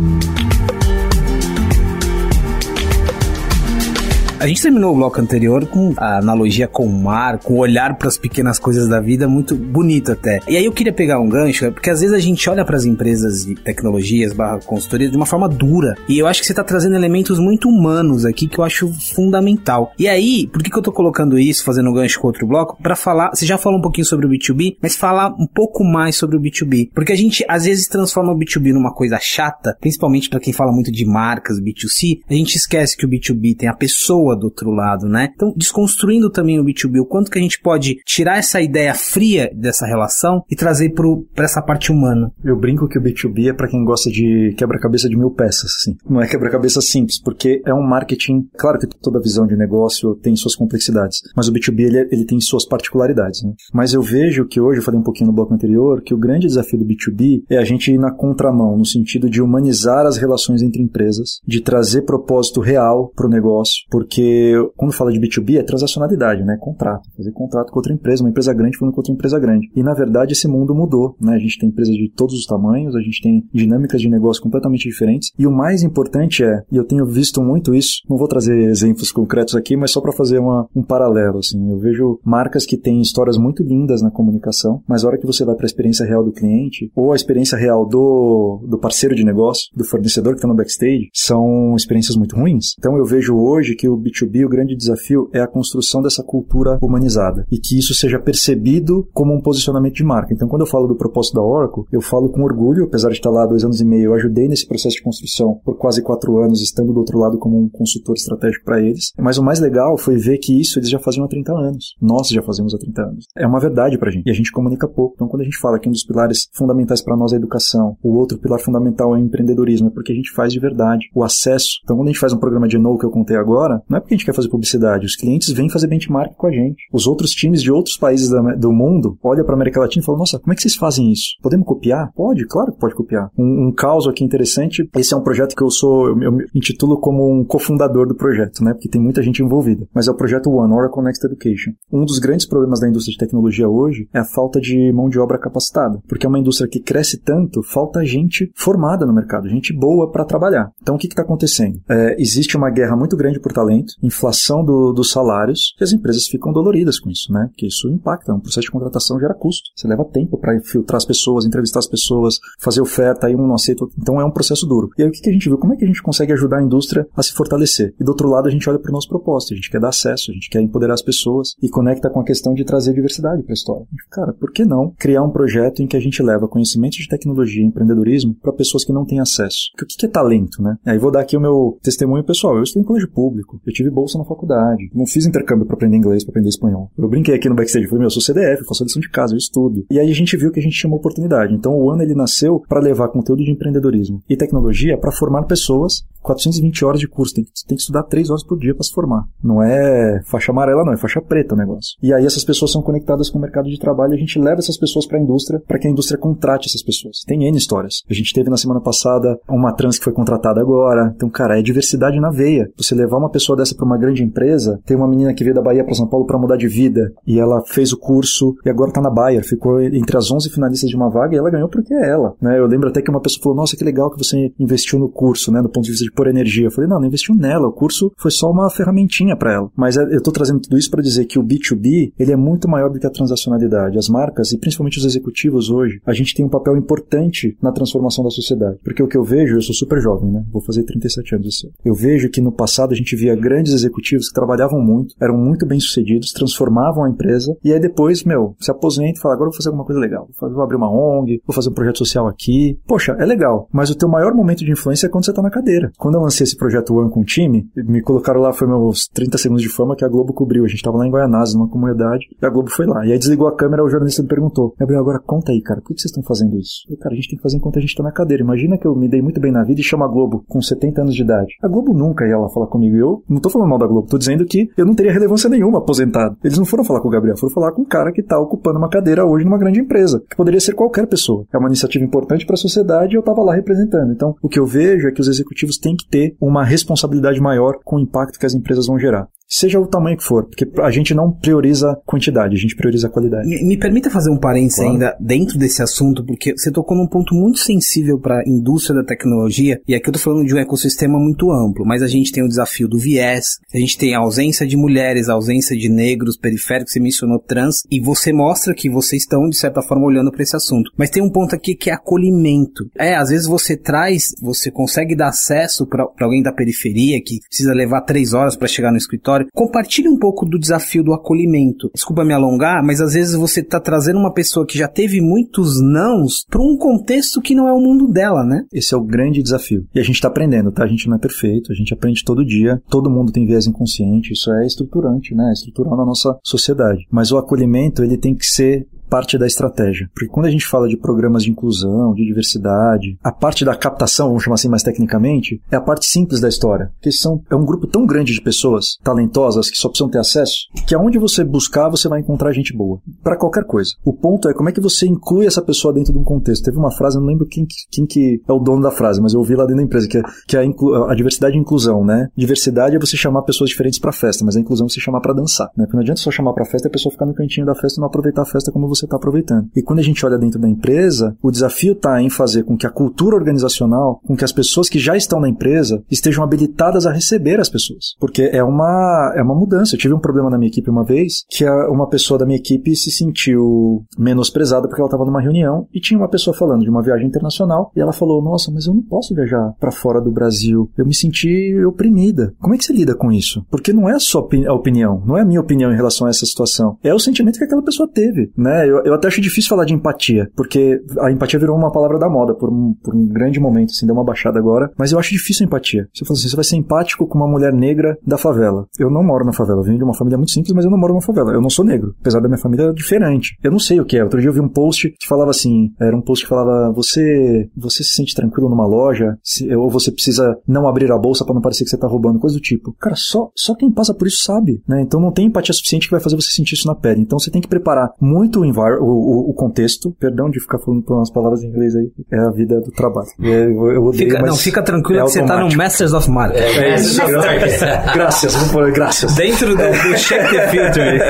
A 4.40 4.48
gente 4.48 4.62
terminou 4.62 4.94
o 4.94 4.96
bloco 4.96 5.20
anterior 5.20 5.66
com 5.66 5.94
a 5.98 6.20
analogia 6.20 6.66
com 6.66 6.86
o 6.86 6.90
mar, 6.90 7.40
com 7.40 7.56
o 7.56 7.58
olhar 7.58 7.98
para 7.98 8.08
as 8.08 8.18
pequenas 8.18 8.58
coisas 8.58 8.88
da 8.88 9.02
vida, 9.02 9.28
muito 9.28 9.54
bonito 9.54 10.14
até. 10.14 10.40
E 10.48 10.56
aí 10.56 10.64
eu 10.64 10.72
queria 10.72 10.94
pegar 10.94 11.20
um 11.20 11.28
gancho, 11.28 11.70
porque 11.74 11.90
às 11.90 12.00
vezes 12.00 12.16
a 12.16 12.20
gente 12.20 12.50
olha 12.50 12.64
para 12.64 12.78
as 12.78 12.86
empresas 12.86 13.44
de 13.44 13.56
tecnologias, 13.56 14.32
barra 14.32 14.60
consultoria, 14.60 15.10
de 15.10 15.18
uma 15.18 15.26
forma 15.26 15.50
dura. 15.50 15.94
E 16.08 16.18
eu 16.18 16.26
acho 16.26 16.40
que 16.40 16.46
você 16.46 16.54
está 16.54 16.64
trazendo 16.64 16.96
elementos 16.96 17.38
muito 17.38 17.68
humanos 17.68 18.26
aqui 18.26 18.48
que 18.48 18.58
eu 18.58 18.64
acho 18.64 18.88
fundamental. 19.14 19.92
E 20.00 20.08
aí, 20.08 20.48
por 20.48 20.64
que, 20.64 20.70
que 20.70 20.78
eu 20.78 20.82
tô 20.82 20.94
colocando 20.94 21.38
isso, 21.38 21.66
fazendo 21.66 21.90
um 21.90 21.94
gancho 21.94 22.18
com 22.18 22.28
outro 22.28 22.48
bloco? 22.48 22.82
Para 22.82 22.96
falar, 22.96 23.32
você 23.34 23.46
já 23.46 23.58
falou 23.58 23.78
um 23.78 23.82
pouquinho 23.82 24.06
sobre 24.06 24.26
o 24.26 24.30
B2B, 24.30 24.78
mas 24.82 24.96
falar 24.96 25.34
um 25.38 25.48
pouco 25.48 25.84
mais 25.84 26.16
sobre 26.16 26.38
o 26.38 26.42
B2B. 26.42 26.92
Porque 26.96 27.12
a 27.12 27.18
gente 27.18 27.44
às 27.50 27.66
vezes 27.66 27.90
transforma 27.90 28.32
o 28.32 28.40
B2B 28.40 28.72
numa 28.72 28.94
coisa 28.94 29.20
chata, 29.20 29.76
principalmente 29.82 30.30
para 30.30 30.40
quem 30.40 30.54
fala 30.54 30.72
muito 30.72 30.94
de 30.94 31.06
marcas, 31.06 31.60
B2C, 31.60 32.22
a 32.30 32.34
gente 32.34 32.56
esquece 32.56 32.96
que 32.96 33.06
o 33.06 33.10
B2B 33.10 33.58
tem 33.58 33.68
a 33.68 33.76
pessoa 33.76 34.29
pessoa 34.30 34.36
do 34.36 34.46
outro 34.46 34.72
lado, 34.72 35.08
né? 35.08 35.30
Então, 35.34 35.54
desconstruindo 35.56 36.30
também 36.30 36.60
o 36.60 36.64
B2B, 36.64 37.00
o 37.00 37.06
quanto 37.06 37.32
que 37.32 37.40
a 37.40 37.42
gente 37.42 37.60
pode 37.62 37.98
tirar 38.06 38.38
essa 38.38 38.62
ideia 38.62 38.94
fria 38.94 39.50
dessa 39.54 39.86
relação 39.86 40.44
e 40.50 40.56
trazer 40.56 40.94
para 40.94 41.46
essa 41.46 41.62
parte 41.62 41.92
humana. 41.92 42.32
Eu 42.44 42.58
brinco 42.58 42.88
que 42.88 42.98
o 42.98 43.02
B2B 43.02 43.50
é 43.50 43.54
para 43.54 43.68
quem 43.68 43.84
gosta 43.84 44.10
de 44.10 44.54
quebra-cabeça 44.58 45.10
de 45.10 45.18
mil 45.18 45.32
peças, 45.32 45.72
assim. 45.80 45.96
Não 46.08 46.22
é 46.22 46.28
quebra-cabeça 46.28 46.82
simples, 46.82 47.22
porque 47.22 47.62
é 47.66 47.74
um 47.74 47.82
marketing, 47.82 48.48
claro 48.58 48.80
que 48.80 48.88
toda 48.88 49.22
visão 49.22 49.48
de 49.48 49.56
negócio 49.56 50.16
tem 50.16 50.36
suas 50.36 50.56
complexidades, 50.56 51.22
mas 51.36 51.48
o 51.48 51.54
B2B 51.54 51.80
ele, 51.80 52.08
ele 52.12 52.26
tem 52.26 52.40
suas 52.40 52.66
particularidades, 52.66 53.44
né? 53.44 53.54
Mas 53.74 53.94
eu 53.94 54.02
vejo 54.02 54.46
que 54.46 54.60
hoje, 54.60 54.80
eu 54.80 54.84
falei 54.84 55.00
um 55.00 55.04
pouquinho 55.04 55.28
no 55.28 55.36
bloco 55.36 55.54
anterior, 55.54 56.02
que 56.02 56.14
o 56.14 56.18
grande 56.18 56.48
desafio 56.48 56.80
do 56.80 56.86
B2B 56.86 57.44
é 57.50 57.58
a 57.58 57.64
gente 57.64 57.92
ir 57.92 57.98
na 57.98 58.12
contramão, 58.12 58.78
no 58.78 58.86
sentido 58.86 59.30
de 59.30 59.42
humanizar 59.42 60.06
as 60.06 60.18
relações 60.18 60.62
entre 60.62 60.82
empresas, 60.82 61.40
de 61.46 61.62
trazer 61.62 62.04
propósito 62.04 62.60
real 62.60 63.12
para 63.16 63.28
o 63.28 63.30
negócio, 63.30 63.86
porque 64.20 64.72
quando 64.76 64.94
fala 64.94 65.12
de 65.12 65.20
B2B 65.20 65.58
é 65.58 65.64
transacionalidade, 65.64 66.44
né? 66.44 66.58
Contrato, 66.60 67.08
fazer 67.16 67.32
contrato 67.32 67.72
com 67.72 67.80
outra 67.80 67.94
empresa, 67.94 68.24
uma 68.24 68.30
empresa 68.30 68.54
grande 68.54 68.78
falando 68.78 68.94
com 68.94 69.00
outra 69.00 69.14
empresa 69.14 69.40
grande. 69.40 69.70
E 69.76 69.82
na 69.82 69.94
verdade 69.94 70.34
esse 70.34 70.48
mundo 70.48 70.76
mudou, 70.76 71.16
né? 71.22 71.36
A 71.36 71.40
gente 71.40 71.58
tem 71.58 71.70
empresas 71.70 71.96
de 71.96 72.12
todos 72.14 72.36
os 72.36 72.46
tamanhos, 72.46 72.96
a 72.96 73.02
gente 73.02 73.22
tem 73.22 73.44
dinâmicas 73.54 74.02
de 74.02 74.10
negócio 74.10 74.44
completamente 74.44 74.90
diferentes. 74.90 75.32
E 75.38 75.48
o 75.48 75.52
mais 75.52 75.84
importante 75.84 76.44
é, 76.44 76.64
e 76.72 76.76
eu 76.76 76.84
tenho 76.84 77.06
visto 77.06 77.42
muito 77.42 77.74
isso, 77.74 78.02
não 78.10 78.18
vou 78.18 78.28
trazer 78.28 78.58
exemplos 78.70 79.12
concretos 79.12 79.56
aqui, 79.56 79.78
mas 79.78 79.92
só 79.92 80.02
para 80.02 80.12
fazer 80.12 80.40
uma, 80.40 80.68
um 80.76 80.84
paralelo, 80.84 81.38
assim. 81.38 81.72
Eu 81.72 81.80
vejo 81.80 82.20
marcas 82.26 82.66
que 82.66 82.78
têm 82.78 83.02
histórias 83.02 83.38
muito 83.38 83.64
lindas 83.64 84.02
na 84.02 84.12
comunicação, 84.12 84.82
mas 84.88 85.04
a 85.04 85.08
hora 85.08 85.18
que 85.18 85.26
você 85.26 85.46
vai 85.46 85.56
para 85.56 85.66
a 85.66 85.68
experiência 85.68 86.06
real 86.06 86.24
do 86.24 86.32
cliente, 86.32 86.92
ou 86.96 87.14
a 87.14 87.16
experiência 87.16 87.58
real 87.58 87.88
do, 87.88 88.66
do 88.68 88.78
parceiro 88.78 89.16
de 89.16 89.24
negócio, 89.24 89.70
do 89.76 89.86
fornecedor 89.86 90.34
que 90.34 90.40
está 90.40 90.48
no 90.48 90.56
backstage, 90.56 91.10
são 91.14 91.76
experiências 91.76 92.18
muito 92.18 92.36
ruins. 92.36 92.74
Então 92.78 92.98
eu 92.98 93.06
vejo 93.06 93.38
hoje 93.38 93.76
que 93.76 93.88
o 93.88 93.98
B2B, 94.10 94.46
o 94.46 94.50
grande 94.50 94.76
desafio 94.76 95.30
é 95.34 95.40
a 95.40 95.48
construção 95.48 96.02
dessa 96.02 96.24
cultura 96.24 96.78
humanizada 96.82 97.46
e 97.52 97.58
que 97.58 97.78
isso 97.78 97.94
seja 97.94 98.20
percebido 98.20 99.08
como 99.14 99.34
um 99.34 99.42
posicionamento 99.42 99.96
de 99.96 100.04
marca. 100.04 100.34
Então 100.34 100.48
quando 100.48 100.62
eu 100.62 100.68
falo 100.68 100.88
do 100.88 100.96
propósito 100.96 101.36
da 101.36 101.42
Oracle, 101.42 101.84
eu 101.92 102.02
falo 102.02 102.30
com 102.30 102.44
orgulho, 102.44 102.86
apesar 102.86 103.10
de 103.10 103.16
estar 103.16 103.30
lá 103.30 103.46
dois 103.46 103.64
anos 103.64 103.82
e 103.82 103.86
meio, 103.86 104.06
eu 104.06 104.14
ajudei 104.14 104.48
nesse 104.48 104.68
processo 104.68 104.96
de 104.96 105.04
construção 105.04 105.60
por 105.64 105.78
quase 105.78 106.02
quatro 106.02 106.38
anos, 106.40 106.62
estando 106.62 106.94
do 106.94 107.00
outro 107.00 107.18
lado 107.18 107.38
como 107.38 107.58
um 107.58 107.70
consultor 107.70 108.16
estratégico 108.16 108.66
para 108.66 108.82
eles. 108.82 109.12
Mas 109.18 109.38
o 109.38 109.44
mais 109.44 109.60
legal 109.60 109.98
foi 109.98 110.18
ver 110.18 110.38
que 110.38 110.60
isso 110.60 110.80
eles 110.80 110.90
já 110.90 111.00
faziam 111.00 111.26
há 111.26 111.28
30 111.28 111.52
anos. 111.54 111.96
Nós 112.02 112.30
já 112.30 112.42
fazemos 112.42 112.74
há 112.74 112.78
30 112.78 113.02
anos. 113.02 113.26
É 113.38 113.46
uma 113.46 113.60
verdade 113.60 113.98
pra 113.98 114.12
gente. 114.12 114.28
E 114.28 114.32
a 114.32 114.34
gente 114.34 114.52
comunica 114.52 114.88
pouco. 114.88 115.16
Então 115.16 115.28
quando 115.28 115.42
a 115.42 115.46
gente 115.46 115.58
fala 115.58 115.80
que 115.80 115.88
um 115.88 115.92
dos 115.92 116.04
pilares 116.04 116.50
fundamentais 116.54 117.02
para 117.02 117.16
nós 117.16 117.32
é 117.32 117.36
a 117.36 117.40
educação, 117.40 117.98
o 118.04 118.16
outro 118.16 118.38
pilar 118.38 118.60
fundamental 118.60 119.16
é 119.16 119.20
o 119.20 119.22
empreendedorismo, 119.22 119.88
é 119.88 119.92
porque 119.92 120.12
a 120.12 120.16
gente 120.16 120.32
faz 120.32 120.52
de 120.52 120.60
verdade. 120.60 121.10
O 121.14 121.24
acesso. 121.24 121.80
Então 121.84 121.96
quando 121.96 122.08
a 122.08 122.12
gente 122.12 122.20
faz 122.20 122.34
um 122.34 122.40
programa 122.40 122.68
de 122.68 122.78
no 122.78 122.98
que 122.98 123.06
eu 123.06 123.12
contei 123.12 123.38
agora, 123.38 123.82
não 123.90 123.98
é 123.98 123.99
porque 124.00 124.14
a 124.14 124.18
gente 124.18 124.26
quer 124.26 124.36
fazer 124.36 124.50
publicidade. 124.50 125.06
Os 125.06 125.16
clientes 125.16 125.52
vêm 125.52 125.70
fazer 125.70 125.88
benchmark 125.88 126.34
com 126.36 126.48
a 126.48 126.52
gente. 126.52 126.84
Os 126.92 127.08
outros 127.08 127.32
times 127.32 127.62
de 127.62 127.72
outros 127.72 127.98
países 127.98 128.30
do 128.58 128.72
mundo 128.72 129.18
olham 129.24 129.46
para 129.46 129.56
América 129.56 129.80
Latina 129.80 130.02
e 130.04 130.06
falam: 130.06 130.20
Nossa, 130.20 130.40
como 130.40 130.54
é 130.54 130.56
que 130.56 130.62
vocês 130.62 130.76
fazem 130.76 131.12
isso? 131.12 131.36
Podemos 131.42 131.66
copiar? 131.66 132.12
Pode, 132.16 132.46
claro 132.46 132.72
que 132.72 132.80
pode 132.80 132.96
copiar. 132.96 133.30
Um, 133.38 133.68
um 133.68 133.72
caso 133.72 134.10
aqui 134.10 134.24
interessante: 134.24 134.90
esse 134.96 135.14
é 135.14 135.18
um 135.18 135.24
projeto 135.24 135.56
que 135.56 135.64
eu 135.64 135.70
sou, 135.70 136.08
eu, 136.08 136.24
eu 136.24 136.32
me 136.32 136.46
intitulo 136.56 137.00
como 137.00 137.32
um 137.32 137.44
cofundador 137.44 138.08
do 138.08 138.16
projeto, 138.16 138.64
né? 138.64 138.74
Porque 138.74 138.90
tem 138.90 139.02
muita 139.02 139.22
gente 139.22 139.44
envolvida. 139.44 139.88
Mas 139.94 140.08
é 140.08 140.12
o 140.12 140.16
projeto 140.16 140.50
One, 140.50 140.74
Oracle 140.74 141.04
Next 141.04 141.26
Education. 141.26 141.72
Um 141.92 142.06
dos 142.06 142.20
grandes 142.20 142.46
problemas 142.46 142.80
da 142.80 142.88
indústria 142.88 143.14
de 143.14 143.18
tecnologia 143.18 143.68
hoje 143.68 144.08
é 144.14 144.20
a 144.20 144.26
falta 144.26 144.60
de 144.60 144.92
mão 144.92 145.10
de 145.10 145.20
obra 145.20 145.38
capacitada. 145.38 146.00
Porque 146.08 146.26
é 146.26 146.30
uma 146.30 146.40
indústria 146.40 146.70
que 146.70 146.80
cresce 146.80 147.20
tanto, 147.20 147.62
falta 147.64 148.06
gente 148.06 148.52
formada 148.56 149.06
no 149.06 149.14
mercado, 149.14 149.50
gente 149.50 149.74
boa 149.74 150.12
para 150.12 150.26
trabalhar. 150.26 150.72
Então 150.82 150.96
o 150.96 150.98
que 150.98 151.08
está 151.08 151.22
acontecendo? 151.22 151.80
É, 151.90 152.22
existe 152.22 152.58
uma 152.58 152.70
guerra 152.70 152.96
muito 152.96 153.16
grande 153.16 153.40
por 153.40 153.52
talento, 153.52 153.89
inflação 154.02 154.64
do, 154.64 154.94
dos 154.94 155.12
salários, 155.12 155.76
e 155.80 155.84
as 155.84 155.92
empresas 155.92 156.28
ficam 156.28 156.52
doloridas 156.52 157.00
com 157.00 157.10
isso, 157.10 157.32
né? 157.32 157.48
Porque 157.50 157.68
isso 157.68 157.90
impacta. 157.90 158.34
Um 158.34 158.40
processo 158.40 158.66
de 158.66 158.72
contratação 158.72 159.20
gera 159.20 159.34
custo. 159.34 159.70
Você 159.76 159.88
leva 159.88 160.06
tempo 160.06 160.38
para 160.38 160.60
filtrar 160.62 160.98
as 160.98 161.06
pessoas, 161.06 161.46
entrevistar 161.46 161.80
as 161.80 161.88
pessoas, 161.88 162.40
fazer 162.60 162.82
oferta, 162.82 163.28
aí 163.28 163.36
um 163.36 163.48
não 163.48 163.56
aceita. 163.56 163.86
Então 163.98 164.20
é 164.20 164.26
um 164.26 164.32
processo 164.32 164.66
duro. 164.66 164.90
E 164.98 165.04
aí 165.04 165.10
o 165.10 165.12
que, 165.12 165.22
que 165.22 165.30
a 165.30 165.34
gente 165.34 165.48
viu? 165.48 165.58
Como 165.58 165.74
é 165.74 165.78
que 165.78 165.84
a 165.84 165.88
gente 165.88 166.02
consegue 166.02 166.34
ajudar 166.34 166.60
a 166.60 166.64
indústria 166.64 167.08
a 167.16 167.24
se 167.24 167.34
fortalecer? 167.34 167.94
E 168.00 168.04
do 168.04 168.10
outro 168.10 168.30
lado 168.30 168.48
a 168.48 168.52
gente 168.52 168.70
olha 168.70 168.80
para 168.80 168.90
o 168.90 168.94
nosso 168.94 169.08
propósito. 169.08 169.54
A 169.54 169.56
gente 169.56 169.70
quer 169.70 169.80
dar 169.80 169.90
acesso, 169.90 170.32
a 170.32 170.34
gente 170.34 170.50
quer 170.50 170.62
empoderar 170.62 170.94
as 170.94 171.02
pessoas 171.02 171.56
e 171.62 171.70
conecta 171.70 172.10
com 172.10 172.20
a 172.20 172.24
questão 172.24 172.54
de 172.54 172.64
trazer 172.64 172.94
diversidade 172.94 173.44
para 173.44 173.54
a 173.54 173.54
história. 173.54 173.86
Cara, 174.12 174.34
por 174.34 174.52
que 174.52 174.66
não 174.66 174.94
criar 174.98 175.24
um 175.24 175.32
projeto 175.32 175.82
em 175.82 175.88
que 175.88 175.98
a 175.98 176.00
gente 176.00 176.22
leva 176.22 176.48
conhecimento 176.48 176.98
de 176.98 177.08
tecnologia 177.08 177.64
e 177.64 177.66
empreendedorismo 177.66 178.36
para 178.36 178.54
pessoas 178.54 178.84
que 178.84 178.94
não 178.94 179.06
têm 179.06 179.20
acesso? 179.20 179.70
Porque 179.72 179.86
o 179.86 179.98
que 179.98 180.06
é 180.06 180.10
talento, 180.10 180.62
né? 180.62 180.78
Aí 180.86 180.98
vou 180.98 181.12
dar 181.12 181.22
aqui 181.22 181.38
o 181.38 181.42
meu 181.42 181.78
testemunho 181.82 182.24
pessoal. 182.24 182.58
Eu 182.58 182.64
estou 182.64 182.82
em 182.82 182.86
colégio 182.86 183.10
público, 183.10 183.60
eu 183.66 183.74
tive 183.80 183.90
bolsa 183.90 184.18
na 184.18 184.26
faculdade, 184.26 184.90
não 184.94 185.06
fiz 185.06 185.26
intercâmbio 185.26 185.66
para 185.66 185.76
aprender 185.76 185.98
inglês, 185.98 186.24
para 186.24 186.32
aprender 186.32 186.50
espanhol. 186.50 186.92
Eu 186.98 187.08
brinquei 187.08 187.36
aqui 187.36 187.48
no 187.48 187.56
backstage, 187.56 187.88
falei, 187.88 188.00
meu, 188.00 188.08
eu 188.08 188.12
sou 188.12 188.22
CDF, 188.22 188.62
eu 188.62 188.68
faço 188.68 188.84
lição 188.84 189.00
de 189.00 189.10
casa, 189.10 189.34
eu 189.34 189.38
estudo. 189.38 189.86
E 189.90 190.00
aí 190.00 190.10
a 190.10 190.14
gente 190.14 190.36
viu 190.36 190.52
que 190.52 190.60
a 190.60 190.64
gente 190.64 190.78
tinha 190.78 190.90
uma 190.90 190.98
oportunidade. 190.98 191.54
Então 191.54 191.74
o 191.74 191.90
ano 191.90 192.04
ele 192.04 192.14
nasceu 192.14 192.62
para 192.68 192.82
levar 192.82 193.08
conteúdo 193.10 193.44
de 193.44 193.52
empreendedorismo 193.52 194.22
e 194.30 194.36
tecnologia 194.36 194.98
para 194.98 195.12
formar 195.12 195.44
pessoas 195.44 196.04
420 196.22 196.86
horas 196.86 197.00
de 197.00 197.08
curso, 197.08 197.34
tem 197.34 197.44
que, 197.44 197.52
tem 197.68 197.76
que 197.76 197.82
estudar 197.82 198.04
3 198.04 198.30
horas 198.30 198.44
por 198.44 198.60
dia 198.60 198.74
para 198.74 198.84
se 198.84 198.92
formar. 198.92 199.24
Não 199.44 199.64
é 199.64 200.22
faixa 200.26 200.52
amarela, 200.52 200.84
não, 200.84 200.94
é 200.94 200.98
faixa 200.98 201.22
preta 201.22 201.56
o 201.56 201.58
negócio. 201.58 201.98
E 202.02 202.14
aí 202.14 202.26
essas 202.26 202.44
pessoas 202.44 202.72
são 202.72 202.82
conectadas 202.82 203.30
com 203.30 203.38
o 203.38 203.42
mercado 203.42 203.70
de 203.70 203.80
trabalho 203.80 204.14
e 204.14 204.16
a 204.16 204.20
gente 204.20 204.40
leva 204.40 204.60
essas 204.60 204.78
pessoas 204.78 205.06
para 205.06 205.18
a 205.18 205.22
indústria, 205.22 205.62
para 205.68 205.80
que 205.80 205.88
a 205.88 205.92
indústria 205.92 206.20
contrate 206.20 206.68
essas 206.68 206.84
pessoas. 206.84 207.24
Tem 207.26 207.48
N 207.48 207.58
histórias. 207.58 208.04
A 208.10 208.14
gente 208.14 208.34
teve 208.34 208.50
na 208.50 208.58
semana 208.58 208.82
passada 208.82 209.40
uma 209.48 209.74
trans 209.74 209.98
que 209.98 210.04
foi 210.04 210.14
contratada 210.14 210.60
agora. 210.60 211.14
Então, 211.16 211.30
cara, 211.30 211.58
é 211.58 211.62
diversidade 211.62 212.20
na 212.20 212.30
veia. 212.30 212.70
Você 212.78 212.94
levar 212.94 213.18
uma 213.18 213.30
pessoa 213.30 213.56
dessa 213.60 213.76
para 213.76 213.86
uma 213.86 213.98
grande 213.98 214.24
empresa, 214.24 214.80
tem 214.86 214.98
uma 214.98 215.08
menina 215.08 215.34
que 215.34 215.44
veio 215.44 215.56
da 215.56 215.62
Bahia 215.62 215.84
para 215.84 215.94
São 215.94 216.08
Paulo 216.08 216.26
para 216.26 216.38
mudar 216.38 216.58
de 216.58 216.68
vida 216.68 217.14
e 217.26 217.40
ela 217.40 217.62
fez 217.66 217.94
o 217.94 217.98
curso 217.98 218.56
e 218.66 218.70
agora 218.70 218.92
tá 218.92 219.02
na 219.02 219.10
Bayer, 219.10 219.44
ficou 219.44 219.82
entre 219.82 220.18
as 220.18 220.32
11 220.32 220.50
finalistas 220.50 220.90
de 220.90 220.96
uma 220.96 221.10
vaga 221.10 221.36
e 221.36 221.38
ela 221.38 221.50
ganhou 221.50 221.70
porque 221.70 221.94
é 221.94 222.10
ela, 222.10 222.36
né? 222.42 222.58
Eu 222.60 222.66
lembro 222.66 222.90
até 222.90 223.02
que 223.02 223.10
uma 223.10 223.22
pessoa 223.22 223.44
falou: 223.44 223.58
"Nossa, 223.58 223.76
que 223.76 223.84
legal 223.84 224.10
que 224.10 224.18
você 224.18 224.52
investiu 224.60 224.98
no 224.98 225.10
curso, 225.10 225.52
né, 225.52 225.62
do 225.62 225.70
ponto 225.70 225.84
de 225.84 225.92
vista 225.92 226.06
de 226.06 226.12
pôr 226.12 226.28
energia". 226.28 226.68
Eu 226.68 226.72
falei: 226.72 226.90
"Não, 226.90 227.00
não 227.00 227.08
investiu 227.08 227.36
nela, 227.36 227.68
o 227.68 227.72
curso 227.72 228.12
foi 228.18 228.32
só 228.32 228.50
uma 228.50 228.70
ferramentinha 228.70 229.36
para 229.36 229.54
ela". 229.54 229.70
Mas 229.76 229.98
é, 229.98 230.04
eu 230.12 230.22
tô 230.22 230.32
trazendo 230.32 230.60
tudo 230.62 230.78
isso 230.78 230.90
para 230.90 231.02
dizer 231.02 231.26
que 231.26 231.38
o 231.38 231.44
B2B, 231.44 232.14
ele 232.18 232.32
é 232.32 232.36
muito 232.36 232.68
maior 232.68 232.90
do 232.90 233.00
que 233.00 233.08
a 233.08 233.12
transacionalidade. 233.12 233.98
As 233.98 234.10
marcas 234.10 234.52
e 234.52 234.58
principalmente 234.58 234.98
os 234.98 235.06
executivos 235.06 235.70
hoje, 235.70 236.02
a 236.06 236.14
gente 236.14 236.34
tem 236.34 236.46
um 236.46 236.50
papel 236.50 236.78
importante 236.78 237.58
na 237.62 237.72
transformação 237.72 238.24
da 238.24 238.30
sociedade. 238.30 238.80
Porque 238.84 239.04
o 239.04 239.08
que 239.08 239.18
eu 239.18 239.24
vejo, 239.24 239.56
eu 239.56 239.62
sou 239.62 239.76
super 239.76 240.00
jovem, 240.02 240.32
né? 240.32 240.44
Vou 240.52 240.62
fazer 240.62 240.84
37 240.84 241.36
anos 241.36 241.48
esse 241.48 241.68
ano. 241.68 241.76
Eu 241.84 241.94
vejo 241.94 242.30
que 242.30 242.42
no 242.42 242.52
passado 242.52 242.92
a 242.92 242.96
gente 242.96 243.16
via 243.16 243.36
grandes 243.50 243.74
executivos 243.74 244.28
que 244.28 244.34
trabalhavam 244.34 244.80
muito, 244.80 245.16
eram 245.20 245.36
muito 245.36 245.66
bem-sucedidos, 245.66 246.32
transformavam 246.32 247.04
a 247.04 247.10
empresa 247.10 247.56
e 247.64 247.74
aí 247.74 247.80
depois, 247.80 248.24
meu, 248.24 248.56
se 248.60 248.70
aposenta 248.70 249.18
e 249.18 249.22
fala: 249.22 249.34
"Agora 249.34 249.48
eu 249.48 249.52
vou 249.52 249.58
fazer 249.58 249.70
alguma 249.70 249.86
coisa 249.86 250.00
legal. 250.00 250.28
Vou 250.40 250.62
abrir 250.62 250.76
uma 250.76 250.90
ONG, 250.90 251.42
vou 251.46 251.56
fazer 251.56 251.70
um 251.70 251.74
projeto 251.74 251.98
social 251.98 252.28
aqui". 252.28 252.78
Poxa, 252.88 253.16
é 253.20 253.26
legal, 253.26 253.68
mas 253.72 253.90
o 253.90 253.98
teu 253.98 254.08
maior 254.08 254.34
momento 254.34 254.64
de 254.64 254.72
influência 254.72 255.08
é 255.08 255.10
quando 255.10 255.26
você 255.26 255.34
tá 255.34 255.42
na 255.42 255.50
cadeira. 255.50 255.92
Quando 255.98 256.16
eu 256.16 256.22
lancei 256.22 256.44
esse 256.44 256.56
projeto 256.56 256.94
One 256.94 257.10
com 257.10 257.22
o 257.22 257.26
time, 257.26 257.68
me 257.76 258.02
colocaram 258.02 258.42
lá, 258.42 258.54
foi 258.54 258.68
meus 258.68 259.08
30 259.08 259.38
segundos 259.38 259.64
de 259.64 259.70
fama 259.70 259.96
que 259.96 260.06
a 260.06 260.08
Globo 260.08 260.34
cobriu. 260.34 260.64
A 260.64 260.68
gente 260.68 260.84
tava 260.84 260.98
lá 260.98 261.08
em 261.08 261.12
Guaianazes, 261.12 261.56
numa 261.56 261.68
comunidade, 261.68 262.28
e 262.42 262.46
a 262.46 262.50
Globo 262.50 262.70
foi 262.70 262.86
lá. 262.86 263.06
E 263.06 263.12
aí 263.12 263.20
desligou 263.20 263.48
a 263.48 263.56
câmera, 263.56 263.84
o 263.84 263.90
jornalista 263.90 264.22
me 264.22 264.28
perguntou: 264.28 264.74
Gabriel, 264.78 265.02
agora 265.02 265.20
conta 265.20 265.52
aí, 265.52 265.62
cara, 265.62 265.82
por 265.82 265.94
que 265.94 266.02
vocês 266.02 266.12
estão 266.12 266.24
fazendo 266.24 266.58
isso? 266.58 266.84
Eu, 266.90 266.98
cara, 266.98 267.14
a 267.14 267.16
gente 267.16 267.30
tem 267.30 267.38
que 267.38 267.44
fazer 267.44 267.58
enquanto 267.58 267.78
a 267.78 267.82
gente 267.82 267.96
tá 267.96 268.04
na 268.04 268.12
cadeira. 268.12 268.44
Imagina 268.44 268.78
que 268.78 268.88
eu 268.88 268.96
me 268.96 269.10
dei 269.10 269.22
muito 269.22 269.40
bem 269.40 269.52
na 269.52 269.64
vida 269.64 269.80
e 269.80 269.84
chamo 269.84 270.04
a 270.04 270.08
Globo 270.08 270.44
com 270.48 270.62
70 270.62 271.02
anos 271.02 271.16
de 271.16 271.24
idade. 271.24 271.56
A 271.62 271.68
Globo 271.68 271.94
nunca 271.94 272.26
ia 272.26 272.38
lá 272.38 272.50
falar 272.50 272.68
comigo. 272.68 272.96
Eu 272.96 273.24
não 273.40 273.42
tô 273.42 273.50
falando 273.50 273.70
mal 273.70 273.80
da 273.80 273.88
Globo, 273.88 274.08
tô 274.08 274.18
dizendo 274.18 274.46
que 274.46 274.70
eu 274.78 274.86
não 274.86 274.94
teria 274.94 275.14
relevância 275.14 275.50
nenhuma 275.50 275.80
aposentado. 275.80 276.38
Eles 276.44 276.58
não 276.58 276.66
foram 276.66 276.84
falar 276.84 277.00
com 277.00 277.08
o 277.08 277.12
Gabriel, 277.12 277.38
foram 277.38 277.54
falar 277.54 277.72
com 277.72 277.82
um 277.82 277.86
cara 277.86 278.12
que 278.12 278.22
tá 278.22 278.38
ocupando 278.38 278.78
uma 278.78 278.90
cadeira 278.90 279.26
hoje 279.26 279.46
numa 279.46 279.58
grande 279.58 279.80
empresa, 279.80 280.22
que 280.30 280.36
poderia 280.36 280.60
ser 280.60 280.74
qualquer 280.74 281.08
pessoa. 281.08 281.46
É 281.54 281.58
uma 281.58 281.70
iniciativa 281.70 282.04
importante 282.04 282.46
para 282.46 282.56
a 282.56 282.58
sociedade 282.58 283.16
e 283.16 283.18
eu 283.18 283.24
tava 283.24 283.42
lá 283.42 283.56
representando. 283.56 284.12
Então, 284.12 284.36
o 284.42 284.50
que 284.50 284.60
eu 284.60 284.66
vejo 284.66 285.08
é 285.08 285.12
que 285.12 285.22
os 285.22 285.28
executivos 285.28 285.78
têm 285.78 285.96
que 285.96 286.08
ter 286.08 286.36
uma 286.40 286.64
responsabilidade 286.64 287.40
maior 287.40 287.80
com 287.84 287.96
o 287.96 288.00
impacto 288.02 288.38
que 288.38 288.46
as 288.46 288.54
empresas 288.54 288.88
vão 288.88 289.00
gerar 289.00 289.28
seja 289.50 289.80
o 289.80 289.88
tamanho 289.88 290.18
que 290.18 290.24
for, 290.24 290.46
porque 290.46 290.70
a 290.82 290.92
gente 290.92 291.14
não 291.14 291.32
prioriza 291.32 292.00
quantidade, 292.06 292.56
a 292.56 292.60
gente 292.60 292.76
prioriza 292.76 293.10
qualidade. 293.10 293.48
Me, 293.48 293.64
me 293.64 293.78
permita 293.78 294.10
fazer 294.10 294.30
um 294.30 294.38
parênteses 294.38 294.78
claro. 294.78 294.92
ainda 294.92 295.18
dentro 295.20 295.58
desse 295.58 295.82
assunto, 295.82 296.24
porque 296.24 296.54
você 296.56 296.72
tocou 296.72 296.96
num 296.96 297.08
ponto 297.08 297.34
muito 297.34 297.60
sensível 297.60 298.20
para 298.20 298.40
a 298.40 298.44
indústria 298.48 298.96
da 299.02 299.04
tecnologia, 299.04 299.82
e 299.88 299.96
aqui 299.96 300.08
eu 300.08 300.14
tô 300.14 300.20
falando 300.20 300.46
de 300.46 300.54
um 300.54 300.60
ecossistema 300.60 301.18
muito 301.18 301.52
amplo, 301.52 301.86
mas 301.86 302.04
a 302.04 302.08
gente 302.08 302.32
tem 302.32 302.44
o 302.44 302.48
desafio 302.48 302.88
do 302.88 303.00
viés, 303.00 303.58
a 303.74 303.78
gente 303.78 303.98
tem 303.98 304.14
a 304.14 304.20
ausência 304.20 304.68
de 304.68 304.78
mulheres, 304.78 305.30
a 305.30 305.34
ausência 305.34 305.76
de 305.76 305.90
negros, 305.90 306.38
periféricos, 306.38 306.94
você 306.94 307.00
mencionou 307.00 307.40
trans, 307.40 307.84
e 307.90 308.00
você 308.00 308.32
mostra 308.32 308.74
que 308.76 308.90
vocês 308.90 309.24
estão, 309.24 309.50
de 309.50 309.58
certa 309.58 309.82
forma, 309.82 310.06
olhando 310.06 310.32
para 310.32 310.44
esse 310.44 310.56
assunto. 310.56 310.92
Mas 310.98 311.10
tem 311.10 311.24
um 311.24 311.32
ponto 311.32 311.56
aqui 311.56 311.76
que 311.76 311.90
é 311.90 311.94
acolhimento. 311.94 312.90
É, 312.98 313.16
às 313.16 313.30
vezes 313.30 313.48
você 313.48 313.76
traz, 313.76 314.34
você 314.42 314.70
consegue 314.70 315.16
dar 315.16 315.30
acesso 315.30 315.88
para 315.88 316.06
alguém 316.22 316.44
da 316.44 316.54
periferia 316.54 317.20
que 317.24 317.40
precisa 317.48 317.74
levar 317.74 318.02
três 318.02 318.34
horas 318.34 318.56
para 318.56 318.68
chegar 318.68 318.92
no 318.92 318.98
escritório, 318.98 319.39
história. 319.40 319.48
Compartilhe 319.54 320.10
um 320.10 320.18
pouco 320.18 320.46
do 320.46 320.60
desafio 320.60 321.04
do 321.04 321.14
acolhimento. 321.14 321.90
Desculpa 321.94 322.26
me 322.26 322.34
alongar, 322.34 322.84
mas 322.84 323.02
às 323.02 323.14
vezes 323.14 323.36
você 323.36 323.62
está 323.62 323.80
trazendo 323.80 324.20
uma 324.20 324.34
pessoa 324.34 324.66
que 324.66 324.78
já 324.78 324.88
teve 324.88 325.22
muitos 325.22 325.82
nãos 325.82 326.46
para 326.50 326.62
um 326.62 326.78
contexto 326.78 327.42
que 327.42 327.56
não 327.56 327.68
é 327.68 327.74
o 327.74 327.80
mundo 327.80 328.08
dela, 328.08 328.44
né? 328.44 328.64
Esse 328.74 328.94
é 328.94 328.98
o 328.98 329.04
grande 329.04 329.42
desafio. 329.42 329.86
E 329.94 330.00
a 330.00 330.04
gente 330.04 330.16
está 330.16 330.28
aprendendo, 330.28 330.72
tá? 330.72 330.84
A 330.84 330.88
gente 330.88 331.08
não 331.08 331.16
é 331.16 331.20
perfeito, 331.20 331.72
a 331.72 331.76
gente 331.76 331.94
aprende 331.94 332.24
todo 332.24 332.46
dia. 332.46 332.82
Todo 332.90 333.10
mundo 333.10 333.32
tem 333.32 333.46
viés 333.46 333.68
inconsciente, 333.68 334.34
isso 334.34 334.52
é 334.54 334.66
estruturante, 334.66 335.34
né? 335.34 335.50
É 335.50 335.54
estrutural 335.54 335.98
na 335.98 336.06
nossa 336.06 336.38
sociedade. 336.44 337.06
Mas 337.12 337.32
o 337.32 337.38
acolhimento, 337.38 338.04
ele 338.04 338.18
tem 338.18 338.36
que 338.36 338.46
ser 338.46 338.88
parte 339.10 339.38
da 339.38 339.48
estratégia. 339.48 340.10
Porque 340.14 340.30
quando 340.32 340.46
a 340.46 340.52
gente 340.52 340.66
fala 340.66 340.88
de 340.88 340.98
programas 340.98 341.44
de 341.44 341.52
inclusão, 341.52 342.14
de 342.14 342.26
diversidade, 342.26 343.18
a 343.24 343.32
parte 343.32 343.66
da 343.66 343.76
captação, 343.76 344.28
vamos 344.28 344.44
chamar 344.44 344.56
assim 344.56 344.70
mais 344.70 344.84
tecnicamente, 344.84 345.62
é 345.72 345.76
a 345.76 345.82
parte 345.82 346.06
simples 346.06 346.40
da 346.40 346.48
história. 346.48 346.92
Porque 346.96 347.12
são, 347.12 347.42
é 347.50 347.56
um 347.56 347.66
grupo 347.66 347.88
tão 347.88 348.06
grande 348.06 348.34
de 348.34 348.42
pessoas 348.42 348.98
talentosas 349.04 349.70
que 349.70 349.78
só 349.78 349.90
precisam 349.90 350.10
ter 350.10 350.20
acesso, 350.20 350.68
que 350.88 350.96
aonde 350.96 351.18
você 351.18 351.44
buscar, 351.44 351.90
você 351.90 352.08
vai 352.08 352.20
encontrar 352.20 352.52
gente 352.52 352.76
boa. 352.76 353.00
para 353.24 353.38
qualquer 353.38 353.66
coisa. 353.66 353.92
O 354.06 354.14
ponto 354.14 354.48
é 354.48 354.54
como 354.54 354.70
é 354.70 354.72
que 354.72 354.82
você 354.82 355.08
inclui 355.08 355.46
essa 355.46 355.62
pessoa 355.62 355.94
dentro 355.94 356.14
de 356.14 356.20
um 356.20 356.24
contexto. 356.24 356.64
Teve 356.64 356.78
uma 356.78 356.92
frase, 356.92 357.18
não 357.18 357.26
lembro 357.26 357.48
quem, 357.48 357.66
quem 357.92 358.06
que 358.06 358.42
é 358.48 358.54
o 358.54 358.60
dono 358.60 358.82
da 358.82 358.92
frase, 358.92 359.22
mas 359.22 359.34
eu 359.34 359.40
ouvi 359.40 359.56
lá 359.56 359.64
dentro 359.64 359.78
da 359.78 359.84
empresa, 359.84 360.08
que 360.08 360.18
é, 360.18 360.22
que 360.48 360.58
é 360.58 360.60
a, 360.62 361.12
a 361.12 361.16
diversidade 361.16 361.56
e 361.56 361.60
inclusão, 361.60 362.06
né? 362.06 362.28
Diversidade 362.36 362.96
é 362.96 363.00
você 363.00 363.18
chamar 363.18 363.42
pessoas 363.44 363.70
diferentes 363.70 364.00
para 364.00 364.12
festa, 364.12 364.46
mas 364.46 364.56
a 364.56 364.60
inclusão 364.60 364.86
é 364.86 364.90
você 364.90 365.00
chamar 365.00 365.22
para 365.22 365.34
dançar, 365.34 365.68
né? 365.78 365.86
Porque 365.86 365.96
não 365.96 366.02
adianta 366.02 366.20
só 366.20 366.32
chamar 366.32 366.54
para 366.54 366.66
festa 366.66 366.88
e 366.88 366.90
a 366.90 366.92
pessoa 366.92 367.12
ficar 367.12 367.26
no 367.26 367.34
cantinho 367.34 367.66
da 367.66 367.76
festa 367.76 368.00
e 368.00 368.02
não 368.02 368.08
aproveitar 368.08 368.44
a 368.44 368.46
festa 368.46 368.72
como 368.72 368.88
você 368.88 368.99
você 369.00 369.06
está 369.06 369.18
aproveitando. 369.18 369.70
E 369.76 369.82
quando 369.82 370.00
a 370.00 370.04
gente 370.04 370.26
olha 370.26 370.38
dentro 370.38 370.60
da 370.60 370.70
empresa, 370.70 371.36
o 371.42 371.52
desafio 371.52 371.94
está 371.94 372.22
em 372.22 372.30
fazer 372.30 372.64
com 372.64 372.78
que 372.78 372.88
a 372.88 372.92
cultura 372.92 373.36
organizacional, 373.36 374.20
com 374.26 374.36
que 374.36 374.46
as 374.46 374.52
pessoas 374.52 374.90
que 374.90 375.00
já 375.00 375.16
estão 375.16 375.40
na 375.40 375.50
empresa 375.50 376.04
estejam 376.10 376.44
habilitadas 376.44 377.06
a 377.06 377.12
receber 377.12 377.60
as 377.60 377.70
pessoas. 377.70 378.16
Porque 378.20 378.44
é 378.44 378.64
uma, 378.64 379.34
é 379.36 379.42
uma 379.42 379.56
mudança. 379.56 379.96
Eu 379.96 380.00
tive 380.00 380.14
um 380.14 380.20
problema 380.20 380.50
na 380.50 380.58
minha 380.58 380.70
equipe 380.70 380.90
uma 380.90 381.04
vez, 381.04 381.46
que 381.50 381.66
uma 381.90 382.08
pessoa 382.08 382.38
da 382.38 382.46
minha 382.46 382.58
equipe 382.58 382.96
se 382.96 383.12
sentiu 383.12 384.04
menosprezada 384.18 384.88
porque 384.88 385.02
ela 385.02 385.08
estava 385.08 385.26
numa 385.26 385.42
reunião 385.42 385.88
e 385.94 386.00
tinha 386.00 386.20
uma 386.20 386.30
pessoa 386.30 386.56
falando 386.56 386.84
de 386.84 386.90
uma 386.90 387.02
viagem 387.02 387.28
internacional 387.28 387.92
e 387.96 388.00
ela 388.00 388.14
falou: 388.14 388.42
Nossa, 388.42 388.72
mas 388.72 388.88
eu 388.88 388.94
não 388.94 389.02
posso 389.02 389.34
viajar 389.34 389.74
para 389.80 389.92
fora 389.92 390.22
do 390.22 390.32
Brasil. 390.32 390.90
Eu 390.98 391.06
me 391.06 391.14
senti 391.14 391.76
oprimida. 391.86 392.54
Como 392.60 392.74
é 392.74 392.78
que 392.78 392.86
você 392.86 392.94
lida 392.94 393.16
com 393.16 393.32
isso? 393.32 393.66
Porque 393.70 393.94
não 393.94 394.10
é 394.10 394.14
a 394.14 394.20
sua 394.20 394.42
opinião, 394.42 395.24
não 395.26 395.38
é 395.38 395.42
a 395.42 395.46
minha 395.46 395.62
opinião 395.62 395.92
em 395.92 395.96
relação 395.96 396.28
a 396.28 396.30
essa 396.30 396.46
situação. 396.46 396.98
É 397.04 397.14
o 397.14 397.20
sentimento 397.20 397.58
que 397.58 397.64
aquela 397.64 397.84
pessoa 397.84 398.10
teve, 398.10 398.52
né? 398.58 398.89
Eu, 398.90 399.04
eu 399.04 399.14
até 399.14 399.28
acho 399.28 399.42
difícil 399.42 399.70
falar 399.70 399.86
de 399.86 399.94
empatia, 399.94 400.50
porque 400.56 401.00
a 401.20 401.32
empatia 401.32 401.60
virou 401.60 401.78
uma 401.78 401.92
palavra 401.92 402.18
da 402.18 402.30
moda 402.30 402.54
por 402.54 402.70
um, 402.70 402.94
por 403.04 403.16
um 403.16 403.28
grande 403.28 403.60
momento, 403.60 403.92
assim, 403.92 404.06
deu 404.06 404.16
uma 404.16 404.24
baixada 404.24 404.60
agora, 404.60 404.92
mas 404.98 405.12
eu 405.12 405.20
acho 405.20 405.32
difícil 405.32 405.66
a 405.66 405.68
empatia. 405.68 406.08
Você 406.14 406.26
fala 406.26 406.38
assim, 406.38 406.50
você 406.50 406.56
vai 406.56 406.66
ser 406.66 406.76
empático 406.78 407.28
com 407.28 407.38
uma 407.38 407.48
mulher 407.48 407.74
negra 407.74 408.18
da 408.26 408.38
favela. 408.38 408.86
Eu 409.00 409.10
não 409.10 409.24
moro 409.24 409.46
na 409.46 409.54
favela, 409.54 409.80
eu 409.80 409.84
venho 409.84 409.98
de 409.98 410.04
uma 410.04 410.14
família 410.14 410.38
muito 410.38 410.52
simples, 410.52 410.74
mas 410.74 410.86
eu 410.86 410.92
não 410.92 410.98
moro 410.98 411.14
na 411.14 411.22
favela. 411.22 411.54
Eu 411.54 411.62
não 411.62 411.70
sou 411.70 411.86
negro, 411.86 412.16
apesar 412.20 412.40
da 412.40 412.48
minha 412.48 412.60
família 412.60 412.92
diferente. 412.94 413.56
Eu 413.64 413.72
não 413.72 413.80
sei 413.80 414.00
o 414.00 414.06
que 414.06 414.18
é. 414.18 414.24
Outro 414.24 414.40
dia 414.40 414.50
eu 414.50 414.54
vi 414.54 414.60
um 414.60 414.70
post 414.70 415.14
que 415.20 415.28
falava 415.28 415.52
assim, 415.52 415.92
era 416.00 416.16
um 416.16 416.22
post 416.22 416.46
que 416.46 416.50
falava, 416.50 416.92
você, 416.94 417.70
você 417.76 418.04
se 418.04 418.16
sente 418.16 418.36
tranquilo 418.36 418.70
numa 418.70 418.88
loja, 418.88 419.38
se, 419.44 419.74
ou 419.76 419.90
você 419.90 420.12
precisa 420.12 420.58
não 420.68 420.88
abrir 420.88 421.12
a 421.12 421.18
bolsa 421.18 421.46
para 421.46 421.54
não 421.54 421.62
parecer 421.62 421.84
que 421.84 421.90
você 421.90 421.98
tá 421.98 422.08
roubando, 422.08 422.40
coisa 422.40 422.56
do 422.56 422.62
tipo. 422.62 422.94
Cara, 423.00 423.16
só, 423.16 423.50
só 423.56 423.76
quem 423.76 423.92
passa 423.92 424.14
por 424.14 424.28
isso 424.28 424.44
sabe, 424.44 424.82
né? 424.88 425.02
Então 425.02 425.20
não 425.20 425.32
tem 425.32 425.48
empatia 425.48 425.74
suficiente 425.74 426.08
que 426.08 426.12
vai 426.12 426.22
fazer 426.22 426.36
você 426.36 426.52
sentir 426.52 426.76
isso 426.76 426.88
na 426.88 426.96
pele. 426.96 427.22
Então 427.22 427.40
você 427.40 427.52
tem 427.52 427.62
que 427.62 427.68
preparar 427.68 428.12
muito 428.20 428.62
o 428.62 428.66
o, 429.00 429.50
o, 429.50 429.54
contexto. 429.54 430.12
Perdão 430.20 430.50
de 430.50 430.60
ficar 430.60 430.80
falando 430.80 431.04
umas 431.08 431.32
palavras 431.32 431.64
em 431.64 431.68
inglês 431.68 431.96
aí. 431.96 432.12
É 432.32 432.40
a 432.40 432.52
vida 432.52 432.80
do 432.80 432.92
trabalho. 432.92 433.28
É, 433.42 433.66
eu, 433.66 433.92
eu 433.92 434.04
odeio, 434.04 434.30
fica, 434.30 434.42
não, 434.42 434.56
fica 434.56 434.82
tranquilo 434.82 435.22
é 435.22 435.24
que 435.24 435.32
você 435.32 435.44
tá 435.44 435.60
no 435.60 435.76
Masters 435.76 436.14
of 436.14 436.30
Marketing. 436.30 436.64
É, 436.64 436.90
é, 436.90 436.96
é, 436.96 438.14
graças, 438.14 438.72
graças. 438.94 439.36
Dentro 439.36 439.70
do, 439.70 439.76
do 439.76 440.16
check 440.18 440.50
the 440.50 440.68
filter. 440.70 441.22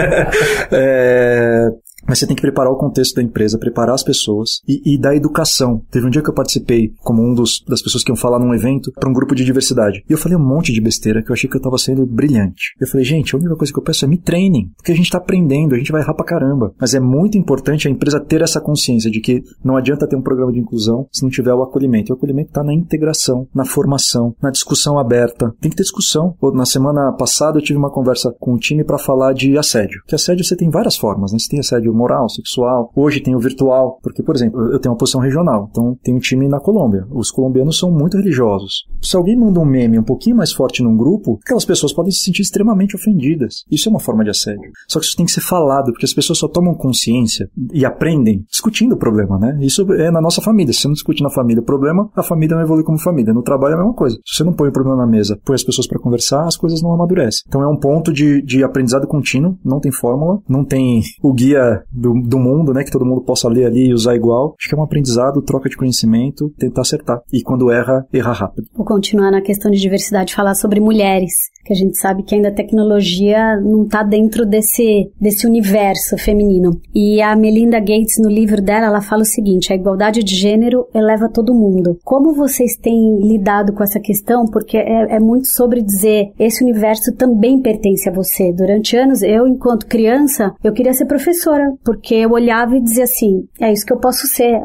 é, 0.71 1.69
mas 2.10 2.17
você 2.17 2.26
tem 2.26 2.36
que 2.36 2.41
preparar 2.41 2.74
o 2.74 2.76
contexto 2.76 3.13
da 3.15 3.22
empresa, 3.22 3.60
preparar 3.60 3.93
as 3.93 4.02
pessoas 4.02 4.62
e, 4.67 4.95
e 4.95 4.98
da 5.00 5.15
educação. 5.15 5.84
Teve 5.91 6.08
um 6.08 6.10
dia 6.10 6.24
que 6.24 6.30
eu 6.30 6.34
participei 6.34 6.91
como 7.04 7.22
um 7.22 7.36
dos, 7.36 7.63
das 7.67 7.84
pessoas 7.84 8.04
que 8.04 8.12
iam 8.12 8.15
falar 8.15 8.39
num 8.39 8.52
evento 8.52 8.91
para 8.93 9.08
um 9.08 9.13
grupo 9.13 9.36
de 9.36 9.45
diversidade. 9.45 10.04
E 10.10 10.12
eu 10.12 10.17
falei 10.17 10.36
um 10.36 10.43
monte 10.43 10.74
de 10.74 10.82
besteira 10.82 11.22
que 11.22 11.30
eu 11.30 11.34
achei 11.36 11.48
que 11.48 11.56
eu 11.56 11.60
estava 11.60 11.78
sendo 11.78 12.08
brilhante. 12.08 12.74
Eu 12.82 12.88
falei, 12.88 13.06
gente, 13.06 13.36
a 13.36 13.38
única 13.38 13.56
coisa 13.56 13.72
que 13.72 13.78
eu 13.78 13.84
peço 13.84 14.06
é 14.06 14.08
me 14.08 14.17
treinem, 14.17 14.72
porque 14.76 14.91
a 14.91 14.95
gente 14.95 15.06
está 15.06 15.19
aprendendo, 15.19 15.76
a 15.76 15.78
gente 15.78 15.91
vai 15.91 16.02
errar 16.02 16.15
pra 16.15 16.26
caramba. 16.26 16.74
Mas 16.80 16.95
é 16.95 17.00
muito 17.00 17.38
importante 17.38 17.88
a 17.88 17.91
empresa 17.91 18.19
ter 18.19 18.41
essa 18.41 18.60
consciência 18.60 19.12
de 19.12 19.19
que 19.19 19.43
não 19.63 19.78
adianta 19.78 20.08
ter 20.08 20.15
um 20.15 20.22
programa 20.24 20.52
de 20.52 20.60
inclusão 20.60 21.08
se 21.12 21.22
não 21.22 21.30
tiver 21.30 21.54
o 21.54 21.62
acolhimento. 21.62 22.12
E 22.12 22.13
o 22.13 22.15
acolhimento 22.15 22.50
está 22.50 22.63
na 22.63 22.74
integração, 22.74 23.48
na 23.54 23.65
formação, 23.65 24.36
na 24.41 24.50
discussão 24.50 24.98
aberta. 24.98 25.54
Tem 25.62 25.69
que 25.69 25.78
ter 25.78 25.84
discussão. 25.84 26.36
Na 26.56 26.65
semana 26.65 27.12
passada 27.12 27.60
eu 27.60 27.63
tive 27.63 27.78
uma 27.78 27.91
conversa 27.91 28.34
com 28.39 28.56
o 28.56 28.58
time 28.58 28.84
para 28.84 28.98
falar 28.98 29.32
de 29.34 29.60
assédio. 29.60 30.02
Que 30.08 30.15
assédio 30.15 30.43
você 30.43 30.56
tem 30.56 30.72
várias 30.72 30.98
formas, 30.98 31.32
né? 31.32 31.38
Você 31.38 31.50
tem 31.50 31.60
assédio 31.60 31.98
moral, 31.99 32.29
sexual. 32.29 32.91
Hoje 32.95 33.19
tem 33.19 33.35
o 33.35 33.39
virtual, 33.39 33.99
porque, 34.01 34.23
por 34.23 34.35
exemplo, 34.35 34.71
eu 34.71 34.79
tenho 34.79 34.93
uma 34.93 34.97
posição 34.97 35.21
regional, 35.21 35.67
então 35.69 35.97
tem 36.01 36.15
um 36.15 36.19
time 36.19 36.47
na 36.47 36.59
Colômbia. 36.59 37.05
Os 37.12 37.29
colombianos 37.29 37.77
são 37.77 37.91
muito 37.91 38.17
religiosos. 38.17 38.85
Se 39.01 39.15
alguém 39.15 39.35
manda 39.35 39.59
um 39.59 39.65
meme 39.65 39.99
um 39.99 40.03
pouquinho 40.03 40.35
mais 40.35 40.51
forte 40.51 40.81
num 40.81 40.95
grupo, 40.95 41.39
aquelas 41.43 41.65
pessoas 41.65 41.93
podem 41.93 42.12
se 42.12 42.23
sentir 42.23 42.41
extremamente 42.41 42.95
ofendidas. 42.95 43.63
Isso 43.69 43.89
é 43.89 43.91
uma 43.91 43.99
forma 43.99 44.23
de 44.23 44.29
assédio. 44.29 44.71
Só 44.88 44.99
que 44.99 45.05
isso 45.05 45.17
tem 45.17 45.25
que 45.25 45.31
ser 45.31 45.41
falado, 45.41 45.91
porque 45.91 46.05
as 46.05 46.13
pessoas 46.13 46.39
só 46.39 46.47
tomam 46.47 46.73
consciência 46.73 47.49
e 47.73 47.85
aprendem 47.85 48.45
discutindo 48.49 48.93
o 48.93 48.97
problema, 48.97 49.38
né? 49.38 49.57
Isso 49.62 49.91
é 49.93 50.09
na 50.12 50.21
nossa 50.21 50.41
família. 50.41 50.73
Se 50.73 50.81
você 50.81 50.88
não 50.88 50.93
discute 50.93 51.23
na 51.23 51.29
família 51.29 51.62
o 51.62 51.65
problema, 51.65 52.09
a 52.15 52.23
família 52.23 52.55
não 52.55 52.63
evolui 52.63 52.83
como 52.83 52.99
família. 52.99 53.33
No 53.33 53.43
trabalho 53.43 53.73
é 53.73 53.75
a 53.75 53.79
mesma 53.79 53.93
coisa. 53.93 54.17
Se 54.25 54.38
você 54.38 54.43
não 54.43 54.53
põe 54.53 54.69
o 54.69 54.73
problema 54.73 54.97
na 54.97 55.07
mesa, 55.07 55.39
põe 55.43 55.55
as 55.55 55.63
pessoas 55.63 55.88
para 55.88 55.99
conversar, 55.99 56.45
as 56.45 56.57
coisas 56.57 56.81
não 56.81 56.93
amadurecem. 56.93 57.43
Então 57.47 57.62
é 57.62 57.67
um 57.67 57.77
ponto 57.77 58.13
de, 58.13 58.41
de 58.41 58.63
aprendizado 58.63 59.07
contínuo, 59.07 59.57
não 59.63 59.79
tem 59.79 59.91
fórmula, 59.91 60.41
não 60.47 60.63
tem 60.63 61.01
o 61.21 61.33
guia 61.33 61.83
do, 61.91 62.13
do 62.13 62.39
mundo, 62.39 62.73
né? 62.73 62.84
Que 62.84 62.91
todo 62.91 63.06
mundo 63.06 63.21
possa 63.21 63.47
ler 63.47 63.65
ali 63.65 63.88
e 63.88 63.93
usar 63.93 64.15
igual. 64.15 64.56
Acho 64.60 64.69
que 64.69 64.75
é 64.75 64.78
um 64.78 64.84
aprendizado, 64.84 65.41
troca 65.41 65.69
de 65.69 65.78
conhecimento, 65.78 66.49
tentar 66.58 66.82
acertar. 66.82 67.21
E 67.32 67.41
quando 67.41 67.71
erra, 67.71 68.06
errar 68.13 68.34
rápido. 68.34 68.67
Vou 68.75 68.86
continuar 68.86 69.32
na 69.32 69.41
questão 69.41 69.71
de 69.71 69.80
diversidade, 69.80 70.34
falar 70.34 70.56
sobre 70.56 70.80
mulheres 70.80 71.34
que 71.69 71.73
a 71.73 71.75
gente 71.75 71.99
sabe 71.99 72.23
que 72.23 72.34
ainda 72.34 72.49
a 72.49 72.53
tecnologia 72.53 73.55
não 73.62 73.84
está 73.84 74.01
dentro 74.01 74.43
desse, 74.43 75.12
desse 75.21 75.45
universo 75.45 76.17
feminino. 76.17 76.82
E 76.95 77.21
a 77.21 77.36
Melinda 77.36 77.79
Gates, 77.79 78.17
no 78.19 78.27
livro 78.27 78.60
dela, 78.60 78.88
ela 78.88 79.01
fala 79.01 79.21
o 79.21 79.25
seguinte: 79.25 79.71
a 79.71 79.75
igualdade 79.75 80.23
de 80.23 80.36
gênero 80.36 80.88
eleva 80.95 81.29
todo 81.29 81.53
mundo. 81.53 81.99
Como 82.03 82.34
vocês 82.34 82.75
têm 82.75 83.19
lidado 83.21 83.71
com 83.73 83.84
essa 83.84 83.99
questão? 83.99 84.45
Porque 84.47 84.77
é, 84.77 85.15
é 85.15 85.19
muito 85.19 85.47
sobre 85.49 85.84
dizer 85.84 86.32
esse 86.39 86.63
universo 86.63 87.13
também 87.15 87.62
pertence 87.62 88.10
a 88.10 88.12
você. 88.12 88.51
Durante 88.51 88.97
anos, 88.97 89.21
eu, 89.21 89.47
enquanto 89.47 89.86
criança, 89.86 90.51
eu 90.63 90.73
queria 90.73 90.93
ser 90.93 91.05
professora, 91.05 91.71
porque 91.86 92.15
eu 92.15 92.32
olhava 92.32 92.75
e 92.75 92.82
dizia 92.82 93.03
assim: 93.03 93.43
é 93.62 93.71
isso 93.71 93.86
que 93.86 93.93
eu 93.93 93.99
posso 93.99 94.25
ser. 94.25 94.60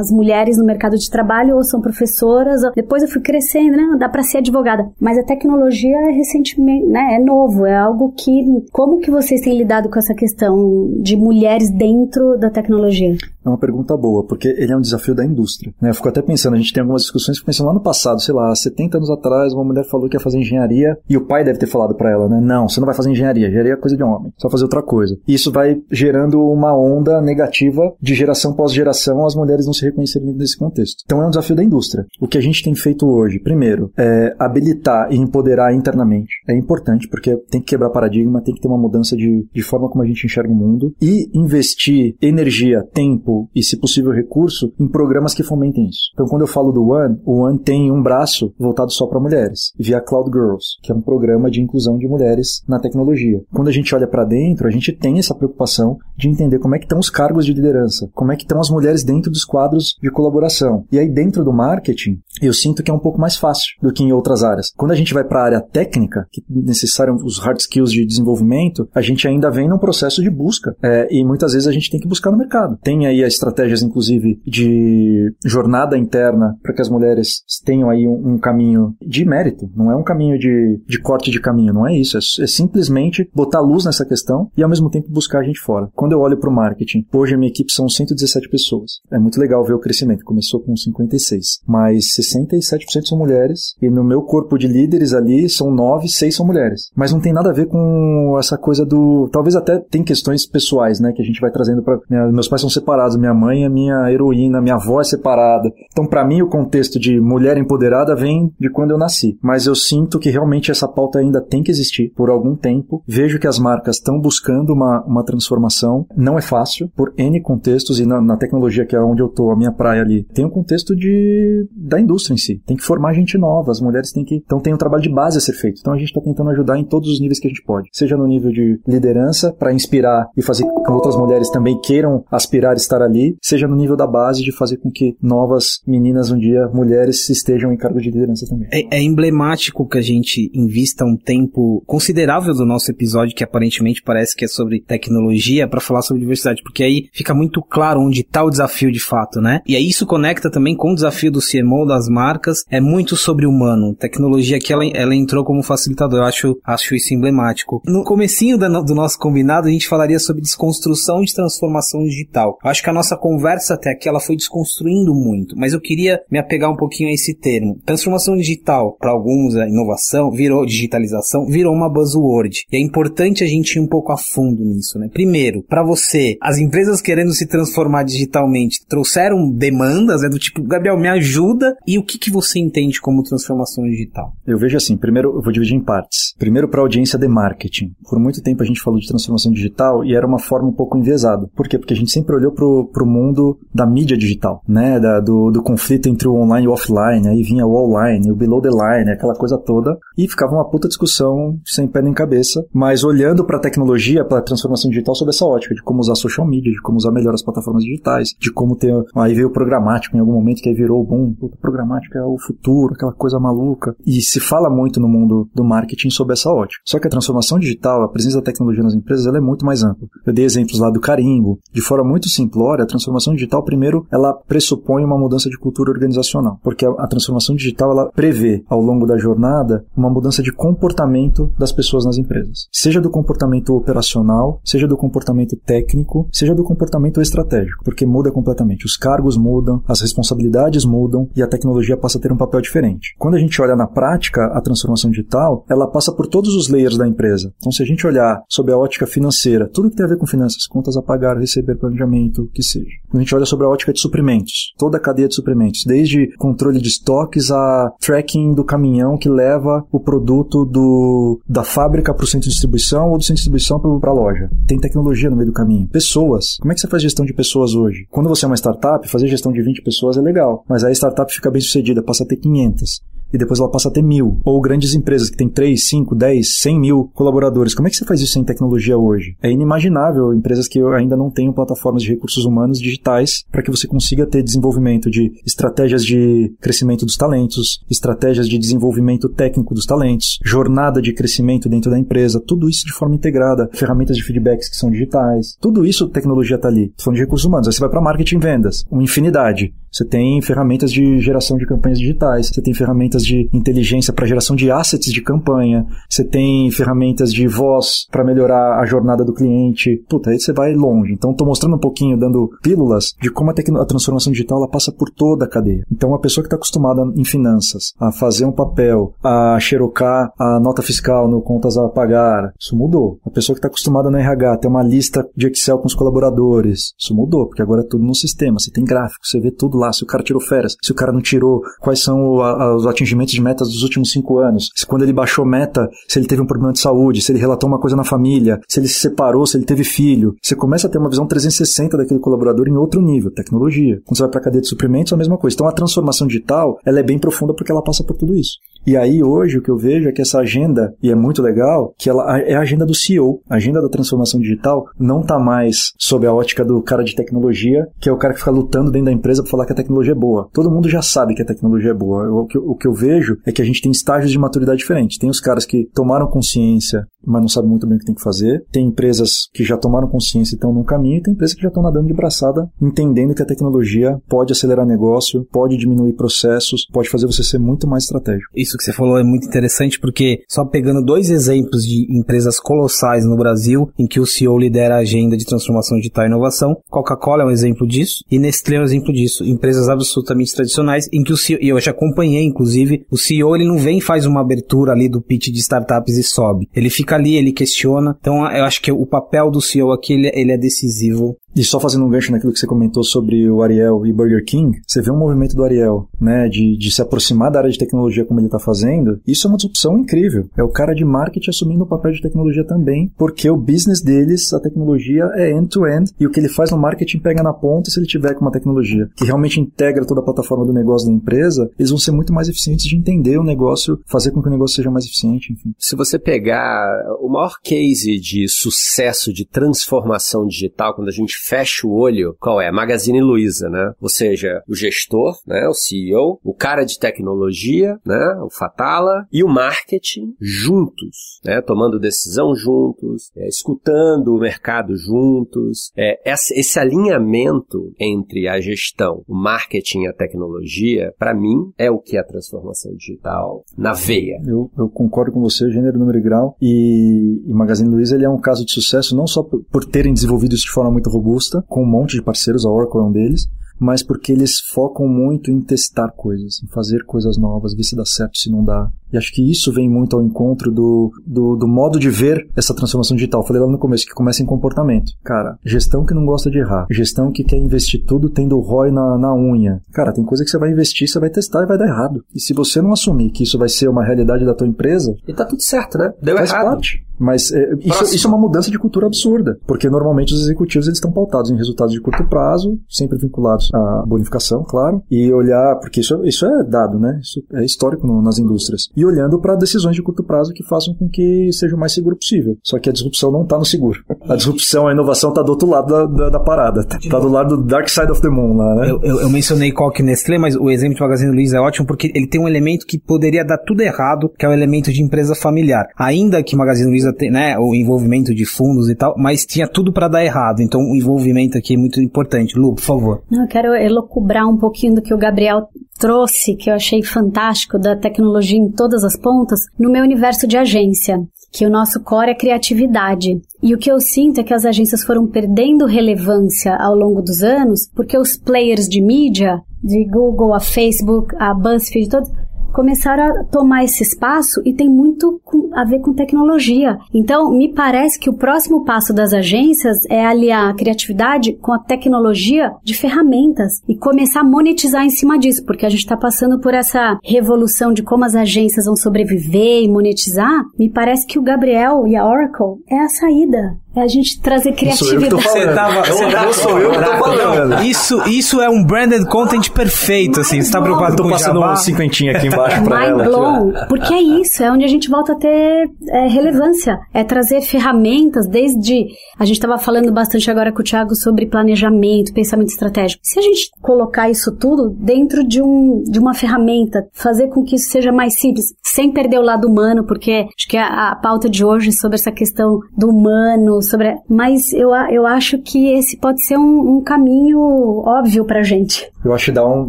As 0.00 0.10
mulheres 0.10 0.58
no 0.58 0.66
mercado 0.66 0.98
de 0.98 1.10
trabalho 1.10 1.56
ou 1.56 1.64
são 1.64 1.80
professoras. 1.80 2.60
Depois 2.74 3.02
eu 3.02 3.08
fui 3.08 3.22
crescendo, 3.22 3.74
né? 3.74 3.96
Dá 3.98 4.08
para 4.10 4.22
ser 4.22 4.38
advogada. 4.38 4.86
Mas 5.00 5.16
a 5.16 5.24
tecnologia 5.24 5.96
é 5.96 6.12
recentemente, 6.26 6.86
né, 6.86 7.14
é 7.14 7.18
novo, 7.18 7.64
é 7.64 7.76
algo 7.76 8.12
que 8.12 8.44
como 8.72 9.00
que 9.00 9.10
vocês 9.10 9.40
têm 9.40 9.56
lidado 9.56 9.88
com 9.88 9.98
essa 9.98 10.14
questão 10.14 10.90
de 11.00 11.16
mulheres 11.16 11.70
dentro 11.70 12.36
da 12.38 12.50
tecnologia? 12.50 13.16
É 13.46 13.48
uma 13.48 13.58
pergunta 13.58 13.96
boa, 13.96 14.24
porque 14.26 14.48
ele 14.48 14.72
é 14.72 14.76
um 14.76 14.80
desafio 14.80 15.14
da 15.14 15.24
indústria. 15.24 15.72
Né? 15.80 15.90
Eu 15.90 15.94
fico 15.94 16.08
até 16.08 16.20
pensando, 16.20 16.54
a 16.54 16.58
gente 16.58 16.72
tem 16.72 16.80
algumas 16.80 17.02
discussões, 17.02 17.38
fico 17.38 17.46
pensando 17.46 17.68
lá 17.68 17.74
no 17.74 17.80
passado, 17.80 18.20
sei 18.20 18.34
lá, 18.34 18.54
70 18.54 18.98
anos 18.98 19.10
atrás, 19.10 19.52
uma 19.52 19.64
mulher 19.64 19.84
falou 19.84 20.08
que 20.08 20.16
ia 20.16 20.20
fazer 20.20 20.38
engenharia 20.38 20.98
e 21.08 21.16
o 21.16 21.24
pai 21.24 21.44
deve 21.44 21.58
ter 21.58 21.66
falado 21.66 21.94
para 21.94 22.10
ela, 22.10 22.28
né? 22.28 22.40
Não, 22.40 22.68
você 22.68 22.80
não 22.80 22.86
vai 22.86 22.94
fazer 22.94 23.10
engenharia, 23.10 23.46
engenharia 23.46 23.74
é 23.74 23.76
coisa 23.76 23.96
de 23.96 24.02
homem, 24.02 24.32
só 24.36 24.50
fazer 24.50 24.64
outra 24.64 24.82
coisa. 24.82 25.16
E 25.26 25.34
isso 25.34 25.52
vai 25.52 25.80
gerando 25.90 26.40
uma 26.40 26.76
onda 26.76 27.20
negativa 27.20 27.94
de 28.00 28.14
geração 28.14 28.52
pós 28.52 28.72
geração, 28.72 29.24
as 29.24 29.34
mulheres 29.34 29.66
não 29.66 29.72
se 29.72 29.84
reconhecerem 29.84 30.34
nesse 30.34 30.58
contexto. 30.58 31.02
Então 31.04 31.22
é 31.22 31.26
um 31.26 31.30
desafio 31.30 31.54
da 31.54 31.62
indústria. 31.62 32.04
O 32.20 32.26
que 32.26 32.38
a 32.38 32.40
gente 32.40 32.62
tem 32.62 32.74
feito 32.74 33.06
hoje, 33.06 33.38
primeiro, 33.38 33.92
é 33.96 34.34
habilitar 34.38 35.12
e 35.12 35.16
empoderar 35.16 35.74
internamente. 35.74 36.34
É 36.48 36.56
importante, 36.56 37.08
porque 37.08 37.36
tem 37.50 37.60
que 37.60 37.68
quebrar 37.68 37.90
paradigma, 37.90 38.42
tem 38.42 38.54
que 38.54 38.60
ter 38.60 38.68
uma 38.68 38.78
mudança 38.78 39.16
de, 39.16 39.46
de 39.52 39.62
forma 39.62 39.88
como 39.88 40.02
a 40.02 40.06
gente 40.06 40.24
enxerga 40.24 40.52
o 40.52 40.56
mundo 40.56 40.94
e 41.00 41.30
investir 41.34 42.16
energia, 42.20 42.82
tempo, 42.92 43.35
e, 43.54 43.62
se 43.62 43.78
possível, 43.78 44.12
recurso 44.12 44.72
em 44.78 44.88
programas 44.88 45.34
que 45.34 45.42
fomentem 45.42 45.86
isso. 45.88 46.10
Então, 46.14 46.26
quando 46.26 46.42
eu 46.42 46.46
falo 46.46 46.72
do 46.72 46.88
One, 46.88 47.18
o 47.24 47.42
One 47.42 47.58
tem 47.58 47.90
um 47.90 48.02
braço 48.02 48.52
voltado 48.58 48.90
só 48.92 49.06
para 49.06 49.20
mulheres, 49.20 49.72
via 49.78 50.00
Cloud 50.00 50.30
Girls, 50.32 50.76
que 50.82 50.90
é 50.90 50.94
um 50.94 51.00
programa 51.00 51.50
de 51.50 51.60
inclusão 51.60 51.98
de 51.98 52.08
mulheres 52.08 52.62
na 52.68 52.80
tecnologia. 52.80 53.40
Quando 53.52 53.68
a 53.68 53.72
gente 53.72 53.94
olha 53.94 54.06
para 54.06 54.24
dentro, 54.24 54.66
a 54.66 54.70
gente 54.70 54.92
tem 54.92 55.18
essa 55.18 55.34
preocupação 55.34 55.96
de 56.16 56.28
entender 56.28 56.58
como 56.58 56.74
é 56.74 56.78
que 56.78 56.84
estão 56.84 56.98
os 56.98 57.10
cargos 57.10 57.44
de 57.44 57.52
liderança, 57.52 58.08
como 58.14 58.32
é 58.32 58.36
que 58.36 58.42
estão 58.42 58.60
as 58.60 58.70
mulheres 58.70 59.04
dentro 59.04 59.30
dos 59.30 59.44
quadros 59.44 59.94
de 60.02 60.10
colaboração. 60.10 60.84
E 60.90 60.98
aí, 60.98 61.08
dentro 61.08 61.44
do 61.44 61.52
marketing, 61.52 62.18
eu 62.42 62.52
sinto 62.52 62.82
que 62.82 62.90
é 62.90 62.94
um 62.94 62.98
pouco 62.98 63.20
mais 63.20 63.36
fácil 63.36 63.74
do 63.82 63.92
que 63.92 64.02
em 64.02 64.12
outras 64.12 64.42
áreas. 64.42 64.72
Quando 64.76 64.92
a 64.92 64.96
gente 64.96 65.14
vai 65.14 65.24
para 65.24 65.40
a 65.40 65.44
área 65.44 65.60
técnica, 65.60 66.26
que 66.32 66.42
necessitam 66.48 66.96
os 67.24 67.38
hard 67.38 67.58
skills 67.60 67.92
de 67.92 68.06
desenvolvimento, 68.06 68.88
a 68.94 69.00
gente 69.00 69.26
ainda 69.26 69.50
vem 69.50 69.68
num 69.68 69.78
processo 69.78 70.22
de 70.22 70.30
busca. 70.30 70.74
É, 70.82 71.08
e 71.10 71.24
muitas 71.24 71.52
vezes 71.52 71.68
a 71.68 71.72
gente 71.72 71.90
tem 71.90 72.00
que 72.00 72.08
buscar 72.08 72.30
no 72.30 72.38
mercado. 72.38 72.78
Tem 72.82 73.06
aí 73.06 73.22
estratégias, 73.28 73.82
inclusive, 73.82 74.40
de 74.46 75.32
jornada 75.44 75.96
interna 75.96 76.56
para 76.62 76.74
que 76.74 76.82
as 76.82 76.88
mulheres 76.88 77.42
tenham 77.64 77.90
aí 77.90 78.06
um, 78.06 78.34
um, 78.34 78.38
caminho 78.38 78.94
de 79.00 79.24
mérito. 79.24 79.70
Não 79.74 79.90
é 79.90 79.96
um 79.96 80.02
caminho 80.02 80.38
de, 80.38 80.80
de 80.86 81.00
corte 81.00 81.30
de 81.30 81.40
caminho, 81.40 81.72
não 81.72 81.86
é 81.86 81.96
isso. 81.96 82.16
É, 82.16 82.20
é 82.44 82.46
simplesmente 82.46 83.28
botar 83.34 83.60
luz 83.60 83.84
nessa 83.84 84.04
questão 84.04 84.50
e 84.56 84.62
ao 84.62 84.68
mesmo 84.68 84.90
tempo 84.90 85.10
buscar 85.10 85.40
a 85.40 85.44
gente 85.44 85.60
fora. 85.60 85.88
Quando 85.94 86.12
eu 86.12 86.20
olho 86.20 86.38
para 86.38 86.50
o 86.50 86.54
marketing, 86.54 87.06
hoje 87.12 87.34
a 87.34 87.38
minha 87.38 87.50
equipe 87.50 87.72
são 87.72 87.88
117 87.88 88.48
pessoas. 88.48 89.00
É 89.10 89.18
muito 89.18 89.40
legal 89.40 89.64
ver 89.64 89.74
o 89.74 89.78
crescimento. 89.78 90.24
Começou 90.24 90.60
com 90.60 90.76
56, 90.76 91.60
mas 91.66 92.14
67% 92.16 93.06
são 93.06 93.18
mulheres 93.18 93.74
e 93.80 93.88
no 93.88 94.04
meu 94.04 94.22
corpo 94.22 94.58
de 94.58 94.66
líderes 94.66 95.12
ali 95.12 95.48
são 95.48 95.70
9, 95.70 96.08
6 96.08 96.36
são 96.36 96.46
mulheres. 96.46 96.90
Mas 96.94 97.12
não 97.12 97.20
tem 97.20 97.32
nada 97.32 97.50
a 97.50 97.54
ver 97.54 97.66
com 97.66 98.36
essa 98.38 98.56
coisa 98.56 98.84
do. 98.84 99.28
Talvez 99.32 99.56
até 99.56 99.78
tem 99.78 100.02
questões 100.02 100.46
pessoais, 100.46 101.00
né, 101.00 101.12
que 101.12 101.22
a 101.22 101.24
gente 101.24 101.40
vai 101.40 101.50
trazendo 101.50 101.82
para 101.82 102.00
meus 102.32 102.48
pais 102.48 102.60
são 102.60 102.70
separados, 102.70 103.15
minha 103.18 103.34
mãe 103.34 103.64
é 103.64 103.68
minha 103.68 104.10
heroína, 104.10 104.60
minha 104.60 104.76
avó 104.76 105.00
é 105.00 105.04
separada. 105.04 105.70
Então, 105.90 106.06
para 106.06 106.24
mim, 106.24 106.42
o 106.42 106.48
contexto 106.48 106.98
de 106.98 107.20
mulher 107.20 107.56
empoderada 107.56 108.14
vem 108.14 108.52
de 108.58 108.70
quando 108.70 108.90
eu 108.90 108.98
nasci. 108.98 109.38
Mas 109.42 109.66
eu 109.66 109.74
sinto 109.74 110.18
que 110.18 110.30
realmente 110.30 110.70
essa 110.70 110.88
pauta 110.88 111.18
ainda 111.18 111.40
tem 111.40 111.62
que 111.62 111.70
existir 111.70 112.12
por 112.14 112.30
algum 112.30 112.56
tempo. 112.56 113.02
Vejo 113.06 113.38
que 113.38 113.46
as 113.46 113.58
marcas 113.58 113.96
estão 113.96 114.20
buscando 114.20 114.72
uma, 114.72 115.02
uma 115.04 115.24
transformação. 115.24 116.06
Não 116.16 116.38
é 116.38 116.42
fácil, 116.42 116.90
por 116.94 117.12
N 117.16 117.40
contextos, 117.40 118.00
e 118.00 118.06
na, 118.06 118.20
na 118.20 118.36
tecnologia, 118.36 118.86
que 118.86 118.96
é 118.96 119.00
onde 119.00 119.22
eu 119.22 119.28
tô, 119.28 119.50
a 119.50 119.56
minha 119.56 119.72
praia 119.72 120.02
ali, 120.02 120.24
tem 120.34 120.44
um 120.44 120.50
contexto 120.50 120.94
de 120.94 121.66
da 121.74 122.00
indústria 122.00 122.34
em 122.34 122.38
si. 122.38 122.60
Tem 122.66 122.76
que 122.76 122.82
formar 122.82 123.12
gente 123.12 123.38
nova, 123.38 123.70
as 123.70 123.80
mulheres 123.80 124.12
têm 124.12 124.24
que. 124.24 124.36
Então 124.36 124.60
tem 124.60 124.74
um 124.74 124.78
trabalho 124.78 125.02
de 125.02 125.08
base 125.08 125.38
a 125.38 125.40
ser 125.40 125.52
feito. 125.52 125.80
Então 125.80 125.92
a 125.92 125.98
gente 125.98 126.08
está 126.08 126.20
tentando 126.20 126.50
ajudar 126.50 126.78
em 126.78 126.84
todos 126.84 127.10
os 127.10 127.20
níveis 127.20 127.38
que 127.38 127.46
a 127.46 127.50
gente 127.50 127.62
pode. 127.62 127.88
Seja 127.92 128.16
no 128.16 128.26
nível 128.26 128.50
de 128.50 128.80
liderança, 128.86 129.52
para 129.52 129.72
inspirar 129.72 130.28
e 130.36 130.42
fazer 130.42 130.64
com 130.64 130.82
que 130.82 130.92
outras 130.92 131.16
mulheres 131.16 131.50
também 131.50 131.80
queiram 131.80 132.24
aspirar 132.30 132.72
a 132.72 132.74
estar 132.96 133.02
ali, 133.02 133.36
seja 133.42 133.68
no 133.68 133.76
nível 133.76 133.96
da 133.96 134.06
base 134.06 134.42
de 134.42 134.52
fazer 134.52 134.78
com 134.78 134.90
que 134.90 135.16
novas 135.22 135.80
meninas 135.86 136.30
um 136.30 136.38
dia, 136.38 136.68
mulheres, 136.68 137.28
estejam 137.28 137.72
em 137.72 137.76
cargo 137.76 138.00
de 138.00 138.10
liderança 138.10 138.46
também. 138.46 138.68
É, 138.72 138.96
é 138.96 139.02
emblemático 139.02 139.86
que 139.86 139.98
a 139.98 140.02
gente 140.02 140.50
invista 140.54 141.04
um 141.04 141.16
tempo 141.16 141.82
considerável 141.86 142.54
do 142.54 142.64
nosso 142.64 142.90
episódio, 142.90 143.34
que 143.34 143.44
aparentemente 143.44 144.02
parece 144.02 144.34
que 144.34 144.44
é 144.44 144.48
sobre 144.48 144.80
tecnologia, 144.80 145.68
para 145.68 145.80
falar 145.80 146.02
sobre 146.02 146.20
diversidade, 146.20 146.62
porque 146.62 146.82
aí 146.82 147.08
fica 147.12 147.34
muito 147.34 147.62
claro 147.62 148.00
onde 148.00 148.20
está 148.20 148.42
o 148.42 148.50
desafio 148.50 148.90
de 148.90 149.00
fato, 149.00 149.40
né? 149.40 149.60
E 149.66 149.76
aí 149.76 149.88
isso 149.88 150.06
conecta 150.06 150.50
também 150.50 150.76
com 150.76 150.92
o 150.92 150.94
desafio 150.94 151.30
do 151.30 151.40
CMO, 151.40 151.86
das 151.86 152.08
marcas, 152.08 152.64
é 152.70 152.80
muito 152.80 153.16
sobre 153.16 153.46
humano. 153.46 153.94
Tecnologia 153.94 154.58
que 154.58 154.72
ela, 154.72 154.84
ela 154.94 155.14
entrou 155.14 155.44
como 155.44 155.62
facilitador, 155.62 156.20
eu 156.20 156.24
acho, 156.24 156.58
acho 156.64 156.94
isso 156.94 157.14
emblemático. 157.14 157.82
No 157.86 158.04
comecinho 158.04 158.58
da, 158.58 158.68
do 158.68 158.94
nosso 158.94 159.18
combinado, 159.18 159.68
a 159.68 159.70
gente 159.70 159.88
falaria 159.88 160.18
sobre 160.18 160.42
desconstrução 160.42 161.22
de 161.22 161.34
transformação 161.34 162.02
digital. 162.04 162.58
Eu 162.62 162.70
acho 162.70 162.82
que 162.82 162.85
a 162.90 162.92
nossa 162.92 163.16
conversa 163.16 163.74
até 163.74 163.90
aqui, 163.90 164.08
ela 164.08 164.20
foi 164.20 164.36
desconstruindo 164.36 165.14
muito, 165.14 165.56
mas 165.56 165.72
eu 165.72 165.80
queria 165.80 166.20
me 166.30 166.38
apegar 166.38 166.70
um 166.70 166.76
pouquinho 166.76 167.08
a 167.08 167.12
esse 167.12 167.34
termo. 167.34 167.78
Transformação 167.84 168.36
digital, 168.36 168.96
para 168.98 169.10
alguns, 169.10 169.56
a 169.56 169.68
inovação, 169.68 170.30
virou 170.30 170.66
digitalização, 170.66 171.46
virou 171.46 171.74
uma 171.74 171.92
buzzword. 171.92 172.64
E 172.70 172.76
é 172.76 172.80
importante 172.80 173.44
a 173.44 173.46
gente 173.46 173.76
ir 173.76 173.80
um 173.80 173.86
pouco 173.86 174.12
a 174.12 174.16
fundo 174.16 174.64
nisso, 174.64 174.98
né? 174.98 175.08
Primeiro, 175.12 175.62
para 175.62 175.84
você, 175.84 176.36
as 176.40 176.58
empresas 176.58 177.00
querendo 177.00 177.32
se 177.32 177.46
transformar 177.46 178.04
digitalmente 178.04 178.84
trouxeram 178.88 179.50
demandas, 179.50 180.22
né, 180.22 180.28
do 180.28 180.38
tipo, 180.38 180.62
Gabriel, 180.62 180.98
me 180.98 181.08
ajuda, 181.08 181.76
e 181.86 181.98
o 181.98 182.04
que, 182.04 182.18
que 182.18 182.30
você 182.30 182.58
entende 182.58 183.00
como 183.00 183.22
transformação 183.22 183.84
digital? 183.84 184.32
Eu 184.46 184.58
vejo 184.58 184.76
assim, 184.76 184.96
primeiro 184.96 185.36
eu 185.36 185.42
vou 185.42 185.52
dividir 185.52 185.74
em 185.74 185.82
partes. 185.82 186.34
Primeiro 186.38 186.68
para 186.68 186.80
a 186.80 186.84
audiência 186.84 187.18
de 187.18 187.28
marketing. 187.28 187.92
Por 188.08 188.18
muito 188.18 188.42
tempo 188.42 188.62
a 188.62 188.66
gente 188.66 188.80
falou 188.80 188.98
de 188.98 189.08
transformação 189.08 189.52
digital 189.52 190.04
e 190.04 190.14
era 190.14 190.26
uma 190.26 190.38
forma 190.38 190.68
um 190.68 190.72
pouco 190.72 190.98
enviesada. 190.98 191.48
Por 191.54 191.68
quê? 191.68 191.78
Porque 191.78 191.94
a 191.94 191.96
gente 191.96 192.10
sempre 192.10 192.34
olhou 192.34 192.52
pro, 192.84 193.06
mundo 193.06 193.58
da 193.74 193.86
mídia 193.86 194.16
digital, 194.16 194.62
né, 194.68 194.98
da, 194.98 195.20
do, 195.20 195.50
do 195.50 195.62
conflito 195.62 196.08
entre 196.08 196.28
o 196.28 196.34
online 196.34 196.66
e 196.66 196.68
o 196.68 196.72
offline, 196.72 197.28
aí 197.28 197.42
vinha 197.42 197.66
o 197.66 197.74
online, 197.74 198.30
o 198.30 198.36
below 198.36 198.60
the 198.60 198.68
line, 198.68 199.10
aquela 199.10 199.34
coisa 199.34 199.56
toda, 199.56 199.96
e 200.18 200.28
ficava 200.28 200.52
uma 200.52 200.68
puta 200.68 200.88
discussão 200.88 201.58
sem 201.64 201.86
pé 201.86 202.02
nem 202.02 202.12
cabeça, 202.12 202.64
mas 202.72 203.04
olhando 203.04 203.44
para 203.44 203.58
a 203.58 203.60
tecnologia, 203.60 204.24
para 204.24 204.38
a 204.38 204.42
transformação 204.42 204.90
digital 204.90 205.14
sob 205.14 205.30
essa 205.30 205.44
ótica, 205.44 205.74
de 205.74 205.82
como 205.82 206.00
usar 206.00 206.14
social 206.14 206.46
media, 206.46 206.72
de 206.72 206.80
como 206.80 206.98
usar 206.98 207.12
melhor 207.12 207.34
as 207.34 207.42
plataformas 207.42 207.84
digitais, 207.84 208.30
de 208.38 208.52
como 208.52 208.76
ter. 208.76 208.92
Aí 209.14 209.34
veio 209.34 209.48
o 209.48 209.52
programático 209.52 210.16
em 210.16 210.20
algum 210.20 210.32
momento 210.32 210.62
que 210.62 210.68
aí 210.68 210.74
virou 210.74 211.00
o 211.00 211.04
boom. 211.04 211.34
Puta, 211.34 211.56
programático 211.60 212.16
é 212.16 212.24
o 212.24 212.38
futuro, 212.38 212.94
aquela 212.94 213.12
coisa 213.12 213.38
maluca. 213.38 213.94
E 214.06 214.20
se 214.20 214.40
fala 214.40 214.68
muito 214.68 215.00
no 215.00 215.08
mundo 215.08 215.48
do 215.54 215.64
marketing 215.64 216.10
sob 216.10 216.32
essa 216.32 216.50
ótica. 216.50 216.80
Só 216.84 216.98
que 216.98 217.06
a 217.06 217.10
transformação 217.10 217.58
digital, 217.58 218.02
a 218.02 218.08
presença 218.08 218.38
da 218.38 218.42
tecnologia 218.42 218.82
nas 218.82 218.94
empresas, 218.94 219.26
ela 219.26 219.38
é 219.38 219.40
muito 219.40 219.64
mais 219.64 219.82
ampla. 219.82 220.08
Eu 220.26 220.32
dei 220.32 220.44
exemplos 220.44 220.80
lá 220.80 220.90
do 220.90 221.00
carimbo. 221.00 221.58
De 221.72 221.80
forma 221.80 222.08
muito 222.08 222.28
simplória, 222.66 222.84
a 222.84 222.86
transformação 222.86 223.34
digital, 223.34 223.62
primeiro, 223.62 224.06
ela 224.10 224.34
pressupõe 224.34 225.04
uma 225.04 225.16
mudança 225.16 225.48
de 225.48 225.56
cultura 225.56 225.90
organizacional. 225.90 226.58
Porque 226.62 226.84
a, 226.84 226.90
a 226.90 227.06
transformação 227.06 227.54
digital, 227.54 227.92
ela 227.92 228.10
prevê, 228.10 228.64
ao 228.68 228.80
longo 228.80 229.06
da 229.06 229.16
jornada, 229.16 229.84
uma 229.96 230.10
mudança 230.10 230.42
de 230.42 230.52
comportamento 230.52 231.52
das 231.58 231.70
pessoas 231.70 232.04
nas 232.04 232.18
empresas. 232.18 232.68
Seja 232.72 233.00
do 233.00 233.10
comportamento 233.10 233.74
operacional, 233.74 234.60
seja 234.64 234.88
do 234.88 234.96
comportamento 234.96 235.56
técnico, 235.64 236.28
seja 236.32 236.54
do 236.54 236.64
comportamento 236.64 237.20
estratégico, 237.20 237.84
porque 237.84 238.04
muda 238.04 238.32
completamente. 238.32 238.84
Os 238.84 238.96
cargos 238.96 239.36
mudam, 239.36 239.82
as 239.86 240.00
responsabilidades 240.00 240.84
mudam 240.84 241.28
e 241.36 241.42
a 241.42 241.46
tecnologia 241.46 241.96
passa 241.96 242.18
a 242.18 242.20
ter 242.20 242.32
um 242.32 242.36
papel 242.36 242.60
diferente. 242.60 243.14
Quando 243.18 243.34
a 243.34 243.38
gente 243.38 243.60
olha 243.62 243.76
na 243.76 243.86
prática 243.86 244.46
a 244.46 244.60
transformação 244.60 245.10
digital, 245.10 245.64
ela 245.68 245.86
passa 245.86 246.12
por 246.12 246.26
todos 246.26 246.54
os 246.54 246.68
layers 246.68 246.96
da 246.96 247.06
empresa. 247.06 247.52
Então, 247.58 247.70
se 247.70 247.82
a 247.82 247.86
gente 247.86 248.06
olhar 248.06 248.42
sob 248.48 248.72
a 248.72 248.78
ótica 248.78 249.06
financeira, 249.06 249.68
tudo 249.72 249.90
que 249.90 249.96
tem 249.96 250.06
a 250.06 250.08
ver 250.08 250.18
com 250.18 250.26
finanças, 250.26 250.66
contas 250.66 250.96
a 250.96 251.02
pagar, 251.02 251.38
receber, 251.38 251.76
planejamento, 251.76 252.48
que 252.56 252.62
seja. 252.62 252.96
Quando 253.08 253.20
a 253.20 253.22
gente 253.22 253.34
olha 253.34 253.46
sobre 253.46 253.66
a 253.66 253.68
ótica 253.68 253.92
de 253.92 254.00
suprimentos, 254.00 254.74
toda 254.78 254.96
a 254.96 255.00
cadeia 255.00 255.28
de 255.28 255.34
suprimentos, 255.34 255.84
desde 255.84 256.34
controle 256.36 256.80
de 256.80 256.88
estoques 256.88 257.50
a 257.50 257.92
tracking 258.00 258.54
do 258.54 258.64
caminhão 258.64 259.18
que 259.18 259.28
leva 259.28 259.84
o 259.92 260.00
produto 260.00 260.64
do, 260.64 261.40
da 261.48 261.62
fábrica 261.62 262.14
para 262.14 262.24
o 262.24 262.26
centro 262.26 262.48
de 262.48 262.52
distribuição 262.52 263.10
ou 263.10 263.18
do 263.18 263.22
centro 263.22 263.36
de 263.36 263.40
distribuição 263.42 264.00
para 264.00 264.10
a 264.10 264.14
loja. 264.14 264.50
Tem 264.66 264.78
tecnologia 264.78 265.30
no 265.30 265.36
meio 265.36 265.48
do 265.48 265.54
caminho. 265.54 265.88
Pessoas. 265.88 266.56
Como 266.60 266.72
é 266.72 266.74
que 266.74 266.80
você 266.80 266.88
faz 266.88 267.02
gestão 267.02 267.24
de 267.24 267.34
pessoas 267.34 267.74
hoje? 267.74 268.06
Quando 268.10 268.28
você 268.28 268.44
é 268.44 268.48
uma 268.48 268.56
startup, 268.56 269.06
fazer 269.08 269.28
gestão 269.28 269.52
de 269.52 269.62
20 269.62 269.82
pessoas 269.82 270.16
é 270.16 270.20
legal, 270.20 270.64
mas 270.68 270.82
aí 270.82 270.90
a 270.90 270.94
startup 270.94 271.32
fica 271.32 271.50
bem 271.50 271.60
sucedida, 271.60 272.02
passa 272.02 272.24
a 272.24 272.26
ter 272.26 272.36
500 272.36 273.00
e 273.36 273.38
depois 273.38 273.60
ela 273.60 273.70
passa 273.70 273.88
a 273.88 273.92
ter 273.92 274.02
mil. 274.02 274.40
Ou 274.44 274.60
grandes 274.60 274.94
empresas 274.94 275.30
que 275.30 275.36
têm 275.36 275.48
3, 275.48 275.88
5, 275.88 276.14
10, 276.14 276.58
100 276.58 276.80
mil 276.80 277.10
colaboradores. 277.14 277.74
Como 277.74 277.86
é 277.86 277.90
que 277.90 277.96
você 277.96 278.04
faz 278.04 278.20
isso 278.20 278.32
sem 278.32 278.44
tecnologia 278.44 278.98
hoje? 278.98 279.36
É 279.42 279.50
inimaginável 279.50 280.34
empresas 280.34 280.66
que 280.66 280.80
ainda 280.82 281.16
não 281.16 281.30
tenham 281.30 281.52
plataformas 281.52 282.02
de 282.02 282.10
recursos 282.10 282.44
humanos 282.44 282.80
digitais 282.80 283.44
para 283.52 283.62
que 283.62 283.70
você 283.70 283.86
consiga 283.86 284.26
ter 284.26 284.42
desenvolvimento 284.42 285.10
de 285.10 285.32
estratégias 285.44 286.04
de 286.04 286.52
crescimento 286.60 287.04
dos 287.04 287.16
talentos, 287.16 287.84
estratégias 287.90 288.48
de 288.48 288.58
desenvolvimento 288.58 289.28
técnico 289.28 289.74
dos 289.74 289.86
talentos, 289.86 290.38
jornada 290.44 291.00
de 291.02 291.12
crescimento 291.12 291.68
dentro 291.68 291.90
da 291.90 291.98
empresa, 291.98 292.40
tudo 292.40 292.68
isso 292.68 292.86
de 292.86 292.92
forma 292.92 293.14
integrada, 293.14 293.68
ferramentas 293.72 294.16
de 294.16 294.22
feedbacks 294.22 294.68
que 294.68 294.76
são 294.76 294.90
digitais. 294.90 295.56
Tudo 295.60 295.84
isso 295.84 296.08
tecnologia 296.08 296.56
está 296.56 296.68
ali. 296.68 296.92
Falando 296.98 297.16
de 297.16 297.24
recursos 297.24 297.46
humanos. 297.46 297.68
Aí 297.68 297.74
você 297.74 297.80
vai 297.80 297.90
para 297.90 298.00
marketing 298.00 298.36
e 298.36 298.40
vendas, 298.40 298.84
uma 298.90 299.02
infinidade. 299.02 299.74
Você 299.90 300.04
tem 300.04 300.40
ferramentas 300.42 300.92
de 300.92 301.18
geração 301.20 301.56
de 301.56 301.66
campanhas 301.66 301.98
digitais, 301.98 302.48
você 302.48 302.60
tem 302.60 302.74
ferramentas 302.74 303.24
de 303.24 303.48
inteligência 303.52 304.12
para 304.12 304.26
geração 304.26 304.54
de 304.54 304.70
assets 304.70 305.12
de 305.12 305.22
campanha, 305.22 305.86
você 306.08 306.24
tem 306.24 306.70
ferramentas 306.70 307.32
de 307.32 307.46
voz 307.46 308.06
para 308.10 308.24
melhorar 308.24 308.78
a 308.78 308.84
jornada 308.84 309.24
do 309.24 309.32
cliente. 309.32 310.02
Puta, 310.08 310.30
aí 310.30 310.38
você 310.38 310.52
vai 310.52 310.74
longe. 310.74 311.12
Então, 311.12 311.30
estou 311.30 311.46
mostrando 311.46 311.76
um 311.76 311.80
pouquinho, 311.80 312.18
dando 312.18 312.50
pílulas 312.62 313.14
de 313.20 313.30
como 313.30 313.50
a, 313.50 313.54
a 313.54 313.86
transformação 313.86 314.32
digital 314.32 314.58
ela 314.58 314.68
passa 314.68 314.92
por 314.92 315.10
toda 315.10 315.44
a 315.44 315.48
cadeia. 315.48 315.84
Então, 315.90 316.10
uma 316.10 316.20
pessoa 316.20 316.42
que 316.42 316.46
está 316.46 316.56
acostumada 316.56 317.02
em 317.16 317.24
finanças 317.24 317.92
a 317.98 318.12
fazer 318.12 318.44
um 318.44 318.52
papel, 318.52 319.14
a 319.22 319.58
xerocar 319.60 320.32
a 320.38 320.60
nota 320.60 320.82
fiscal 320.82 321.28
no 321.28 321.40
contas 321.40 321.76
a 321.76 321.88
pagar, 321.88 322.52
isso 322.58 322.76
mudou. 322.76 323.18
A 323.24 323.30
pessoa 323.30 323.54
que 323.54 323.58
está 323.58 323.68
acostumada 323.68 324.10
no 324.10 324.18
RH 324.18 324.52
a 324.52 324.58
ter 324.58 324.68
uma 324.68 324.82
lista 324.82 325.28
de 325.36 325.46
Excel 325.46 325.78
com 325.78 325.86
os 325.86 325.94
colaboradores, 325.94 326.94
isso 326.98 327.14
mudou, 327.14 327.46
porque 327.46 327.62
agora 327.62 327.82
é 327.82 327.86
tudo 327.86 328.04
no 328.04 328.14
sistema. 328.14 328.58
Você 328.58 328.70
tem 328.70 328.84
gráfico, 328.84 329.26
você 329.26 329.40
vê 329.40 329.50
tudo 329.50 329.75
lá 329.78 329.86
lá, 329.86 329.92
se 329.92 330.02
o 330.02 330.06
cara 330.06 330.22
tirou 330.22 330.40
férias, 330.40 330.76
se 330.82 330.92
o 330.92 330.94
cara 330.94 331.12
não 331.12 331.20
tirou, 331.20 331.62
quais 331.80 332.02
são 332.02 332.34
os 332.74 332.86
atingimentos 332.86 333.32
de 333.32 333.40
metas 333.40 333.68
dos 333.68 333.82
últimos 333.82 334.10
cinco 334.10 334.38
anos, 334.38 334.70
se 334.74 334.84
quando 334.86 335.02
ele 335.02 335.12
baixou 335.12 335.44
meta, 335.44 335.88
se 336.08 336.18
ele 336.18 336.26
teve 336.26 336.42
um 336.42 336.46
problema 336.46 336.72
de 336.72 336.80
saúde, 336.80 337.22
se 337.22 337.32
ele 337.32 337.38
relatou 337.38 337.68
uma 337.68 337.78
coisa 337.78 337.96
na 337.96 338.04
família, 338.04 338.60
se 338.68 338.80
ele 338.80 338.88
se 338.88 339.00
separou, 339.00 339.46
se 339.46 339.56
ele 339.56 339.64
teve 339.64 339.84
filho. 339.84 340.34
Você 340.42 340.54
começa 340.54 340.86
a 340.86 340.90
ter 340.90 340.98
uma 340.98 341.08
visão 341.08 341.26
360 341.26 341.96
daquele 341.96 342.20
colaborador 342.20 342.68
em 342.68 342.76
outro 342.76 343.00
nível, 343.00 343.30
tecnologia. 343.30 344.00
Quando 344.04 344.16
você 344.16 344.22
vai 344.22 344.30
para 344.30 344.40
a 344.40 344.44
cadeia 344.44 344.62
de 344.62 344.68
suprimentos, 344.68 345.12
é 345.12 345.14
a 345.14 345.18
mesma 345.18 345.38
coisa. 345.38 345.54
Então 345.54 345.68
a 345.68 345.72
transformação 345.72 346.26
digital, 346.26 346.78
ela 346.84 347.00
é 347.00 347.02
bem 347.02 347.18
profunda 347.18 347.54
porque 347.54 347.70
ela 347.70 347.82
passa 347.82 348.02
por 348.02 348.16
tudo 348.16 348.34
isso. 348.34 348.58
E 348.86 348.96
aí 348.96 349.22
hoje 349.22 349.58
o 349.58 349.62
que 349.62 349.70
eu 349.70 349.76
vejo 349.76 350.08
é 350.08 350.12
que 350.12 350.22
essa 350.22 350.38
agenda, 350.38 350.94
e 351.02 351.10
é 351.10 351.14
muito 351.14 351.42
legal, 351.42 351.92
que 351.98 352.08
ela 352.08 352.38
é 352.38 352.54
a 352.54 352.60
agenda 352.60 352.86
do 352.86 352.94
CEO. 352.94 353.40
A 353.50 353.56
agenda 353.56 353.82
da 353.82 353.88
transformação 353.88 354.40
digital 354.40 354.84
não 354.98 355.20
está 355.20 355.38
mais 355.38 355.92
sob 355.98 356.26
a 356.26 356.32
ótica 356.32 356.64
do 356.64 356.80
cara 356.82 357.02
de 357.02 357.14
tecnologia, 357.14 357.86
que 358.00 358.08
é 358.08 358.12
o 358.12 358.16
cara 358.16 358.32
que 358.32 358.38
fica 358.38 358.50
lutando 358.50 358.90
dentro 358.90 359.06
da 359.06 359.12
empresa 359.12 359.42
para 359.42 359.50
falar 359.50 359.66
que 359.66 359.72
a 359.72 359.76
tecnologia 359.76 360.12
é 360.12 360.16
boa. 360.16 360.48
Todo 360.52 360.70
mundo 360.70 360.88
já 360.88 361.02
sabe 361.02 361.34
que 361.34 361.42
a 361.42 361.46
tecnologia 361.46 361.90
é 361.90 361.94
boa. 361.94 362.30
O 362.30 362.46
que, 362.46 362.58
o 362.58 362.76
que 362.76 362.86
eu 362.86 362.92
vejo 362.92 363.38
é 363.44 363.50
que 363.50 363.60
a 363.60 363.64
gente 363.64 363.82
tem 363.82 363.90
estágios 363.90 364.30
de 364.30 364.38
maturidade 364.38 364.78
diferentes. 364.78 365.18
Tem 365.18 365.28
os 365.28 365.40
caras 365.40 365.66
que 365.66 365.88
tomaram 365.92 366.28
consciência 366.28 367.06
mas 367.26 367.42
não 367.42 367.48
sabe 367.48 367.66
muito 367.66 367.86
bem 367.86 367.96
o 367.96 367.98
que 367.98 368.06
tem 368.06 368.14
que 368.14 368.22
fazer. 368.22 368.64
Tem 368.70 368.86
empresas 368.86 369.48
que 369.52 369.64
já 369.64 369.76
tomaram 369.76 370.08
consciência 370.08 370.54
e 370.54 370.56
estão 370.56 370.72
num 370.72 370.84
caminho, 370.84 371.18
e 371.18 371.22
tem 371.22 371.34
empresas 371.34 371.54
que 371.54 371.62
já 371.62 371.68
estão 371.68 371.82
nadando 371.82 372.06
de 372.06 372.14
braçada, 372.14 372.70
entendendo 372.80 373.34
que 373.34 373.42
a 373.42 373.46
tecnologia 373.46 374.16
pode 374.28 374.52
acelerar 374.52 374.86
negócio, 374.86 375.44
pode 375.50 375.76
diminuir 375.76 376.12
processos, 376.12 376.86
pode 376.92 377.10
fazer 377.10 377.26
você 377.26 377.42
ser 377.42 377.58
muito 377.58 377.88
mais 377.88 378.04
estratégico. 378.04 378.52
Isso 378.54 378.75
que 378.76 378.84
você 378.84 378.92
falou 378.92 379.18
é 379.18 379.22
muito 379.22 379.46
interessante 379.46 379.98
porque 379.98 380.42
só 380.48 380.64
pegando 380.64 381.04
dois 381.04 381.30
exemplos 381.30 381.84
de 381.84 382.06
empresas 382.10 382.58
colossais 382.58 383.24
no 383.24 383.36
Brasil 383.36 383.90
em 383.98 384.06
que 384.06 384.20
o 384.20 384.26
CEO 384.26 384.58
lidera 384.58 384.96
a 384.96 385.00
agenda 385.00 385.36
de 385.36 385.44
transformação 385.44 385.98
digital 385.98 386.24
e 386.24 386.28
inovação, 386.28 386.76
Coca-Cola 386.90 387.42
é 387.42 387.46
um 387.46 387.50
exemplo 387.50 387.86
disso 387.86 388.24
e 388.30 388.38
Nestlé 388.38 388.76
é 388.76 388.80
um 388.80 388.84
exemplo 388.84 389.12
disso. 389.12 389.44
Empresas 389.44 389.88
absolutamente 389.88 390.54
tradicionais 390.54 391.08
em 391.12 391.22
que 391.22 391.32
o 391.32 391.36
CEO, 391.36 391.58
e 391.60 391.68
eu 391.68 391.80
já 391.80 391.90
acompanhei 391.90 392.44
inclusive, 392.44 393.04
o 393.10 393.16
CEO 393.16 393.54
ele 393.54 393.66
não 393.66 393.78
vem 393.78 393.98
e 393.98 394.02
faz 394.02 394.26
uma 394.26 394.40
abertura 394.40 394.92
ali 394.92 395.08
do 395.08 395.20
pitch 395.20 395.48
de 395.48 395.60
startups 395.60 396.16
e 396.16 396.22
sobe. 396.22 396.68
Ele 396.74 396.90
fica 396.90 397.16
ali, 397.16 397.36
ele 397.36 397.52
questiona. 397.52 398.16
Então 398.20 398.38
eu 398.50 398.64
acho 398.64 398.80
que 398.82 398.92
o 398.92 399.06
papel 399.06 399.50
do 399.50 399.60
CEO 399.60 399.92
aqui 399.92 400.14
ele, 400.14 400.30
ele 400.34 400.52
é 400.52 400.58
decisivo 400.58 401.36
e 401.56 401.64
só 401.64 401.80
fazendo 401.80 402.04
um 402.04 402.10
gancho 402.10 402.30
naquilo 402.30 402.52
que 402.52 402.58
você 402.58 402.66
comentou 402.66 403.02
sobre 403.02 403.48
o 403.48 403.62
Ariel 403.62 404.06
e 404.06 404.12
Burger 404.12 404.44
King, 404.44 404.78
você 404.86 405.00
vê 405.00 405.10
um 405.10 405.18
movimento 405.18 405.56
do 405.56 405.64
Ariel, 405.64 406.06
né, 406.20 406.48
de, 406.48 406.76
de 406.76 406.90
se 406.92 407.00
aproximar 407.00 407.50
da 407.50 407.60
área 407.60 407.70
de 407.70 407.78
tecnologia 407.78 408.26
como 408.26 408.38
ele 408.38 408.46
está 408.46 408.58
fazendo. 408.58 409.18
Isso 409.26 409.46
é 409.46 409.50
uma 409.50 409.56
disrupção 409.56 409.96
incrível. 409.98 410.50
É 410.56 410.62
o 410.62 410.68
cara 410.68 410.92
de 410.92 411.04
marketing 411.04 411.48
assumindo 411.48 411.84
o 411.84 411.86
papel 411.86 412.12
de 412.12 412.20
tecnologia 412.20 412.62
também, 412.62 413.10
porque 413.16 413.48
o 413.48 413.56
business 413.56 414.02
deles, 414.02 414.52
a 414.52 414.60
tecnologia 414.60 415.30
é 415.34 415.50
end-to-end, 415.50 416.10
-end, 416.10 416.14
e 416.20 416.26
o 416.26 416.30
que 416.30 416.38
ele 416.38 416.48
faz 416.50 416.70
no 416.70 416.78
marketing 416.78 417.20
pega 417.20 417.42
na 417.42 417.54
ponta 417.54 417.90
se 417.90 417.98
ele 417.98 418.06
tiver 418.06 418.34
com 418.34 418.42
uma 418.44 418.52
tecnologia 418.52 419.08
que 419.16 419.24
realmente 419.24 419.58
integra 419.58 420.04
toda 420.04 420.20
a 420.20 420.24
plataforma 420.24 420.66
do 420.66 420.74
negócio 420.74 421.08
da 421.08 421.14
empresa, 421.14 421.70
eles 421.78 421.90
vão 421.90 421.98
ser 421.98 422.10
muito 422.10 422.34
mais 422.34 422.48
eficientes 422.48 422.84
de 422.84 422.96
entender 422.96 423.38
o 423.38 423.44
negócio, 423.44 423.98
fazer 424.06 424.30
com 424.30 424.42
que 424.42 424.48
o 424.48 424.52
negócio 424.52 424.76
seja 424.76 424.90
mais 424.90 425.06
eficiente, 425.06 425.54
enfim. 425.54 425.74
Se 425.78 425.96
você 425.96 426.18
pegar 426.18 426.86
o 427.20 427.28
maior 427.30 427.54
case 427.62 428.18
de 428.20 428.46
sucesso 428.46 429.32
de 429.32 429.46
transformação 429.46 430.46
digital, 430.46 430.94
quando 430.94 431.08
a 431.08 431.12
gente 431.12 431.45
fecha 431.46 431.86
o 431.86 431.92
olho, 431.92 432.36
qual 432.40 432.60
é? 432.60 432.70
Magazine 432.72 433.20
Luiza, 433.20 433.68
né? 433.68 433.92
Ou 434.00 434.08
seja, 434.08 434.62
o 434.68 434.74
gestor, 434.74 435.38
né? 435.46 435.66
O 435.68 435.74
CEO, 435.74 436.40
o 436.42 436.54
cara 436.54 436.84
de 436.84 436.98
tecnologia, 436.98 437.98
né? 438.04 438.40
O 438.42 438.50
Fatala 438.50 439.26
e 439.32 439.44
o 439.44 439.48
marketing 439.48 440.34
juntos, 440.40 441.40
né? 441.44 441.60
Tomando 441.60 442.00
decisão 442.00 442.54
juntos, 442.54 443.30
é, 443.36 443.46
escutando 443.48 444.34
o 444.34 444.38
mercado 444.38 444.96
juntos. 444.96 445.92
É, 445.96 446.18
esse 446.26 446.78
alinhamento 446.78 447.92
entre 447.98 448.48
a 448.48 448.60
gestão, 448.60 449.22
o 449.28 449.34
marketing 449.34 450.02
e 450.02 450.08
a 450.08 450.12
tecnologia, 450.12 451.14
para 451.18 451.34
mim, 451.34 451.72
é 451.78 451.90
o 451.90 451.98
que 451.98 452.16
é 452.16 452.20
a 452.20 452.26
transformação 452.26 452.92
digital 452.94 453.64
na 453.76 453.92
veia. 453.92 454.40
Eu, 454.44 454.70
eu 454.76 454.88
concordo 454.88 455.32
com 455.32 455.40
você, 455.40 455.70
gênero, 455.70 455.98
número 455.98 456.18
e 456.18 456.22
grau. 456.22 456.56
E, 456.60 457.42
e 457.46 457.52
Magazine 457.52 457.88
Luiza 457.88 458.16
ele 458.16 458.24
é 458.24 458.30
um 458.30 458.40
caso 458.40 458.64
de 458.64 458.72
sucesso 458.72 459.16
não 459.16 459.26
só 459.26 459.42
por, 459.42 459.62
por 459.64 459.84
terem 459.84 460.12
desenvolvido 460.12 460.54
isso 460.54 460.64
de 460.64 460.72
forma 460.72 460.90
muito 460.90 461.10
robusta, 461.10 461.35
robusta, 461.36 461.62
com 461.68 461.82
um 461.82 461.86
monte 461.86 462.16
de 462.16 462.22
parceiros, 462.22 462.64
a 462.64 462.70
Oracle 462.70 463.00
é 463.00 463.04
um 463.04 463.12
deles, 463.12 463.48
mas 463.78 464.02
porque 464.02 464.32
eles 464.32 464.58
focam 464.72 465.06
muito 465.06 465.50
em 465.50 465.60
testar 465.60 466.08
coisas, 466.08 466.62
em 466.64 466.66
fazer 466.68 467.04
coisas 467.04 467.36
novas, 467.36 467.74
ver 467.74 467.82
se 467.82 467.94
dá 467.94 468.06
certo, 468.06 468.38
se 468.38 468.50
não 468.50 468.64
dá. 468.64 468.88
E 469.12 469.18
acho 469.18 469.30
que 469.32 469.50
isso 469.50 469.70
vem 469.70 469.88
muito 469.88 470.16
ao 470.16 470.22
encontro 470.22 470.72
do, 470.72 471.12
do, 471.26 471.56
do 471.56 471.68
modo 471.68 471.98
de 471.98 472.08
ver 472.08 472.48
essa 472.56 472.74
transformação 472.74 473.14
digital. 473.14 473.46
falei 473.46 473.60
lá 473.60 473.68
no 473.68 473.78
começo 473.78 474.06
que 474.06 474.14
começa 474.14 474.42
em 474.42 474.46
comportamento. 474.46 475.12
Cara, 475.22 475.58
gestão 475.62 476.06
que 476.06 476.14
não 476.14 476.24
gosta 476.24 476.50
de 476.50 476.58
errar. 476.58 476.86
Gestão 476.90 477.30
que 477.30 477.44
quer 477.44 477.58
investir 477.58 478.02
tudo 478.06 478.30
tendo 478.30 478.56
o 478.56 478.60
ROI 478.60 478.90
na, 478.90 479.18
na 479.18 479.34
unha. 479.34 479.82
Cara, 479.92 480.12
tem 480.12 480.24
coisa 480.24 480.42
que 480.42 480.50
você 480.50 480.58
vai 480.58 480.72
investir, 480.72 481.06
você 481.06 481.20
vai 481.20 481.28
testar 481.28 481.62
e 481.62 481.66
vai 481.66 481.76
dar 481.76 481.86
errado. 481.86 482.24
E 482.34 482.40
se 482.40 482.54
você 482.54 482.80
não 482.80 482.92
assumir 482.92 483.30
que 483.30 483.44
isso 483.44 483.58
vai 483.58 483.68
ser 483.68 483.88
uma 483.88 484.04
realidade 484.04 484.44
da 484.46 484.54
tua 484.54 484.66
empresa... 484.66 485.14
E 485.28 485.34
tá 485.34 485.44
tudo 485.44 485.62
certo, 485.62 485.98
né? 485.98 486.12
Deu 486.22 486.36
faz 486.36 486.50
errado. 486.50 486.70
Parte. 486.70 487.05
Mas 487.18 487.52
é, 487.52 487.74
isso, 487.80 488.04
isso, 488.14 488.26
é 488.26 488.30
uma 488.30 488.38
mudança 488.38 488.70
de 488.70 488.78
cultura 488.78 489.06
absurda, 489.06 489.58
porque 489.66 489.88
normalmente 489.88 490.34
os 490.34 490.42
executivos 490.42 490.86
eles 490.86 490.98
estão 490.98 491.12
pautados 491.12 491.50
em 491.50 491.56
resultados 491.56 491.92
de 491.92 492.00
curto 492.00 492.26
prazo, 492.28 492.78
sempre 492.88 493.18
vinculados 493.18 493.70
à 493.74 494.04
bonificação, 494.06 494.64
claro, 494.64 495.02
e 495.10 495.32
olhar, 495.32 495.76
porque 495.80 496.00
isso, 496.00 496.24
isso 496.24 496.46
é 496.46 496.64
dado, 496.64 496.98
né? 496.98 497.18
Isso 497.22 497.42
é 497.54 497.64
histórico 497.64 498.06
no, 498.06 498.22
nas 498.22 498.38
indústrias. 498.38 498.88
E 498.96 499.04
olhando 499.04 499.40
para 499.40 499.54
decisões 499.54 499.94
de 499.94 500.02
curto 500.02 500.22
prazo 500.22 500.52
que 500.52 500.64
façam 500.64 500.94
com 500.94 501.08
que 501.08 501.50
seja 501.52 501.74
o 501.74 501.78
mais 501.78 501.92
seguro 501.92 502.16
possível. 502.16 502.56
Só 502.62 502.78
que 502.78 502.90
a 502.90 502.92
disrupção 502.92 503.30
não 503.30 503.42
está 503.42 503.58
no 503.58 503.64
seguro. 503.64 504.00
A 504.28 504.36
disrupção, 504.36 504.86
a 504.88 504.92
inovação 504.92 505.30
está 505.30 505.42
do 505.42 505.50
outro 505.50 505.68
lado 505.68 505.86
da, 505.86 506.06
da, 506.06 506.30
da 506.30 506.40
parada. 506.40 506.80
Está 506.80 507.18
do 507.18 507.28
lado 507.28 507.56
do 507.56 507.64
dark 507.64 507.88
side 507.88 508.10
of 508.10 508.20
the 508.20 508.28
moon 508.28 508.56
lá, 508.56 508.74
né? 508.74 508.90
Eu, 508.90 509.00
eu, 509.02 509.20
eu 509.22 509.30
mencionei 509.30 509.72
Coque 509.72 510.02
Nestlé, 510.02 510.38
mas 510.38 510.56
o 510.56 510.70
exemplo 510.70 510.96
de 510.96 511.00
Magazine 511.00 511.32
Luiza 511.32 511.56
é 511.56 511.60
ótimo 511.60 511.86
porque 511.86 512.10
ele 512.14 512.26
tem 512.26 512.40
um 512.40 512.48
elemento 512.48 512.86
que 512.86 512.98
poderia 512.98 513.44
dar 513.44 513.58
tudo 513.58 513.80
errado, 513.80 514.30
que 514.38 514.44
é 514.44 514.48
o 514.48 514.52
elemento 514.52 514.92
de 514.92 515.02
empresa 515.02 515.34
familiar. 515.34 515.86
Ainda 515.96 516.42
que 516.42 516.56
Magazine 516.56 516.90
Luiza 516.90 517.05
tem, 517.12 517.30
né, 517.30 517.56
o 517.58 517.74
envolvimento 517.74 518.34
de 518.34 518.44
fundos 518.44 518.88
e 518.88 518.94
tal, 518.94 519.14
mas 519.16 519.44
tinha 519.44 519.68
tudo 519.68 519.92
para 519.92 520.08
dar 520.08 520.24
errado. 520.24 520.60
Então 520.60 520.80
o 520.80 520.96
envolvimento 520.96 521.56
aqui 521.58 521.74
é 521.74 521.76
muito 521.76 522.00
importante. 522.00 522.58
Lu, 522.58 522.74
por 522.74 522.82
favor. 522.82 523.22
Não, 523.30 523.42
eu 523.42 523.48
quero 523.48 523.74
elocubrar 523.74 524.48
um 524.48 524.56
pouquinho 524.56 524.94
do 524.94 525.02
que 525.02 525.14
o 525.14 525.18
Gabriel 525.18 525.68
trouxe, 525.98 526.54
que 526.54 526.70
eu 526.70 526.74
achei 526.74 527.02
fantástico, 527.02 527.78
da 527.78 527.96
tecnologia 527.96 528.58
em 528.58 528.70
todas 528.70 529.02
as 529.04 529.16
pontas, 529.16 529.60
no 529.78 529.90
meu 529.90 530.02
universo 530.02 530.46
de 530.46 530.56
agência 530.56 531.18
que 531.56 531.64
o 531.64 531.70
nosso 531.70 532.02
core 532.02 532.32
é 532.32 532.34
criatividade. 532.34 533.40
E 533.62 533.74
o 533.74 533.78
que 533.78 533.90
eu 533.90 533.98
sinto 533.98 534.40
é 534.40 534.44
que 534.44 534.52
as 534.52 534.66
agências 534.66 535.02
foram 535.02 535.26
perdendo 535.26 535.86
relevância 535.86 536.76
ao 536.76 536.94
longo 536.94 537.22
dos 537.22 537.42
anos, 537.42 537.88
porque 537.94 538.18
os 538.18 538.36
players 538.36 538.86
de 538.86 539.00
mídia, 539.00 539.62
de 539.82 540.04
Google, 540.04 540.52
a 540.52 540.60
Facebook, 540.60 541.34
a 541.38 541.54
BuzzFeed, 541.54 542.10
todos, 542.10 542.30
começaram 542.76 543.24
a 543.24 543.44
tomar 543.44 543.84
esse 543.84 544.02
espaço 544.02 544.60
e 544.62 544.74
tem 544.74 544.86
muito 544.86 545.40
a 545.72 545.82
ver 545.82 546.00
com 546.00 546.12
tecnologia. 546.12 546.98
Então, 547.14 547.50
me 547.50 547.72
parece 547.72 548.20
que 548.20 548.28
o 548.28 548.36
próximo 548.36 548.84
passo 548.84 549.14
das 549.14 549.32
agências 549.32 549.96
é 550.10 550.26
aliar 550.26 550.68
a 550.68 550.74
criatividade 550.74 551.54
com 551.54 551.72
a 551.72 551.78
tecnologia 551.78 552.70
de 552.84 552.92
ferramentas 552.92 553.80
e 553.88 553.96
começar 553.96 554.40
a 554.40 554.44
monetizar 554.44 555.06
em 555.06 555.10
cima 555.10 555.38
disso, 555.38 555.64
porque 555.64 555.86
a 555.86 555.88
gente 555.88 556.00
está 556.00 556.18
passando 556.18 556.60
por 556.60 556.74
essa 556.74 557.18
revolução 557.24 557.94
de 557.94 558.02
como 558.02 558.26
as 558.26 558.34
agências 558.34 558.84
vão 558.84 558.94
sobreviver 558.94 559.82
e 559.82 559.88
monetizar. 559.88 560.62
Me 560.78 560.90
parece 560.90 561.26
que 561.26 561.38
o 561.38 561.42
Gabriel 561.42 562.06
e 562.06 562.14
a 562.14 562.26
Oracle 562.26 562.82
é 562.90 562.98
a 562.98 563.08
saída. 563.08 563.78
É 563.96 564.02
a 564.02 564.08
gente 564.08 564.40
trazer 564.42 564.72
criatividade. 564.72 565.42
Você 565.42 565.66
tava, 565.72 566.02
você 566.02 566.30
tava, 566.30 566.52
sou 566.52 566.78
eu 566.78 566.90
que 566.90 566.98
tô 566.98 567.16
falando. 567.16 567.82
Isso, 567.82 568.22
isso 568.28 568.60
é 568.60 568.68
um 568.68 568.84
branded 568.84 569.24
content 569.26 569.70
perfeito, 569.70 570.40
assim. 570.40 570.60
Você 570.60 570.70
tá 570.70 570.82
preocupado 570.82 571.22
com 571.22 571.30
passando 571.30 571.62
um 571.62 571.76
cinquentinha 571.76 572.36
aqui 572.36 572.48
embaixo 572.48 572.82
pra 572.84 572.98
Mind 573.00 573.08
ela. 573.08 573.24
Blown, 573.24 573.70
aqui, 573.70 573.88
porque 573.88 574.12
é 574.12 574.20
isso, 574.20 574.62
é 574.62 574.70
onde 574.70 574.84
a 574.84 574.88
gente 574.88 575.08
volta 575.08 575.32
a 575.32 575.36
ter 575.36 575.90
é, 576.08 576.28
relevância. 576.28 576.98
É 577.14 577.24
trazer 577.24 577.62
ferramentas 577.62 578.46
desde... 578.46 579.06
A 579.38 579.44
gente 579.46 579.60
tava 579.60 579.78
falando 579.78 580.12
bastante 580.12 580.50
agora 580.50 580.70
com 580.72 580.80
o 580.80 580.84
Thiago 580.84 581.14
sobre 581.14 581.46
planejamento, 581.46 582.34
pensamento 582.34 582.68
estratégico. 582.68 583.20
Se 583.24 583.38
a 583.38 583.42
gente 583.42 583.70
colocar 583.80 584.28
isso 584.28 584.54
tudo 584.56 584.90
dentro 584.90 585.42
de, 585.42 585.62
um, 585.62 586.02
de 586.06 586.18
uma 586.18 586.34
ferramenta, 586.34 587.06
fazer 587.14 587.48
com 587.48 587.64
que 587.64 587.76
isso 587.76 587.88
seja 587.88 588.12
mais 588.12 588.38
simples, 588.38 588.74
sem 588.82 589.10
perder 589.10 589.38
o 589.38 589.42
lado 589.42 589.66
humano, 589.66 590.04
porque 590.06 590.46
acho 590.54 590.68
que 590.68 590.76
a, 590.76 591.12
a 591.12 591.16
pauta 591.16 591.48
de 591.48 591.64
hoje 591.64 591.92
sobre 591.92 592.16
essa 592.16 592.30
questão 592.30 592.78
do 592.96 593.08
humano, 593.08 593.80
sobre. 593.88 594.16
Mas 594.28 594.72
eu, 594.72 594.90
eu 595.10 595.26
acho 595.26 595.58
que 595.58 595.92
esse 595.92 596.16
pode 596.16 596.44
ser 596.44 596.56
um, 596.56 596.96
um 596.96 597.02
caminho 597.02 597.60
óbvio 598.04 598.44
pra 598.44 598.62
gente. 598.62 599.10
Eu 599.24 599.34
acho 599.34 599.46
que 599.46 599.52
dá 599.52 599.66
um, 599.66 599.88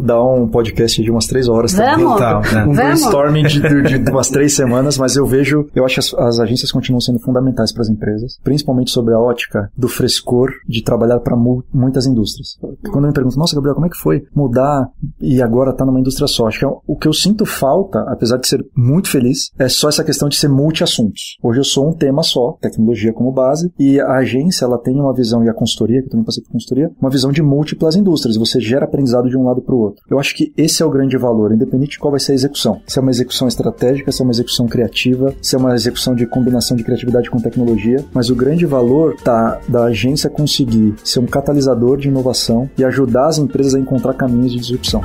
dá 0.00 0.20
um 0.20 0.48
podcast 0.48 1.00
de 1.00 1.10
umas 1.10 1.26
três 1.26 1.48
horas 1.48 1.72
Vamos? 1.72 2.18
também. 2.18 2.18
Tá, 2.18 2.40
né? 2.54 2.64
Um 2.66 2.74
brainstorming 2.74 3.42
de, 3.44 3.60
de, 3.60 3.98
de, 4.00 4.10
umas 4.10 4.28
três 4.28 4.54
semanas, 4.54 4.98
mas 4.98 5.14
eu 5.14 5.24
vejo, 5.24 5.68
eu 5.76 5.84
acho 5.84 5.94
que 5.94 6.00
as, 6.00 6.14
as 6.14 6.40
agências 6.40 6.72
continuam 6.72 7.00
sendo 7.00 7.20
fundamentais 7.20 7.72
para 7.72 7.82
as 7.82 7.88
empresas, 7.88 8.38
principalmente 8.42 8.90
sobre 8.90 9.14
a 9.14 9.18
ótica 9.18 9.70
do 9.76 9.88
frescor 9.88 10.50
de 10.68 10.82
trabalhar 10.82 11.20
para 11.20 11.36
mu 11.36 11.62
muitas 11.72 12.04
indústrias. 12.06 12.58
Quando 12.90 13.04
eu 13.04 13.08
me 13.08 13.14
pergunto, 13.14 13.38
nossa, 13.38 13.54
Gabriel, 13.54 13.74
como 13.74 13.86
é 13.86 13.90
que 13.90 13.96
foi 13.96 14.24
mudar 14.34 14.88
e 15.20 15.40
agora 15.40 15.72
tá 15.72 15.84
numa 15.84 16.00
indústria 16.00 16.26
só? 16.26 16.48
Acho 16.48 16.58
que 16.58 16.64
é, 16.64 16.68
o 16.68 16.96
que 16.96 17.06
eu 17.06 17.12
sinto 17.12 17.46
falta, 17.46 18.00
apesar 18.08 18.38
de 18.38 18.48
ser 18.48 18.66
muito 18.76 19.08
feliz, 19.08 19.52
é 19.56 19.68
só 19.68 19.88
essa 19.88 20.02
questão 20.02 20.28
de 20.28 20.36
ser 20.36 20.48
multi-assuntos. 20.48 21.38
Hoje 21.42 21.60
eu 21.60 21.64
sou 21.64 21.88
um 21.88 21.92
tema 21.92 22.22
só, 22.24 22.58
tecnologia 22.60 23.12
como 23.12 23.30
base, 23.30 23.72
e 23.78 23.87
a 24.00 24.18
agência 24.18 24.64
ela 24.64 24.78
tem 24.78 24.94
uma 25.00 25.14
visão, 25.14 25.44
e 25.44 25.48
a 25.48 25.54
consultoria, 25.54 26.00
que 26.00 26.06
eu 26.06 26.10
também 26.10 26.24
passei 26.24 26.42
por 26.42 26.50
consultoria, 26.50 26.90
uma 27.00 27.10
visão 27.10 27.30
de 27.30 27.42
múltiplas 27.42 27.96
indústrias. 27.96 28.36
Você 28.36 28.60
gera 28.60 28.84
aprendizado 28.84 29.28
de 29.28 29.36
um 29.36 29.44
lado 29.44 29.62
para 29.62 29.74
o 29.74 29.78
outro. 29.78 30.02
Eu 30.10 30.18
acho 30.18 30.34
que 30.34 30.52
esse 30.56 30.82
é 30.82 30.86
o 30.86 30.90
grande 30.90 31.16
valor, 31.16 31.52
independente 31.52 31.92
de 31.92 31.98
qual 31.98 32.10
vai 32.10 32.20
ser 32.20 32.32
a 32.32 32.34
execução. 32.34 32.80
Se 32.86 32.98
é 32.98 33.02
uma 33.02 33.10
execução 33.10 33.48
estratégica, 33.48 34.12
se 34.12 34.20
é 34.20 34.24
uma 34.24 34.32
execução 34.32 34.66
criativa, 34.66 35.34
se 35.40 35.54
é 35.54 35.58
uma 35.58 35.74
execução 35.74 36.14
de 36.14 36.26
combinação 36.26 36.76
de 36.76 36.84
criatividade 36.84 37.30
com 37.30 37.38
tecnologia, 37.38 38.04
mas 38.12 38.30
o 38.30 38.36
grande 38.36 38.66
valor 38.66 39.16
tá 39.22 39.60
da 39.68 39.84
agência 39.84 40.30
conseguir 40.30 40.94
ser 41.04 41.20
um 41.20 41.26
catalisador 41.26 41.96
de 41.96 42.08
inovação 42.08 42.68
e 42.76 42.84
ajudar 42.84 43.28
as 43.28 43.38
empresas 43.38 43.74
a 43.74 43.80
encontrar 43.80 44.14
caminhos 44.14 44.52
de 44.52 44.58
disrupção. 44.58 45.02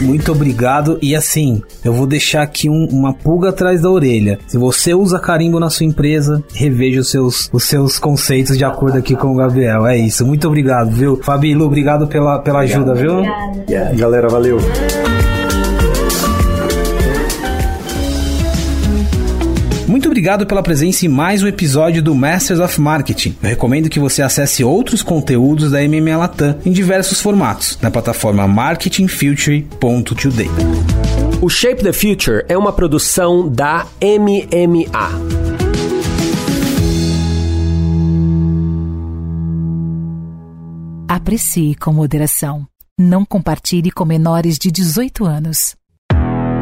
Muito 0.00 0.32
obrigado. 0.32 0.98
E 1.02 1.14
assim, 1.14 1.62
eu 1.84 1.92
vou 1.92 2.06
deixar 2.06 2.42
aqui 2.42 2.68
um, 2.68 2.86
uma 2.90 3.12
pulga 3.12 3.50
atrás 3.50 3.82
da 3.82 3.90
orelha. 3.90 4.38
Se 4.46 4.56
você 4.58 4.94
usa 4.94 5.18
carimbo 5.18 5.60
na 5.60 5.70
sua 5.70 5.86
empresa, 5.86 6.42
reveja 6.54 7.00
os 7.00 7.10
seus, 7.10 7.50
os 7.52 7.64
seus 7.64 7.98
conceitos 7.98 8.56
de 8.56 8.64
acordo 8.64 8.98
aqui 8.98 9.14
com 9.14 9.28
o 9.28 9.36
Gabriel. 9.36 9.86
É 9.86 9.96
isso. 9.96 10.26
Muito 10.26 10.46
obrigado, 10.46 10.90
viu? 10.90 11.20
Fabílio, 11.22 11.64
obrigado 11.64 12.06
pela, 12.06 12.38
pela 12.38 12.60
ajuda, 12.60 12.94
viu? 12.94 13.18
Obrigada. 13.18 13.64
Yeah. 13.68 13.96
Galera, 13.96 14.28
valeu. 14.28 14.58
Obrigado 20.20 20.46
pela 20.46 20.62
presença 20.62 21.06
em 21.06 21.08
mais 21.08 21.42
um 21.42 21.46
episódio 21.46 22.02
do 22.02 22.14
Masters 22.14 22.60
of 22.60 22.78
Marketing. 22.78 23.34
Eu 23.42 23.48
recomendo 23.48 23.88
que 23.88 23.98
você 23.98 24.20
acesse 24.20 24.62
outros 24.62 25.02
conteúdos 25.02 25.70
da 25.70 25.78
MMA 25.80 26.14
Latam 26.14 26.58
em 26.62 26.70
diversos 26.70 27.22
formatos 27.22 27.78
na 27.80 27.90
plataforma 27.90 28.46
marketingfuture.today. 28.46 30.50
O 31.40 31.48
Shape 31.48 31.82
the 31.82 31.94
Future 31.94 32.44
é 32.50 32.58
uma 32.58 32.70
produção 32.70 33.48
da 33.48 33.86
MMA. 34.02 35.08
Aprecie 41.08 41.74
com 41.76 41.94
moderação. 41.94 42.66
Não 42.98 43.24
compartilhe 43.24 43.90
com 43.90 44.04
menores 44.04 44.58
de 44.58 44.70
18 44.70 45.24
anos. 45.24 45.79